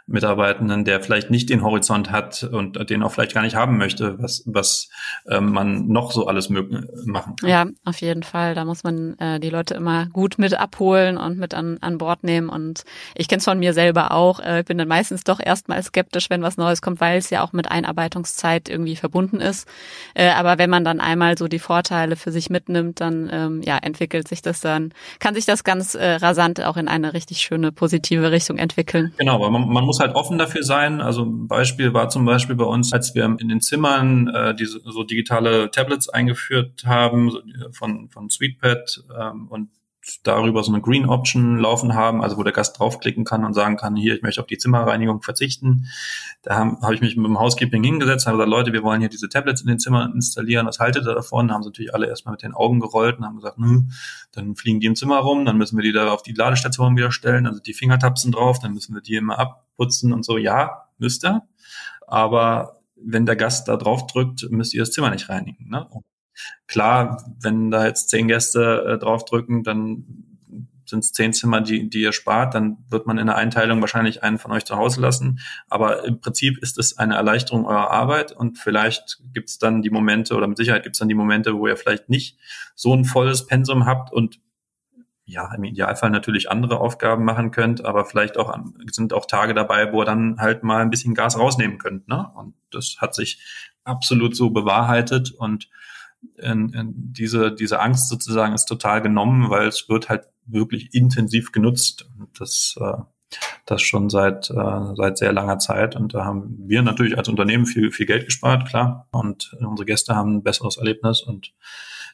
Mitarbeitenden, 0.07 0.85
der 0.85 1.01
vielleicht 1.01 1.31
nicht 1.31 1.51
den 1.51 1.63
Horizont 1.63 2.13
hat 2.13 2.45
und 2.45 2.89
den 2.91 3.03
auch 3.03 3.11
vielleicht 3.11 3.35
gar 3.35 3.43
nicht 3.43 3.57
haben 3.57 3.77
möchte, 3.77 4.17
was, 4.21 4.45
was 4.47 4.89
äh, 5.27 5.41
man 5.41 5.89
noch 5.89 6.13
so 6.13 6.27
alles 6.27 6.49
machen 6.49 7.37
kann. 7.37 7.49
Ja, 7.49 7.67
auf 7.85 8.01
jeden 8.01 8.23
Fall. 8.23 8.55
Da 8.55 8.65
muss 8.65 8.85
man 8.85 9.19
äh, 9.19 9.41
die 9.41 9.51
Leute 9.51 9.75
immer 9.75 10.07
gut 10.07 10.39
mit 10.39 10.55
abholen 10.55 11.19
und 11.19 11.39
mit 11.39 11.55
an, 11.55 11.79
an 11.81 11.99
Bord 11.99 12.23
nehmen. 12.23 12.49
Und 12.49 12.85
ich 13.17 13.27
kenne 13.27 13.39
es 13.39 13.45
von 13.45 13.59
mir 13.59 13.73
selber 13.73 14.13
auch. 14.13 14.39
Äh, 14.39 14.63
bin 14.67 14.79
dann 14.79 14.89
meistens 14.89 15.25
doch 15.25 15.41
erstmal 15.41 15.83
skeptisch, 15.83 16.31
wenn 16.31 16.43
was 16.43 16.57
Neues 16.57 16.83
kommt, 16.83 17.01
weil 17.01 17.19
es 17.19 17.31
ja 17.31 17.43
auch 17.43 17.53
mit 17.53 17.69
Einarbeitungszeit 17.69 18.69
irgendwie 18.69 18.97
verbunden 18.97 19.41
ist. 19.41 19.67
Äh, 20.15 20.31
aber 20.31 20.59
wenn 20.59 20.71
man 20.71 20.85
dann 20.85 21.01
einmal 21.01 21.37
so 21.37 21.49
die 21.49 21.59
Vorteile 21.59 22.15
für 22.15 22.31
sich 22.31 22.49
mitnimmt, 22.49 23.01
dann 23.01 23.29
ähm, 23.33 23.63
ja, 23.63 23.77
entwickelt 23.79 24.29
sich 24.29 24.41
das 24.41 24.61
dann, 24.61 24.93
kann 25.19 25.35
sich 25.35 25.47
das 25.47 25.65
ganz 25.65 25.97
äh, 25.97 26.13
rasant 26.13 26.63
auch 26.63 26.77
in 26.77 26.87
eine 26.87 27.13
richtig 27.13 27.39
schöne 27.39 27.73
positive 27.73 28.31
Richtung 28.31 28.59
entwickeln. 28.59 29.13
Genau, 29.19 29.35
aber 29.35 29.51
man, 29.51 29.69
man 29.69 29.85
muss 29.85 29.96
muss 29.97 30.07
halt 30.07 30.15
offen 30.15 30.39
dafür 30.39 30.63
sein. 30.63 31.01
Also 31.01 31.25
ein 31.25 31.49
Beispiel 31.49 31.95
war 31.95 32.09
zum 32.09 32.25
Beispiel 32.25 32.57
bei 32.57 32.65
uns, 32.65 32.93
als 32.93 33.15
wir 33.15 33.25
in 33.25 33.49
den 33.49 33.61
Zimmern 33.61 34.29
äh, 34.29 34.55
diese 34.55 34.81
so 34.81 35.05
digitale 35.05 35.71
Tablets 35.71 36.09
eingeführt 36.09 36.85
haben 36.85 37.31
so 37.31 37.41
von 37.73 38.09
von 38.11 38.29
SweetPad 38.29 39.05
ähm, 39.19 39.49
und 39.49 39.71
darüber 40.23 40.63
so 40.63 40.73
eine 40.73 40.81
Green 40.81 41.07
Option 41.07 41.59
laufen 41.59 41.95
haben, 41.95 42.23
also 42.23 42.37
wo 42.37 42.43
der 42.43 42.53
Gast 42.53 42.79
draufklicken 42.79 43.25
kann 43.25 43.45
und 43.45 43.55
sagen 43.55 43.77
kann, 43.77 43.97
hier, 43.97 44.15
ich 44.15 44.23
möchte 44.23 44.41
auf 44.41 44.47
die 44.47 44.59
Zimmerreinigung 44.59 45.23
verzichten. 45.23 45.87
Da 46.43 46.57
habe 46.57 46.79
hab 46.81 46.93
ich 46.93 47.01
mich 47.01 47.17
mit 47.17 47.27
dem 47.27 47.39
Housekeeping 47.39 47.83
hingesetzt, 47.83 48.27
habe 48.27 48.37
gesagt, 48.37 48.51
Leute, 48.51 48.73
wir 48.73 48.83
wollen 48.83 49.01
hier 49.01 49.09
diese 49.09 49.29
Tablets 49.29 49.61
in 49.61 49.69
den 49.69 49.79
Zimmern 49.79 50.13
installieren, 50.13 50.67
was 50.67 50.79
haltet 50.79 51.07
ihr 51.07 51.15
davon? 51.15 51.53
Haben 51.53 51.63
sie 51.63 51.71
natürlich 51.71 51.95
alle 51.95 52.07
erstmal 52.07 52.33
mit 52.33 52.43
den 52.43 52.55
Augen 52.55 52.81
gerollt 52.81 53.19
und 53.19 53.25
haben 53.25 53.37
gesagt, 53.37 53.57
hm, 53.57 53.91
dann 54.33 54.57
fliegen 54.57 54.81
die 54.81 54.87
im 54.87 54.97
Zimmer 54.97 55.19
rum, 55.19 55.45
dann 55.45 55.59
müssen 55.59 55.77
wir 55.77 55.83
die 55.83 55.93
da 55.93 56.11
auf 56.13 56.23
die 56.23 56.33
Ladestation 56.33 56.97
wieder 56.97 57.11
stellen, 57.11 57.47
also 57.47 57.61
die 57.61 57.75
Fingertapsen 57.75 58.33
drauf, 58.33 58.59
dann 58.59 58.75
müssen 58.75 58.95
wir 58.95 59.03
die 59.03 59.17
immer 59.17 59.39
abputzen 59.39 60.13
und 60.13 60.25
so. 60.25 60.39
Ja, 60.39 60.89
müsst 60.99 61.25
ihr, 61.25 61.43
aber 62.07 62.81
wenn 62.97 63.27
der 63.27 63.37
Gast 63.37 63.69
da 63.69 63.77
drauf 63.77 64.07
drückt, 64.07 64.51
müsst 64.51 64.75
ihr 64.75 64.83
das 64.83 64.93
Zimmer 64.93 65.11
nicht 65.11 65.29
reinigen. 65.29 65.69
Ne? 65.69 65.87
Klar, 66.67 67.25
wenn 67.41 67.71
da 67.71 67.87
jetzt 67.87 68.11
zehn 68.11 68.29
Gäste 68.29 68.85
äh, 68.87 68.99
draufdrücken, 68.99 69.63
dann 69.63 70.27
sind 70.89 71.01
es 71.01 71.13
zehn 71.13 71.33
Zimmer, 71.33 71.61
die, 71.61 71.89
die 71.89 72.03
ihr 72.03 72.13
spart, 72.13 72.55
dann 72.55 72.79
wird 72.89 73.07
man 73.07 73.19
in 73.19 73.27
der 73.27 73.37
Einteilung 73.37 73.81
wahrscheinlich 73.81 74.23
einen 74.23 74.39
von 74.39 74.53
euch 74.53 74.65
zu 74.65 74.77
Hause 74.77 75.01
lassen. 75.01 75.41
Aber 75.69 76.05
im 76.05 76.21
Prinzip 76.21 76.59
ist 76.59 76.79
es 76.79 76.99
eine 76.99 77.17
Erleichterung 77.17 77.67
eurer 77.67 77.91
Arbeit 77.91 78.33
und 78.33 78.59
vielleicht 78.59 79.21
gibt 79.33 79.49
es 79.49 79.59
dann 79.59 79.83
die 79.83 79.91
Momente 79.91 80.35
oder 80.35 80.47
mit 80.47 80.57
Sicherheit 80.57 80.85
gibt 80.85 80.95
es 80.95 81.01
dann 81.01 81.09
die 81.09 81.15
Momente, 81.15 81.57
wo 81.57 81.67
ihr 81.67 81.77
vielleicht 81.77 82.09
nicht 82.09 82.39
so 82.75 82.95
ein 82.95 83.05
volles 83.05 83.47
Pensum 83.47 83.87
habt 83.87 84.13
und 84.13 84.41
ja, 85.29 85.53
im 85.53 85.65
Idealfall 85.65 86.11
natürlich 86.11 86.51
andere 86.53 86.79
Aufgaben 86.79 87.25
machen 87.25 87.51
könnt, 87.51 87.85
aber 87.85 88.05
vielleicht 88.05 88.37
auch 88.37 88.57
sind 88.93 89.13
auch 89.13 89.27
Tage 89.27 89.55
dabei, 89.55 89.93
wo 89.93 90.03
ihr 90.03 90.05
dann 90.05 90.39
halt 90.39 90.63
mal 90.63 90.83
ein 90.83 90.91
bisschen 90.91 91.15
Gas 91.15 91.37
rausnehmen 91.37 91.79
könnt. 91.79 92.07
Ne? 92.07 92.31
Und 92.37 92.55
das 92.71 92.99
hat 93.01 93.13
sich 93.17 93.43
absolut 93.83 94.37
so 94.37 94.51
bewahrheitet 94.51 95.33
und 95.33 95.69
in, 96.39 96.71
in 96.71 96.95
diese, 97.13 97.53
diese 97.53 97.81
Angst 97.81 98.09
sozusagen 98.09 98.55
ist 98.55 98.67
total 98.67 99.03
genommen, 99.03 99.51
weil 99.51 99.67
es 99.67 99.89
wird 99.89 100.09
halt 100.09 100.29
wirklich 100.47 100.95
intensiv 100.95 101.53
genutzt. 101.53 102.09
Und 102.19 102.41
das, 102.41 102.77
äh, 102.81 103.03
das 103.65 103.83
schon 103.83 104.09
seit, 104.09 104.51
äh, 104.51 104.95
seit 104.95 105.19
sehr 105.19 105.33
langer 105.33 105.59
Zeit. 105.59 105.97
Und 105.97 106.15
da 106.15 106.25
haben 106.25 106.57
wir 106.67 106.83
natürlich 106.83 107.19
als 107.19 107.29
Unternehmen 107.29 107.67
viel, 107.67 107.91
viel 107.91 108.07
Geld 108.07 108.27
gespart, 108.27 108.69
klar. 108.69 109.09
Und 109.11 109.57
unsere 109.61 109.87
Gäste 109.87 110.15
haben 110.15 110.37
ein 110.37 110.43
besseres 110.43 110.77
Erlebnis 110.77 111.23
und 111.23 111.53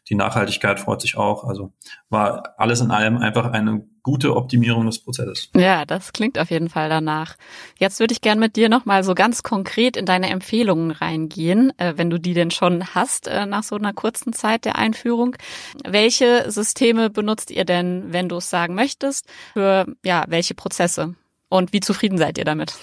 die 0.09 0.15
Nachhaltigkeit 0.15 0.81
freut 0.81 1.01
sich 1.01 1.17
auch. 1.17 1.45
Also 1.45 1.73
war 2.09 2.55
alles 2.59 2.81
in 2.81 2.91
allem 2.91 3.19
einfach 3.19 3.53
eine 3.53 3.87
gute 4.03 4.35
Optimierung 4.35 4.87
des 4.87 4.99
Prozesses. 4.99 5.51
Ja, 5.55 5.85
das 5.85 6.13
klingt 6.13 6.39
auf 6.39 6.51
jeden 6.51 6.69
Fall 6.69 6.89
danach. 6.89 7.37
Jetzt 7.79 8.01
würde 8.01 8.13
ich 8.13 8.21
gern 8.21 8.39
mit 8.39 8.57
dir 8.57 8.69
nochmal 8.69 9.05
so 9.05 9.15
ganz 9.15 9.43
konkret 9.43 9.97
in 9.97 10.07
deine 10.07 10.31
Empfehlungen 10.31 10.91
reingehen, 10.91 11.73
äh, 11.79 11.95
wenn 11.97 12.11
du 12.11 12.19
die 12.19 12.35
denn 12.35 12.51
schon 12.51 12.95
hast 12.95 13.29
äh, 13.29 13.47
nach 13.47 13.63
so 13.63 13.77
einer 13.77 13.93
kurzen 13.93 14.33
Zeit 14.33 14.65
der 14.65 14.77
Einführung. 14.77 15.37
Welche 15.85 16.51
Systeme 16.51 17.11
benutzt 17.11 17.51
ihr 17.51 17.65
denn, 17.65 18.13
wenn 18.13 18.29
du 18.29 18.37
es 18.37 18.51
sagen 18.51 18.75
möchtest, 18.75 19.27
für 19.53 19.87
ja, 20.05 20.25
welche 20.29 20.55
Prozesse? 20.55 21.15
Und 21.49 21.75
wie 21.75 21.81
zufrieden 21.81 22.17
seid 22.17 22.39
ihr 22.39 22.45
damit? 22.45 22.75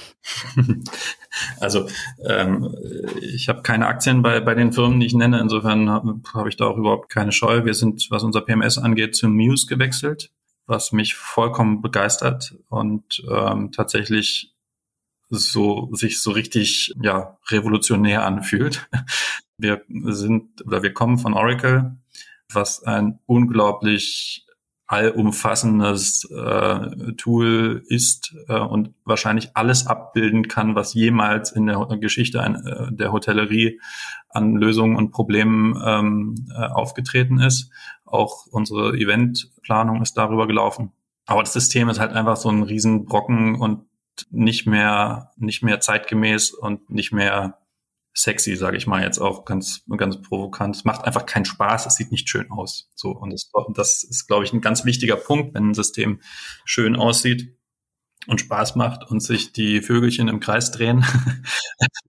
Also 1.59 1.87
ähm, 2.25 2.75
ich 3.21 3.49
habe 3.49 3.61
keine 3.61 3.85
Aktien 3.85 4.23
bei, 4.23 4.39
bei 4.39 4.55
den 4.55 4.73
Firmen, 4.73 4.99
die 4.99 5.05
ich 5.05 5.13
nenne. 5.13 5.39
Insofern 5.39 5.89
habe 5.89 6.19
hab 6.33 6.47
ich 6.47 6.57
da 6.57 6.65
auch 6.65 6.77
überhaupt 6.77 7.09
keine 7.09 7.31
Scheu. 7.31 7.65
Wir 7.65 7.75
sind, 7.75 8.07
was 8.09 8.23
unser 8.23 8.41
PMS 8.41 8.79
angeht, 8.79 9.15
zu 9.15 9.27
Muse 9.27 9.67
gewechselt, 9.67 10.31
was 10.69 10.91
mich 10.91 11.15
vollkommen 11.15 11.81
begeistert 11.81 12.55
und 12.69 13.23
ähm, 13.29 13.71
tatsächlich 13.71 14.53
so 15.29 15.89
sich 15.93 16.21
so 16.21 16.31
richtig 16.31 16.95
ja 17.01 17.37
revolutionär 17.49 18.25
anfühlt. 18.25 18.87
Wir 19.61 19.81
sind 19.89 20.65
oder 20.65 20.83
wir 20.83 20.93
kommen 20.93 21.17
von 21.17 21.33
Oracle, 21.33 21.97
was 22.53 22.81
ein 22.83 23.19
unglaublich 23.25 24.47
allumfassendes 24.89 26.27
äh, 26.31 27.13
Tool 27.17 27.83
ist 27.89 28.35
äh, 28.47 28.57
und 28.57 28.95
wahrscheinlich 29.05 29.55
alles 29.55 29.85
abbilden 29.85 30.47
kann, 30.47 30.73
was 30.75 30.95
jemals 30.95 31.51
in 31.51 31.67
der 31.67 31.85
Geschichte 31.99 32.41
ein, 32.41 32.55
äh, 32.55 32.87
der 32.89 33.11
Hotellerie 33.11 33.79
an 34.29 34.55
Lösungen 34.55 34.95
und 34.95 35.11
Problemen 35.11 35.79
ähm, 35.85 36.35
äh, 36.55 36.65
aufgetreten 36.65 37.39
ist. 37.39 37.69
Auch 38.11 38.47
unsere 38.47 38.93
Eventplanung 38.97 40.01
ist 40.01 40.17
darüber 40.17 40.47
gelaufen. 40.47 40.91
Aber 41.25 41.43
das 41.43 41.53
System 41.53 41.89
ist 41.89 41.99
halt 41.99 42.11
einfach 42.13 42.37
so 42.37 42.49
ein 42.49 42.63
Riesenbrocken 42.63 43.55
und 43.55 43.85
nicht 44.31 44.65
mehr, 44.65 45.31
nicht 45.37 45.63
mehr 45.63 45.79
zeitgemäß 45.79 46.51
und 46.51 46.89
nicht 46.89 47.11
mehr 47.11 47.59
sexy, 48.13 48.55
sage 48.55 48.77
ich 48.77 48.87
mal 48.87 49.03
jetzt 49.03 49.19
auch 49.19 49.45
ganz 49.45 49.83
ganz 49.95 50.21
provokant. 50.21 50.75
Es 50.75 50.85
macht 50.85 51.05
einfach 51.05 51.25
keinen 51.25 51.45
Spaß, 51.45 51.85
es 51.85 51.95
sieht 51.95 52.11
nicht 52.11 52.27
schön 52.29 52.51
aus. 52.51 52.89
So 52.95 53.11
und 53.11 53.31
das, 53.31 53.49
das 53.75 54.03
ist, 54.03 54.27
glaube 54.27 54.43
ich, 54.43 54.53
ein 54.53 54.61
ganz 54.61 54.85
wichtiger 54.85 55.15
Punkt, 55.15 55.53
wenn 55.53 55.69
ein 55.69 55.73
System 55.73 56.19
schön 56.65 56.95
aussieht 56.95 57.55
und 58.27 58.41
Spaß 58.41 58.75
macht 58.75 59.09
und 59.09 59.21
sich 59.21 59.53
die 59.53 59.81
Vögelchen 59.81 60.27
im 60.27 60.39
Kreis 60.39 60.71
drehen, 60.71 61.05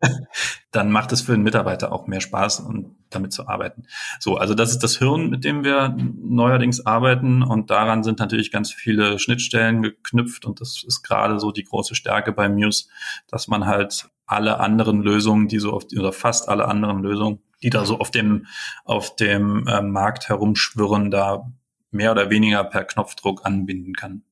dann 0.72 0.90
macht 0.90 1.12
es 1.12 1.22
für 1.22 1.32
den 1.32 1.42
Mitarbeiter 1.42 1.92
auch 1.92 2.06
mehr 2.06 2.20
Spaß 2.20 2.60
und 2.60 2.96
damit 3.10 3.32
zu 3.32 3.48
arbeiten. 3.48 3.84
So, 4.18 4.36
also 4.36 4.54
das 4.54 4.70
ist 4.70 4.80
das 4.80 4.98
Hirn, 4.98 5.30
mit 5.30 5.44
dem 5.44 5.64
wir 5.64 5.96
neuerdings 5.98 6.86
arbeiten 6.86 7.42
und 7.42 7.70
daran 7.70 8.02
sind 8.02 8.18
natürlich 8.18 8.50
ganz 8.50 8.72
viele 8.72 9.18
Schnittstellen 9.18 9.82
geknüpft 9.82 10.44
und 10.44 10.60
das 10.60 10.82
ist 10.86 11.02
gerade 11.02 11.38
so 11.38 11.52
die 11.52 11.64
große 11.64 11.94
Stärke 11.94 12.32
bei 12.32 12.48
Muse, 12.48 12.86
dass 13.28 13.48
man 13.48 13.66
halt 13.66 14.08
alle 14.26 14.60
anderen 14.60 15.02
Lösungen, 15.02 15.48
die 15.48 15.58
so 15.58 15.72
auf 15.72 15.86
oder 15.96 16.12
fast 16.12 16.48
alle 16.48 16.68
anderen 16.68 17.02
Lösungen, 17.02 17.40
die 17.62 17.70
da 17.70 17.84
so 17.84 17.98
auf 17.98 18.10
dem 18.10 18.46
auf 18.84 19.16
dem 19.16 19.66
äh, 19.66 19.82
Markt 19.82 20.28
herumschwirren, 20.28 21.10
da 21.10 21.50
mehr 21.90 22.12
oder 22.12 22.30
weniger 22.30 22.62
per 22.64 22.84
Knopfdruck 22.84 23.44
anbinden 23.44 23.94
kann. 23.94 24.22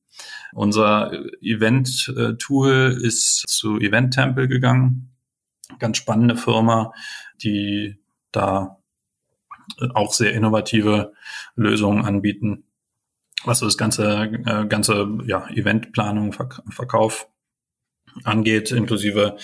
Unser 0.53 1.11
Event-Tool 1.41 2.97
ist 3.01 3.43
zu 3.47 3.77
Event 3.79 4.13
Temple 4.13 4.47
gegangen. 4.47 5.15
Ganz 5.77 5.97
spannende 5.97 6.35
Firma, 6.35 6.93
die 7.43 7.99
da 8.31 8.77
auch 9.93 10.13
sehr 10.13 10.33
innovative 10.33 11.13
Lösungen 11.55 12.05
anbieten, 12.05 12.63
was 13.43 13.59
das 13.59 13.77
ganze, 13.77 14.23
äh, 14.45 14.65
ganze 14.67 15.07
ja, 15.25 15.47
Eventplanung, 15.49 16.33
Verkauf 16.33 17.27
angeht, 18.23 18.71
inklusive 18.71 19.37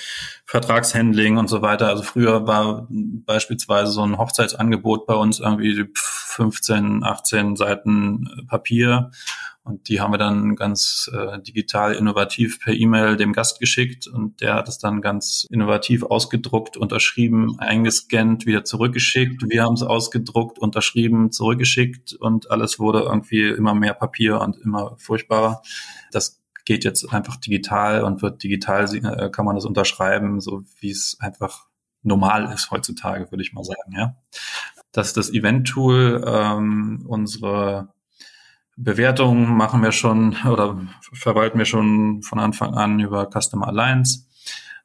Vertragshandling 0.45 1.37
und 1.37 1.47
so 1.47 1.61
weiter. 1.61 1.87
Also 1.87 2.03
früher 2.03 2.47
war 2.47 2.87
beispielsweise 2.89 3.91
so 3.91 4.01
ein 4.01 4.17
Hochzeitsangebot 4.17 5.05
bei 5.05 5.13
uns 5.13 5.39
irgendwie 5.39 5.87
15, 5.93 7.03
18 7.03 7.55
Seiten 7.55 8.45
Papier 8.47 9.11
und 9.65 9.89
die 9.89 9.99
haben 9.99 10.13
wir 10.13 10.19
dann 10.19 10.55
ganz 10.55 11.09
äh, 11.11 11.41
digital 11.41 11.95
innovativ 11.95 12.59
per 12.59 12.71
E-Mail 12.71 13.17
dem 13.17 13.33
Gast 13.33 13.59
geschickt 13.59 14.05
und 14.05 14.39
der 14.39 14.53
hat 14.53 14.67
es 14.67 14.77
dann 14.77 15.01
ganz 15.01 15.47
innovativ 15.49 16.03
ausgedruckt, 16.03 16.77
unterschrieben, 16.77 17.57
eingescannt, 17.57 18.45
wieder 18.45 18.63
zurückgeschickt. 18.63 19.43
Wir 19.49 19.63
haben 19.63 19.73
es 19.73 19.81
ausgedruckt, 19.81 20.59
unterschrieben, 20.59 21.31
zurückgeschickt 21.31 22.13
und 22.13 22.51
alles 22.51 22.77
wurde 22.77 22.99
irgendwie 22.99 23.49
immer 23.49 23.73
mehr 23.73 23.95
Papier 23.95 24.39
und 24.39 24.55
immer 24.57 24.97
furchtbarer. 24.99 25.63
Das 26.11 26.43
geht 26.63 26.83
jetzt 26.83 27.11
einfach 27.11 27.37
digital 27.37 28.03
und 28.03 28.21
wird 28.21 28.43
digital, 28.43 28.85
äh, 28.95 29.31
kann 29.31 29.45
man 29.45 29.55
das 29.55 29.65
unterschreiben, 29.65 30.41
so 30.41 30.61
wie 30.79 30.91
es 30.91 31.17
einfach 31.19 31.65
normal 32.03 32.53
ist 32.53 32.69
heutzutage, 32.69 33.31
würde 33.31 33.41
ich 33.41 33.53
mal 33.53 33.63
sagen, 33.63 33.93
ja. 33.97 34.15
Das 34.91 35.07
ist 35.07 35.17
das 35.17 35.31
Event-Tool, 35.31 36.23
ähm, 36.25 37.03
unsere 37.07 37.94
Bewertungen 38.77 39.55
machen 39.55 39.81
wir 39.81 39.91
schon 39.91 40.35
oder 40.45 40.77
verwalten 41.13 41.57
wir 41.57 41.65
schon 41.65 42.21
von 42.23 42.39
Anfang 42.39 42.73
an 42.73 42.99
über 42.99 43.29
Customer 43.29 43.67
Alliance. 43.67 44.27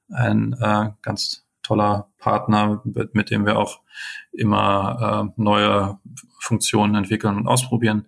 Ein 0.09 0.55
äh, 0.61 0.91
ganz 1.03 1.45
toller 1.63 2.09
Partner, 2.19 2.83
mit, 2.85 3.15
mit 3.15 3.31
dem 3.31 3.47
wir 3.47 3.59
auch 3.59 3.81
immer 4.33 5.31
äh, 5.37 5.41
neue 5.41 5.99
Funktionen 6.41 6.95
entwickeln 6.95 7.37
und 7.37 7.47
ausprobieren. 7.47 8.07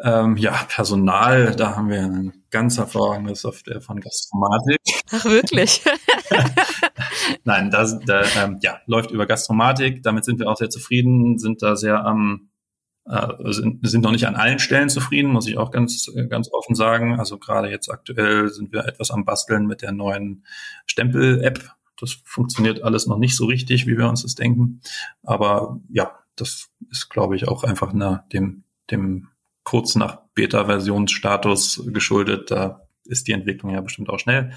Ähm, 0.00 0.36
ja, 0.36 0.52
Personal, 0.68 1.56
da 1.56 1.76
haben 1.76 1.88
wir 1.88 2.02
eine 2.02 2.32
ganz 2.50 2.78
hervorragende 2.78 3.34
Software 3.34 3.80
von 3.80 4.00
Gastromatik. 4.00 4.78
Ach, 5.10 5.24
wirklich? 5.24 5.82
Nein, 7.44 7.70
das 7.70 7.98
da, 8.06 8.22
ähm, 8.36 8.58
ja, 8.62 8.80
läuft 8.86 9.10
über 9.10 9.26
Gastromatik. 9.26 10.02
Damit 10.04 10.24
sind 10.24 10.38
wir 10.38 10.48
auch 10.48 10.56
sehr 10.56 10.70
zufrieden, 10.70 11.38
sind 11.38 11.62
da 11.62 11.74
sehr 11.74 12.04
am, 12.04 12.47
sind, 13.46 13.88
sind 13.88 14.02
noch 14.02 14.10
nicht 14.10 14.26
an 14.26 14.36
allen 14.36 14.58
Stellen 14.58 14.90
zufrieden, 14.90 15.32
muss 15.32 15.46
ich 15.46 15.56
auch 15.56 15.70
ganz, 15.70 16.12
ganz 16.28 16.50
offen 16.52 16.74
sagen. 16.74 17.18
Also 17.18 17.38
gerade 17.38 17.70
jetzt 17.70 17.90
aktuell 17.90 18.48
sind 18.48 18.72
wir 18.72 18.84
etwas 18.86 19.10
am 19.10 19.24
Basteln 19.24 19.66
mit 19.66 19.82
der 19.82 19.92
neuen 19.92 20.44
Stempel-App. 20.86 21.70
Das 21.98 22.18
funktioniert 22.24 22.82
alles 22.82 23.06
noch 23.06 23.18
nicht 23.18 23.34
so 23.34 23.46
richtig, 23.46 23.86
wie 23.86 23.96
wir 23.96 24.08
uns 24.08 24.22
das 24.22 24.34
denken. 24.34 24.80
Aber 25.22 25.80
ja, 25.88 26.12
das 26.36 26.68
ist, 26.90 27.08
glaube 27.08 27.34
ich, 27.34 27.48
auch 27.48 27.64
einfach 27.64 27.92
na, 27.92 28.24
dem, 28.32 28.64
dem 28.90 29.28
kurz 29.64 29.94
nach 29.94 30.20
Beta-Versionsstatus 30.34 31.84
geschuldet. 31.86 32.50
Da 32.50 32.86
ist 33.04 33.26
die 33.26 33.32
Entwicklung 33.32 33.72
ja 33.72 33.80
bestimmt 33.80 34.10
auch 34.10 34.18
schnell. 34.18 34.52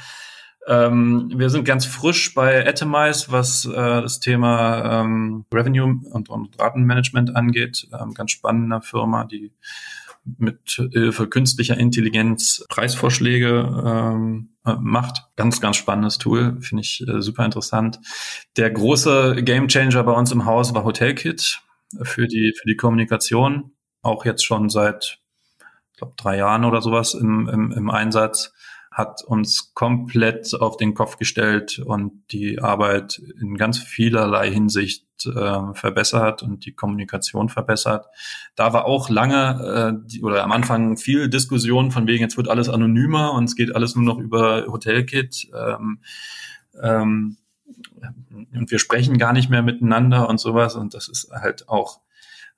Ähm, 0.67 1.31
wir 1.35 1.49
sind 1.49 1.65
ganz 1.65 1.85
frisch 1.85 2.33
bei 2.33 2.67
Atomize, 2.67 3.31
was 3.31 3.65
äh, 3.65 3.71
das 3.71 4.19
Thema 4.19 5.01
ähm, 5.01 5.45
Revenue 5.53 5.99
und, 6.11 6.29
und 6.29 6.59
Datenmanagement 6.59 7.35
angeht. 7.35 7.87
Ähm, 7.99 8.13
ganz 8.13 8.31
spannende 8.31 8.81
Firma, 8.81 9.23
die 9.23 9.51
mit 10.37 10.79
Hilfe 10.91 11.27
künstlicher 11.27 11.77
Intelligenz 11.77 12.63
Preisvorschläge 12.69 13.83
ähm, 13.85 14.49
äh, 14.65 14.75
macht. 14.79 15.23
Ganz, 15.35 15.61
ganz 15.61 15.77
spannendes 15.77 16.19
Tool, 16.19 16.61
finde 16.61 16.81
ich 16.81 17.03
äh, 17.07 17.21
super 17.21 17.43
interessant. 17.43 17.99
Der 18.57 18.69
große 18.69 19.43
Gamechanger 19.43 20.03
bei 20.03 20.11
uns 20.11 20.31
im 20.31 20.45
Haus 20.45 20.75
war 20.75 20.83
HotelKit 20.83 21.61
für 22.03 22.27
die, 22.27 22.53
für 22.59 22.67
die 22.67 22.75
Kommunikation 22.75 23.71
auch 24.03 24.25
jetzt 24.25 24.45
schon 24.45 24.69
seit, 24.69 25.19
ich 25.91 25.97
glaube, 25.97 26.13
drei 26.17 26.37
Jahren 26.37 26.65
oder 26.65 26.81
sowas 26.81 27.13
im, 27.13 27.47
im, 27.47 27.71
im 27.71 27.89
Einsatz, 27.89 28.53
hat 28.91 29.23
uns 29.23 29.73
komplett 29.73 30.53
auf 30.53 30.75
den 30.75 30.93
Kopf 30.93 31.17
gestellt 31.17 31.79
und 31.79 32.23
die 32.31 32.59
Arbeit 32.61 33.21
in 33.39 33.55
ganz 33.55 33.79
vielerlei 33.79 34.51
Hinsicht 34.51 35.05
äh, 35.25 35.73
verbessert 35.73 36.43
und 36.43 36.65
die 36.65 36.73
Kommunikation 36.73 37.47
verbessert. 37.47 38.07
Da 38.55 38.73
war 38.73 38.85
auch 38.85 39.09
lange 39.09 39.95
äh, 39.95 40.07
die, 40.07 40.21
oder 40.21 40.43
am 40.43 40.51
Anfang 40.51 40.97
viel 40.97 41.29
Diskussion 41.29 41.91
von 41.91 42.05
wegen, 42.05 42.21
jetzt 42.21 42.35
wird 42.35 42.49
alles 42.49 42.67
anonymer 42.67 43.33
und 43.33 43.45
es 43.45 43.55
geht 43.55 43.73
alles 43.73 43.95
nur 43.95 44.03
noch 44.03 44.19
über 44.19 44.65
Hotelkit. 44.67 45.49
Ähm, 45.55 45.99
ähm, 46.81 47.37
und 48.53 48.71
wir 48.71 48.79
sprechen 48.79 49.17
gar 49.17 49.31
nicht 49.31 49.49
mehr 49.49 49.61
miteinander 49.61 50.27
und 50.27 50.39
sowas. 50.39 50.75
Und 50.75 50.93
das 50.93 51.07
ist 51.07 51.31
halt 51.31 51.69
auch 51.69 52.01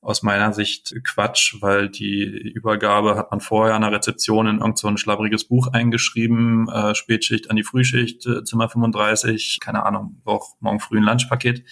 aus 0.04 0.22
meiner 0.22 0.51
Sicht 0.54 0.93
Quatsch, 1.06 1.56
weil 1.62 1.89
die 1.89 2.24
Übergabe 2.24 3.16
hat 3.16 3.32
man 3.32 3.39
vorher 3.39 3.76
an 3.76 3.84
der 3.84 3.93
Rezeption 3.93 4.47
in 4.47 4.60
irgend 4.60 4.78
so 4.78 4.88
ein 4.88 4.97
schlabbriges 4.97 5.45
Buch 5.45 5.68
eingeschrieben, 5.68 6.68
äh, 6.70 6.93
Spätschicht 6.93 7.49
an 7.49 7.56
die 7.56 7.64
Frühschicht, 7.64 8.26
äh, 8.26 8.43
Zimmer 8.43 8.68
35, 8.68 9.60
keine 9.62 9.86
Ahnung, 9.86 10.22
auch 10.26 10.56
morgen 10.60 10.82
früh 10.82 10.97
ein 10.97 11.04
Lunchpaket. 11.04 11.64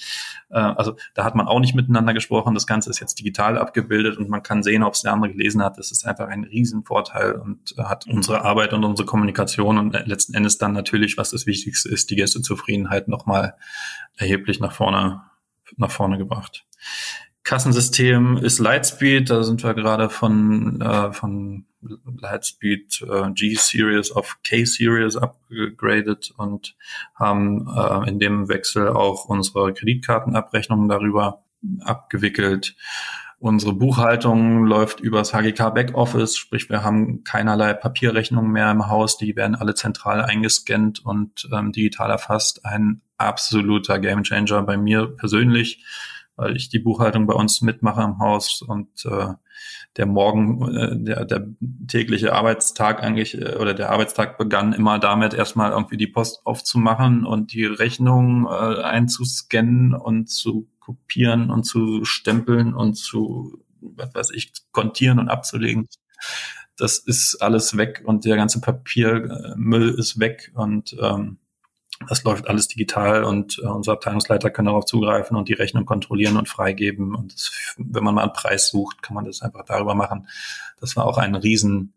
Äh, 0.50 0.60
also 0.60 0.96
da 1.14 1.26
hat 1.26 1.36
man 1.36 1.48
auch 1.48 1.60
nicht 1.60 1.76
miteinander 1.76 2.14
gesprochen. 2.14 2.54
Das 2.54 2.68
Ganze 2.68 2.90
ist 2.90 3.02
jetzt 3.02 3.20
digital 3.20 3.58
abgebildet 3.58 4.18
und 4.18 4.30
man 4.30 4.44
kann 4.44 4.64
sehen, 4.64 4.84
ob 4.84 4.94
es 4.94 5.02
der 5.02 5.12
andere 5.12 5.34
gelesen 5.34 5.62
hat. 5.62 5.78
Das 5.78 5.92
ist 5.92 6.08
einfach 6.08 6.30
ein 6.30 6.46
Riesenvorteil 6.46 7.34
und 7.34 7.76
äh, 7.78 7.84
hat 7.84 8.08
unsere 8.08 8.46
Arbeit 8.46 8.72
und 8.72 8.86
unsere 8.86 9.06
Kommunikation 9.06 9.78
und 9.78 9.94
äh, 9.94 10.04
letzten 10.06 10.34
Endes 10.36 10.58
dann 10.58 10.72
natürlich, 10.72 11.18
was 11.18 11.32
das 11.32 11.46
Wichtigste 11.46 11.90
ist, 11.90 12.10
die 12.10 12.16
Gästezufriedenheit 12.16 13.10
nochmal 13.10 13.56
erheblich 14.16 14.62
nach 14.62 14.72
vorne, 14.72 15.22
nach 15.76 15.92
vorne 15.92 16.18
gebracht. 16.18 16.66
Kassensystem 17.44 18.38
ist 18.38 18.60
Lightspeed, 18.60 19.30
da 19.30 19.44
sind 19.44 19.64
wir 19.64 19.74
gerade 19.74 20.10
von, 20.10 20.80
äh, 20.80 21.12
von 21.12 21.66
Lightspeed 21.82 23.02
äh, 23.02 23.32
G-Series 23.32 24.12
auf 24.12 24.38
K-Series 24.44 25.18
upgraded 25.18 26.32
und 26.38 26.76
haben 27.16 27.68
äh, 27.68 28.10
in 28.10 28.20
dem 28.20 28.48
Wechsel 28.48 28.90
auch 28.90 29.26
unsere 29.26 29.74
Kreditkartenabrechnungen 29.74 30.88
darüber 30.88 31.44
abgewickelt. 31.82 32.76
Unsere 33.40 33.74
Buchhaltung 33.74 34.66
läuft 34.66 35.00
übers 35.00 35.34
HGK 35.34 35.74
Backoffice, 35.74 36.38
sprich 36.38 36.70
wir 36.70 36.84
haben 36.84 37.24
keinerlei 37.24 37.74
Papierrechnungen 37.74 38.52
mehr 38.52 38.70
im 38.70 38.88
Haus, 38.88 39.18
die 39.18 39.36
werden 39.36 39.56
alle 39.56 39.74
zentral 39.74 40.22
eingescannt 40.22 41.04
und 41.04 41.50
ähm, 41.52 41.72
digital 41.72 42.12
erfasst. 42.12 42.64
Ein 42.66 43.02
absoluter 43.18 43.98
Gamechanger 43.98 44.62
bei 44.62 44.78
mir 44.78 45.08
persönlich 45.08 45.84
weil 46.36 46.56
ich 46.56 46.70
die 46.70 46.80
Buchhaltung 46.80 47.28
bei 47.28 47.34
uns 47.34 47.62
mitmache 47.62 48.02
im 48.02 48.20
Haus 48.20 48.62
und 48.62 49.06
äh, 49.06 49.34
der 49.98 50.06
Morgen, 50.06 50.76
äh, 50.76 50.98
der, 50.98 51.26
der 51.26 51.48
tägliche 51.88 52.34
Arbeitstag 52.34 53.04
eigentlich 53.04 53.40
äh, 53.40 53.58
oder 53.58 53.74
der 53.74 53.90
Arbeitstag 53.90 54.38
begann 54.38 54.74
immer 54.74 55.00
damit, 55.00 55.34
erstmal 55.34 55.72
irgendwie 55.72 55.98
die 55.98 56.08
Post 56.08 56.46
aufzumachen 56.46 57.26
und 57.26 57.54
die 57.54 57.66
Rechnung 57.66 58.46
äh, 58.46 58.82
einzuscannen 58.82 59.94
und 59.94 60.30
zu 60.30 60.68
kopieren 60.80 61.52
und 61.52 61.64
zu 61.64 62.06
stempeln 62.06 62.74
und 62.74 62.96
zu, 62.96 63.64
was 63.82 64.14
weiß 64.14 64.32
ich, 64.32 64.54
kontieren 64.72 65.20
und 65.20 65.30
abzulegen. 65.30 65.88
Das 66.78 66.98
ist 66.98 67.42
alles 67.42 67.78
weg 67.78 68.02
und 68.06 68.26
der 68.26 68.38
ganze 68.38 68.62
Papiermüll 68.62 69.90
ist 69.90 70.20
weg 70.20 70.52
und 70.56 70.96
ähm, 71.00 71.38
das 72.08 72.24
läuft 72.24 72.48
alles 72.48 72.68
digital 72.68 73.24
und 73.24 73.60
äh, 73.60 73.68
unsere 73.68 73.96
Abteilungsleiter 73.96 74.50
können 74.50 74.68
darauf 74.68 74.86
zugreifen 74.86 75.38
und 75.38 75.50
die 75.50 75.54
Rechnung 75.54 75.86
kontrollieren 75.86 76.38
und 76.38 76.50
freigeben. 76.50 77.16
Und 77.16 77.34
das, 77.34 77.76
wenn 77.78 78.04
man 78.04 78.16
mal 78.16 78.24
einen 78.24 78.34
Preis 78.34 78.70
sucht, 78.70 79.02
kann 79.02 79.16
man 79.16 79.26
das 79.26 79.42
einfach 79.42 79.66
darüber 79.66 79.96
machen. 79.96 80.28
Das 80.80 80.96
war 80.96 81.06
auch 81.06 81.18
eine 81.18 81.44
riesen, 81.44 81.94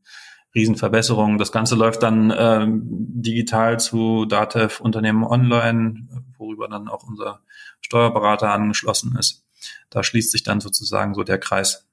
riesen 0.55 0.77
Verbesserung. 0.77 1.39
Das 1.39 1.53
Ganze 1.53 1.75
läuft 1.75 2.03
dann 2.03 2.33
ähm, 2.37 2.83
digital 2.85 3.81
zu 3.81 4.25
Datev 4.27 4.81
Unternehmen 4.81 5.25
Online, 5.25 6.09
worüber 6.39 6.69
dann 6.69 6.89
auch 6.89 7.05
unser 7.05 7.41
Steuerberater 7.81 8.53
angeschlossen 8.53 9.17
ist. 9.17 9.45
Da 9.91 10.03
schließt 10.03 10.33
sich 10.33 10.43
dann 10.43 10.61
sozusagen 10.61 11.15
so 11.15 11.23
der 11.23 11.39
Kreis. 11.39 11.87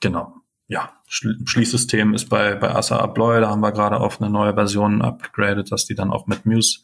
Genau. 0.00 0.34
Ja, 0.66 0.92
Schließsystem 1.06 2.14
ist 2.14 2.30
bei, 2.30 2.54
bei 2.54 2.74
Assa 2.74 2.96
Abloy, 2.96 3.40
da 3.40 3.50
haben 3.50 3.60
wir 3.60 3.72
gerade 3.72 4.00
auf 4.00 4.20
eine 4.20 4.30
neue 4.30 4.54
Version 4.54 5.02
upgraded, 5.02 5.70
dass 5.70 5.84
die 5.84 5.94
dann 5.94 6.10
auch 6.10 6.26
mit 6.26 6.46
Muse 6.46 6.80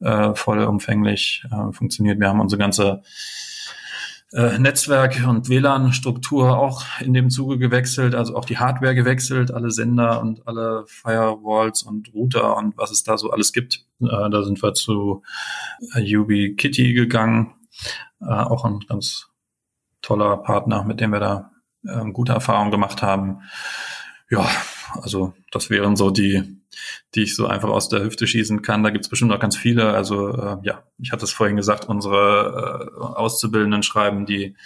äh, 0.00 0.34
vollumfänglich 0.34 1.44
äh, 1.50 1.72
funktioniert. 1.72 2.20
Wir 2.20 2.28
haben 2.28 2.40
unsere 2.40 2.60
ganze 2.60 3.02
äh, 4.32 4.58
Netzwerk 4.58 5.24
und 5.26 5.48
WLAN-Struktur 5.48 6.58
auch 6.58 6.84
in 7.00 7.14
dem 7.14 7.30
Zuge 7.30 7.58
gewechselt, 7.58 8.14
also 8.14 8.36
auch 8.36 8.44
die 8.44 8.58
Hardware 8.58 8.94
gewechselt, 8.94 9.52
alle 9.52 9.70
Sender 9.70 10.20
und 10.20 10.46
alle 10.46 10.84
Firewalls 10.86 11.82
und 11.82 12.12
Router 12.12 12.56
und 12.56 12.76
was 12.76 12.90
es 12.90 13.04
da 13.04 13.16
so 13.18 13.30
alles 13.30 13.52
gibt. 13.52 13.86
Äh, 14.00 14.30
da 14.30 14.42
sind 14.42 14.62
wir 14.62 14.74
zu 14.74 15.22
äh, 15.94 16.54
Kitty 16.54 16.92
gegangen, 16.92 17.54
äh, 18.20 18.26
auch 18.26 18.64
ein 18.64 18.80
ganz 18.88 19.28
toller 20.02 20.36
Partner, 20.38 20.84
mit 20.84 21.00
dem 21.00 21.12
wir 21.12 21.20
da 21.20 21.50
äh, 21.86 22.10
gute 22.10 22.32
Erfahrungen 22.32 22.70
gemacht 22.70 23.02
haben. 23.02 23.42
Ja, 24.28 24.48
also 25.02 25.34
das 25.52 25.70
wären 25.70 25.96
so 25.96 26.10
die, 26.10 26.42
die 27.14 27.22
ich 27.22 27.36
so 27.36 27.46
einfach 27.46 27.68
aus 27.68 27.88
der 27.88 28.02
Hüfte 28.02 28.26
schießen 28.26 28.62
kann. 28.62 28.82
Da 28.82 28.90
gibt's 28.90 29.08
bestimmt 29.08 29.32
auch 29.32 29.38
ganz 29.40 29.56
viele. 29.56 29.92
Also 29.92 30.30
äh, 30.30 30.56
ja, 30.62 30.82
ich 30.98 31.12
hatte 31.12 31.24
es 31.24 31.32
vorhin 31.32 31.56
gesagt, 31.56 31.88
unsere 31.88 32.90
äh, 32.92 33.00
Auszubildenden 33.00 33.82
schreiben 33.82 34.26
die, 34.26 34.56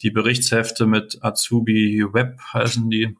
die 0.00 0.10
Berichtshefte 0.10 0.86
mit 0.86 1.18
Azubi 1.22 2.04
Web 2.12 2.38
heißen 2.52 2.88
die. 2.90 3.16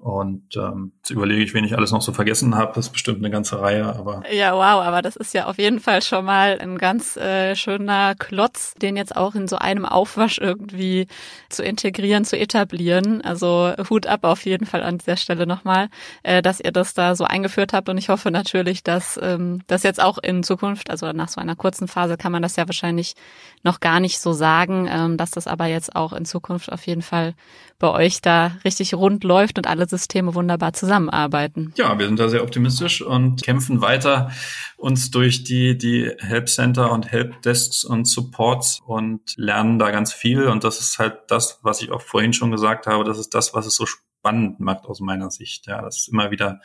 Und 0.00 0.56
ähm, 0.56 0.92
jetzt 0.96 1.10
überlege 1.10 1.42
ich, 1.42 1.52
wen 1.52 1.62
ich 1.62 1.76
alles 1.76 1.92
noch 1.92 2.00
so 2.00 2.12
vergessen 2.12 2.56
habe. 2.56 2.72
Das 2.74 2.86
ist 2.86 2.92
bestimmt 2.92 3.18
eine 3.18 3.28
ganze 3.28 3.60
Reihe, 3.60 3.84
aber. 3.84 4.22
Ja, 4.32 4.54
wow, 4.54 4.82
aber 4.82 5.02
das 5.02 5.14
ist 5.14 5.34
ja 5.34 5.44
auf 5.44 5.58
jeden 5.58 5.78
Fall 5.78 6.00
schon 6.00 6.24
mal 6.24 6.58
ein 6.58 6.78
ganz 6.78 7.18
äh, 7.18 7.54
schöner 7.54 8.14
Klotz, 8.14 8.72
den 8.80 8.96
jetzt 8.96 9.14
auch 9.14 9.34
in 9.34 9.46
so 9.46 9.56
einem 9.56 9.84
Aufwasch 9.84 10.38
irgendwie 10.38 11.06
zu 11.50 11.62
integrieren, 11.62 12.24
zu 12.24 12.38
etablieren. 12.38 13.20
Also 13.20 13.74
Hut 13.90 14.06
ab 14.06 14.24
auf 14.24 14.46
jeden 14.46 14.64
Fall 14.64 14.82
an 14.82 14.96
dieser 14.96 15.18
Stelle 15.18 15.46
nochmal, 15.46 15.90
äh, 16.22 16.40
dass 16.40 16.60
ihr 16.60 16.72
das 16.72 16.94
da 16.94 17.14
so 17.14 17.24
eingeführt 17.24 17.74
habt. 17.74 17.90
Und 17.90 17.98
ich 17.98 18.08
hoffe 18.08 18.30
natürlich, 18.30 18.82
dass 18.82 19.20
ähm, 19.22 19.60
das 19.66 19.82
jetzt 19.82 20.02
auch 20.02 20.16
in 20.16 20.42
Zukunft, 20.42 20.88
also 20.88 21.12
nach 21.12 21.28
so 21.28 21.42
einer 21.42 21.56
kurzen 21.56 21.88
Phase 21.88 22.16
kann 22.16 22.32
man 22.32 22.40
das 22.40 22.56
ja 22.56 22.66
wahrscheinlich 22.66 23.16
noch 23.64 23.80
gar 23.80 24.00
nicht 24.00 24.18
so 24.18 24.32
sagen, 24.32 24.88
ähm, 24.90 25.18
dass 25.18 25.30
das 25.30 25.46
aber 25.46 25.66
jetzt 25.66 25.94
auch 25.94 26.14
in 26.14 26.24
Zukunft 26.24 26.72
auf 26.72 26.86
jeden 26.86 27.02
Fall 27.02 27.34
bei 27.78 27.90
euch 27.90 28.22
da 28.22 28.52
richtig 28.64 28.94
rund 28.94 29.24
läuft 29.24 29.58
und 29.58 29.66
alle 29.66 29.86
Systeme 29.90 30.34
wunderbar 30.34 30.72
zusammenarbeiten. 30.72 31.72
Ja, 31.76 31.98
wir 31.98 32.06
sind 32.06 32.18
da 32.18 32.28
sehr 32.28 32.42
optimistisch 32.42 33.02
und 33.02 33.42
kämpfen 33.42 33.82
weiter 33.82 34.30
uns 34.76 35.10
durch 35.10 35.44
die, 35.44 35.76
die 35.76 36.10
Help 36.18 36.48
Center 36.48 36.90
und 36.92 37.12
Help 37.12 37.42
Desks 37.42 37.84
und 37.84 38.06
Supports 38.06 38.80
und 38.86 39.20
lernen 39.36 39.78
da 39.78 39.90
ganz 39.90 40.12
viel. 40.12 40.46
Und 40.46 40.64
das 40.64 40.80
ist 40.80 40.98
halt 40.98 41.18
das, 41.28 41.60
was 41.62 41.82
ich 41.82 41.90
auch 41.90 42.00
vorhin 42.00 42.32
schon 42.32 42.50
gesagt 42.50 42.86
habe. 42.86 43.04
Das 43.04 43.18
ist 43.18 43.34
das, 43.34 43.52
was 43.52 43.66
es 43.66 43.76
so 43.76 43.84
spannend 43.84 44.60
macht 44.60 44.86
aus 44.86 45.00
meiner 45.00 45.30
Sicht. 45.30 45.66
Ja, 45.66 45.82
das 45.82 45.98
ist 45.98 46.08
immer 46.08 46.30
wieder 46.30 46.60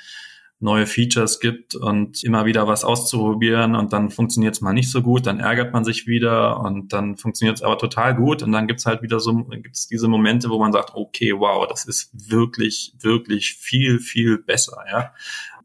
neue 0.66 0.86
Features 0.88 1.40
gibt 1.40 1.76
und 1.76 2.24
immer 2.24 2.46
wieder 2.46 2.68
was 2.68 2.84
auszuprobieren 2.84 3.76
und 3.76 3.94
dann 3.94 4.10
funktioniert 4.10 4.56
es 4.56 4.62
mal 4.62 4.74
nicht 4.74 4.92
so 4.92 5.02
gut, 5.02 5.26
dann 5.26 5.40
ärgert 5.40 5.72
man 5.72 5.86
sich 5.86 6.08
wieder 6.08 6.60
und 6.60 6.92
dann 6.92 7.16
funktioniert 7.16 7.58
es 7.58 7.64
aber 7.64 7.78
total 7.78 8.16
gut 8.16 8.44
und 8.44 8.52
dann 8.52 8.68
gibt's 8.68 8.86
halt 8.86 9.02
wieder 9.02 9.22
so 9.22 9.34
gibt's 9.46 9.88
diese 9.88 10.10
Momente, 10.10 10.50
wo 10.50 10.60
man 10.60 10.74
sagt, 10.74 10.94
okay, 10.96 11.32
wow, 11.38 11.66
das 11.68 11.86
ist 11.86 12.10
wirklich, 12.30 12.94
wirklich 13.00 13.54
viel, 13.54 14.00
viel 14.00 14.40
besser, 14.40 14.84
ja. 14.92 15.14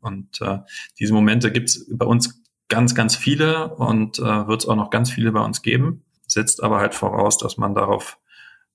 Und 0.00 0.40
äh, 0.40 0.58
diese 0.98 1.12
Momente 1.12 1.50
gibt's 1.50 1.86
bei 1.92 2.06
uns 2.06 2.42
ganz, 2.68 2.94
ganz 2.94 3.16
viele 3.16 3.74
und 3.74 4.18
äh, 4.18 4.46
wird 4.46 4.62
es 4.62 4.68
auch 4.68 4.76
noch 4.76 4.90
ganz 4.90 5.10
viele 5.10 5.32
bei 5.32 5.40
uns 5.40 5.62
geben. 5.62 6.04
Setzt 6.26 6.62
aber 6.62 6.78
halt 6.78 6.94
voraus, 6.94 7.36
dass 7.38 7.56
man 7.56 7.74
darauf 7.74 8.18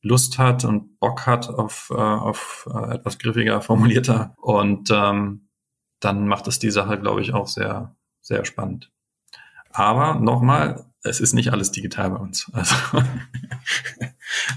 Lust 0.02 0.38
hat 0.38 0.66
und 0.66 1.00
Bock 1.00 1.26
hat 1.26 1.50
auf, 1.50 1.92
äh, 1.92 2.00
auf 2.00 2.70
äh, 2.72 2.96
etwas 2.96 3.18
griffiger 3.18 3.62
formulierter 3.62 4.36
und 4.38 4.92
ähm, 4.92 5.45
dann 6.00 6.28
macht 6.28 6.48
es 6.48 6.60
die 6.60 6.72
Sache, 6.72 7.00
glaube 7.00 7.22
ich, 7.22 7.34
auch 7.34 7.48
sehr, 7.48 7.96
sehr 8.22 8.46
spannend. 8.46 8.92
Aber 9.72 10.16
nochmal, 10.16 10.86
es 11.04 11.20
ist 11.20 11.34
nicht 11.34 11.52
alles 11.52 11.72
digital 11.72 12.12
bei 12.12 12.18
uns. 12.18 12.50
Also, 12.54 12.76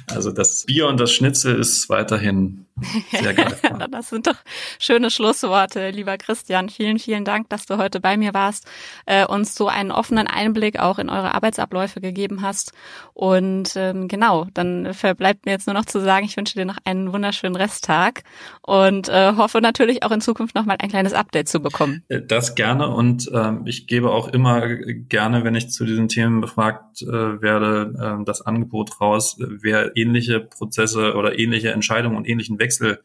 also 0.06 0.32
das 0.32 0.64
Bier 0.64 0.86
und 0.86 0.98
das 1.00 1.12
Schnitzel 1.12 1.58
ist 1.58 1.88
weiterhin 1.88 2.66
sehr 3.10 3.32
das 3.90 4.08
sind 4.10 4.26
doch 4.26 4.36
schöne 4.78 5.10
Schlussworte, 5.10 5.90
lieber 5.90 6.16
Christian. 6.18 6.68
Vielen, 6.68 6.98
vielen 6.98 7.24
Dank, 7.24 7.48
dass 7.48 7.66
du 7.66 7.78
heute 7.78 8.00
bei 8.00 8.16
mir 8.16 8.34
warst, 8.34 8.66
äh, 9.06 9.26
uns 9.26 9.54
so 9.54 9.68
einen 9.68 9.90
offenen 9.90 10.26
Einblick 10.26 10.78
auch 10.78 10.98
in 10.98 11.10
eure 11.10 11.34
Arbeitsabläufe 11.34 12.00
gegeben 12.00 12.42
hast. 12.42 12.72
Und 13.14 13.74
ähm, 13.76 14.08
genau, 14.08 14.46
dann 14.54 14.94
verbleibt 14.94 15.46
mir 15.46 15.52
jetzt 15.52 15.66
nur 15.66 15.74
noch 15.74 15.86
zu 15.86 16.00
sagen, 16.00 16.26
ich 16.26 16.36
wünsche 16.36 16.54
dir 16.54 16.64
noch 16.64 16.78
einen 16.84 17.12
wunderschönen 17.12 17.56
Resttag 17.56 18.22
und 18.62 19.08
äh, 19.08 19.34
hoffe 19.36 19.60
natürlich 19.60 20.02
auch 20.02 20.10
in 20.10 20.20
Zukunft 20.20 20.54
noch 20.54 20.64
mal 20.64 20.76
ein 20.78 20.88
kleines 20.88 21.12
Update 21.12 21.48
zu 21.48 21.60
bekommen. 21.60 22.04
Äh, 22.08 22.22
das 22.22 22.54
gerne 22.54 22.88
und 22.88 23.30
ähm, 23.32 23.62
ich 23.66 23.86
gebe 23.86 24.10
auch 24.10 24.28
immer 24.28 24.68
gerne, 24.68 25.44
wenn 25.44 25.54
ich 25.54 25.70
zu 25.70 25.84
diesen 25.84 26.08
Themen 26.08 26.40
befragt 26.40 27.02
äh, 27.02 27.42
werde, 27.42 28.20
äh, 28.20 28.24
das 28.24 28.42
Angebot 28.42 29.00
raus, 29.00 29.36
wer 29.38 29.96
ähnliche 29.96 30.40
Prozesse 30.40 31.14
oder 31.14 31.38
ähnliche 31.38 31.72
Entscheidungen 31.72 32.16
und 32.16 32.28
ähnlichen 32.28 32.58
Wechsel 32.68 33.02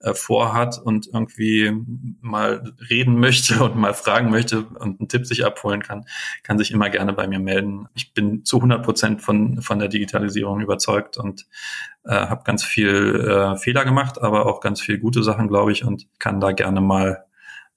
äh, 0.00 0.14
vorhat 0.14 0.78
und 0.78 1.08
irgendwie 1.12 1.72
mal 2.20 2.72
reden 2.88 3.18
möchte 3.18 3.64
und 3.64 3.76
mal 3.76 3.94
fragen 3.94 4.30
möchte 4.30 4.60
und 4.60 5.00
einen 5.00 5.08
Tipp 5.08 5.26
sich 5.26 5.44
abholen 5.44 5.82
kann, 5.82 6.04
kann 6.42 6.58
sich 6.58 6.70
immer 6.70 6.90
gerne 6.90 7.12
bei 7.12 7.26
mir 7.26 7.40
melden. 7.40 7.88
Ich 7.94 8.14
bin 8.14 8.44
zu 8.44 8.56
100 8.58 8.84
Prozent 8.84 9.22
von, 9.22 9.60
von 9.62 9.78
der 9.78 9.88
Digitalisierung 9.88 10.60
überzeugt 10.60 11.16
und 11.16 11.46
äh, 12.04 12.12
habe 12.12 12.44
ganz 12.44 12.62
viel 12.62 13.16
äh, 13.16 13.56
Fehler 13.56 13.84
gemacht, 13.84 14.20
aber 14.20 14.46
auch 14.46 14.60
ganz 14.60 14.80
viel 14.80 14.98
gute 14.98 15.22
Sachen, 15.22 15.48
glaube 15.48 15.72
ich, 15.72 15.84
und 15.84 16.06
kann 16.18 16.40
da 16.40 16.52
gerne 16.52 16.80
mal 16.80 17.24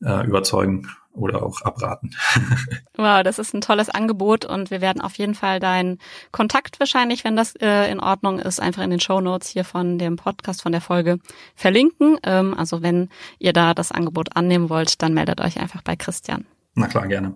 äh, 0.03 0.25
überzeugen, 0.25 0.87
oder 1.13 1.43
auch 1.43 1.61
abraten. 1.61 2.15
wow, 2.95 3.23
das 3.23 3.39
ist 3.39 3.53
ein 3.53 3.61
tolles 3.61 3.89
Angebot 3.89 4.45
und 4.45 4.71
wir 4.71 4.81
werden 4.81 5.01
auf 5.01 5.15
jeden 5.15 5.35
Fall 5.35 5.59
deinen 5.59 5.99
Kontakt 6.31 6.79
wahrscheinlich, 6.79 7.23
wenn 7.23 7.35
das 7.35 7.55
äh, 7.55 7.91
in 7.91 7.99
Ordnung 7.99 8.39
ist, 8.39 8.59
einfach 8.59 8.83
in 8.83 8.89
den 8.89 8.99
Show 8.99 9.21
Notes 9.21 9.49
hier 9.49 9.65
von 9.65 9.97
dem 9.97 10.15
Podcast, 10.15 10.61
von 10.61 10.71
der 10.71 10.81
Folge 10.81 11.19
verlinken. 11.55 12.17
Ähm, 12.23 12.53
also 12.57 12.81
wenn 12.81 13.09
ihr 13.39 13.53
da 13.53 13.73
das 13.73 13.91
Angebot 13.91 14.35
annehmen 14.35 14.69
wollt, 14.69 15.01
dann 15.01 15.13
meldet 15.13 15.41
euch 15.41 15.59
einfach 15.59 15.81
bei 15.81 15.95
Christian. 15.95 16.45
Na 16.75 16.87
klar, 16.87 17.07
gerne. 17.07 17.35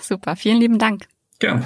Super, 0.00 0.36
vielen 0.36 0.58
lieben 0.58 0.78
Dank. 0.78 1.06
Gerne. 1.38 1.64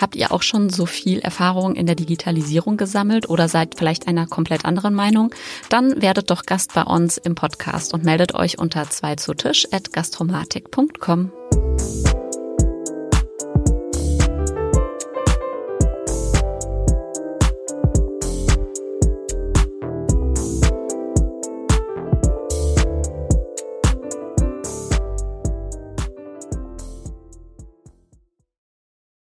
Habt 0.00 0.16
ihr 0.16 0.32
auch 0.32 0.42
schon 0.42 0.70
so 0.70 0.86
viel 0.86 1.18
Erfahrung 1.18 1.74
in 1.74 1.84
der 1.84 1.94
Digitalisierung 1.94 2.78
gesammelt 2.78 3.28
oder 3.28 3.48
seid 3.48 3.74
vielleicht 3.76 4.08
einer 4.08 4.26
komplett 4.26 4.64
anderen 4.64 4.94
Meinung? 4.94 5.34
Dann 5.68 6.00
werdet 6.00 6.30
doch 6.30 6.44
Gast 6.44 6.72
bei 6.72 6.84
uns 6.84 7.18
im 7.18 7.34
Podcast 7.34 7.92
und 7.92 8.02
meldet 8.02 8.34
euch 8.34 8.58
unter 8.58 8.88
2 8.88 9.16
zu 9.16 9.34
Tisch 9.34 9.66
at 9.72 9.92
gastromatik.com. 9.92 11.32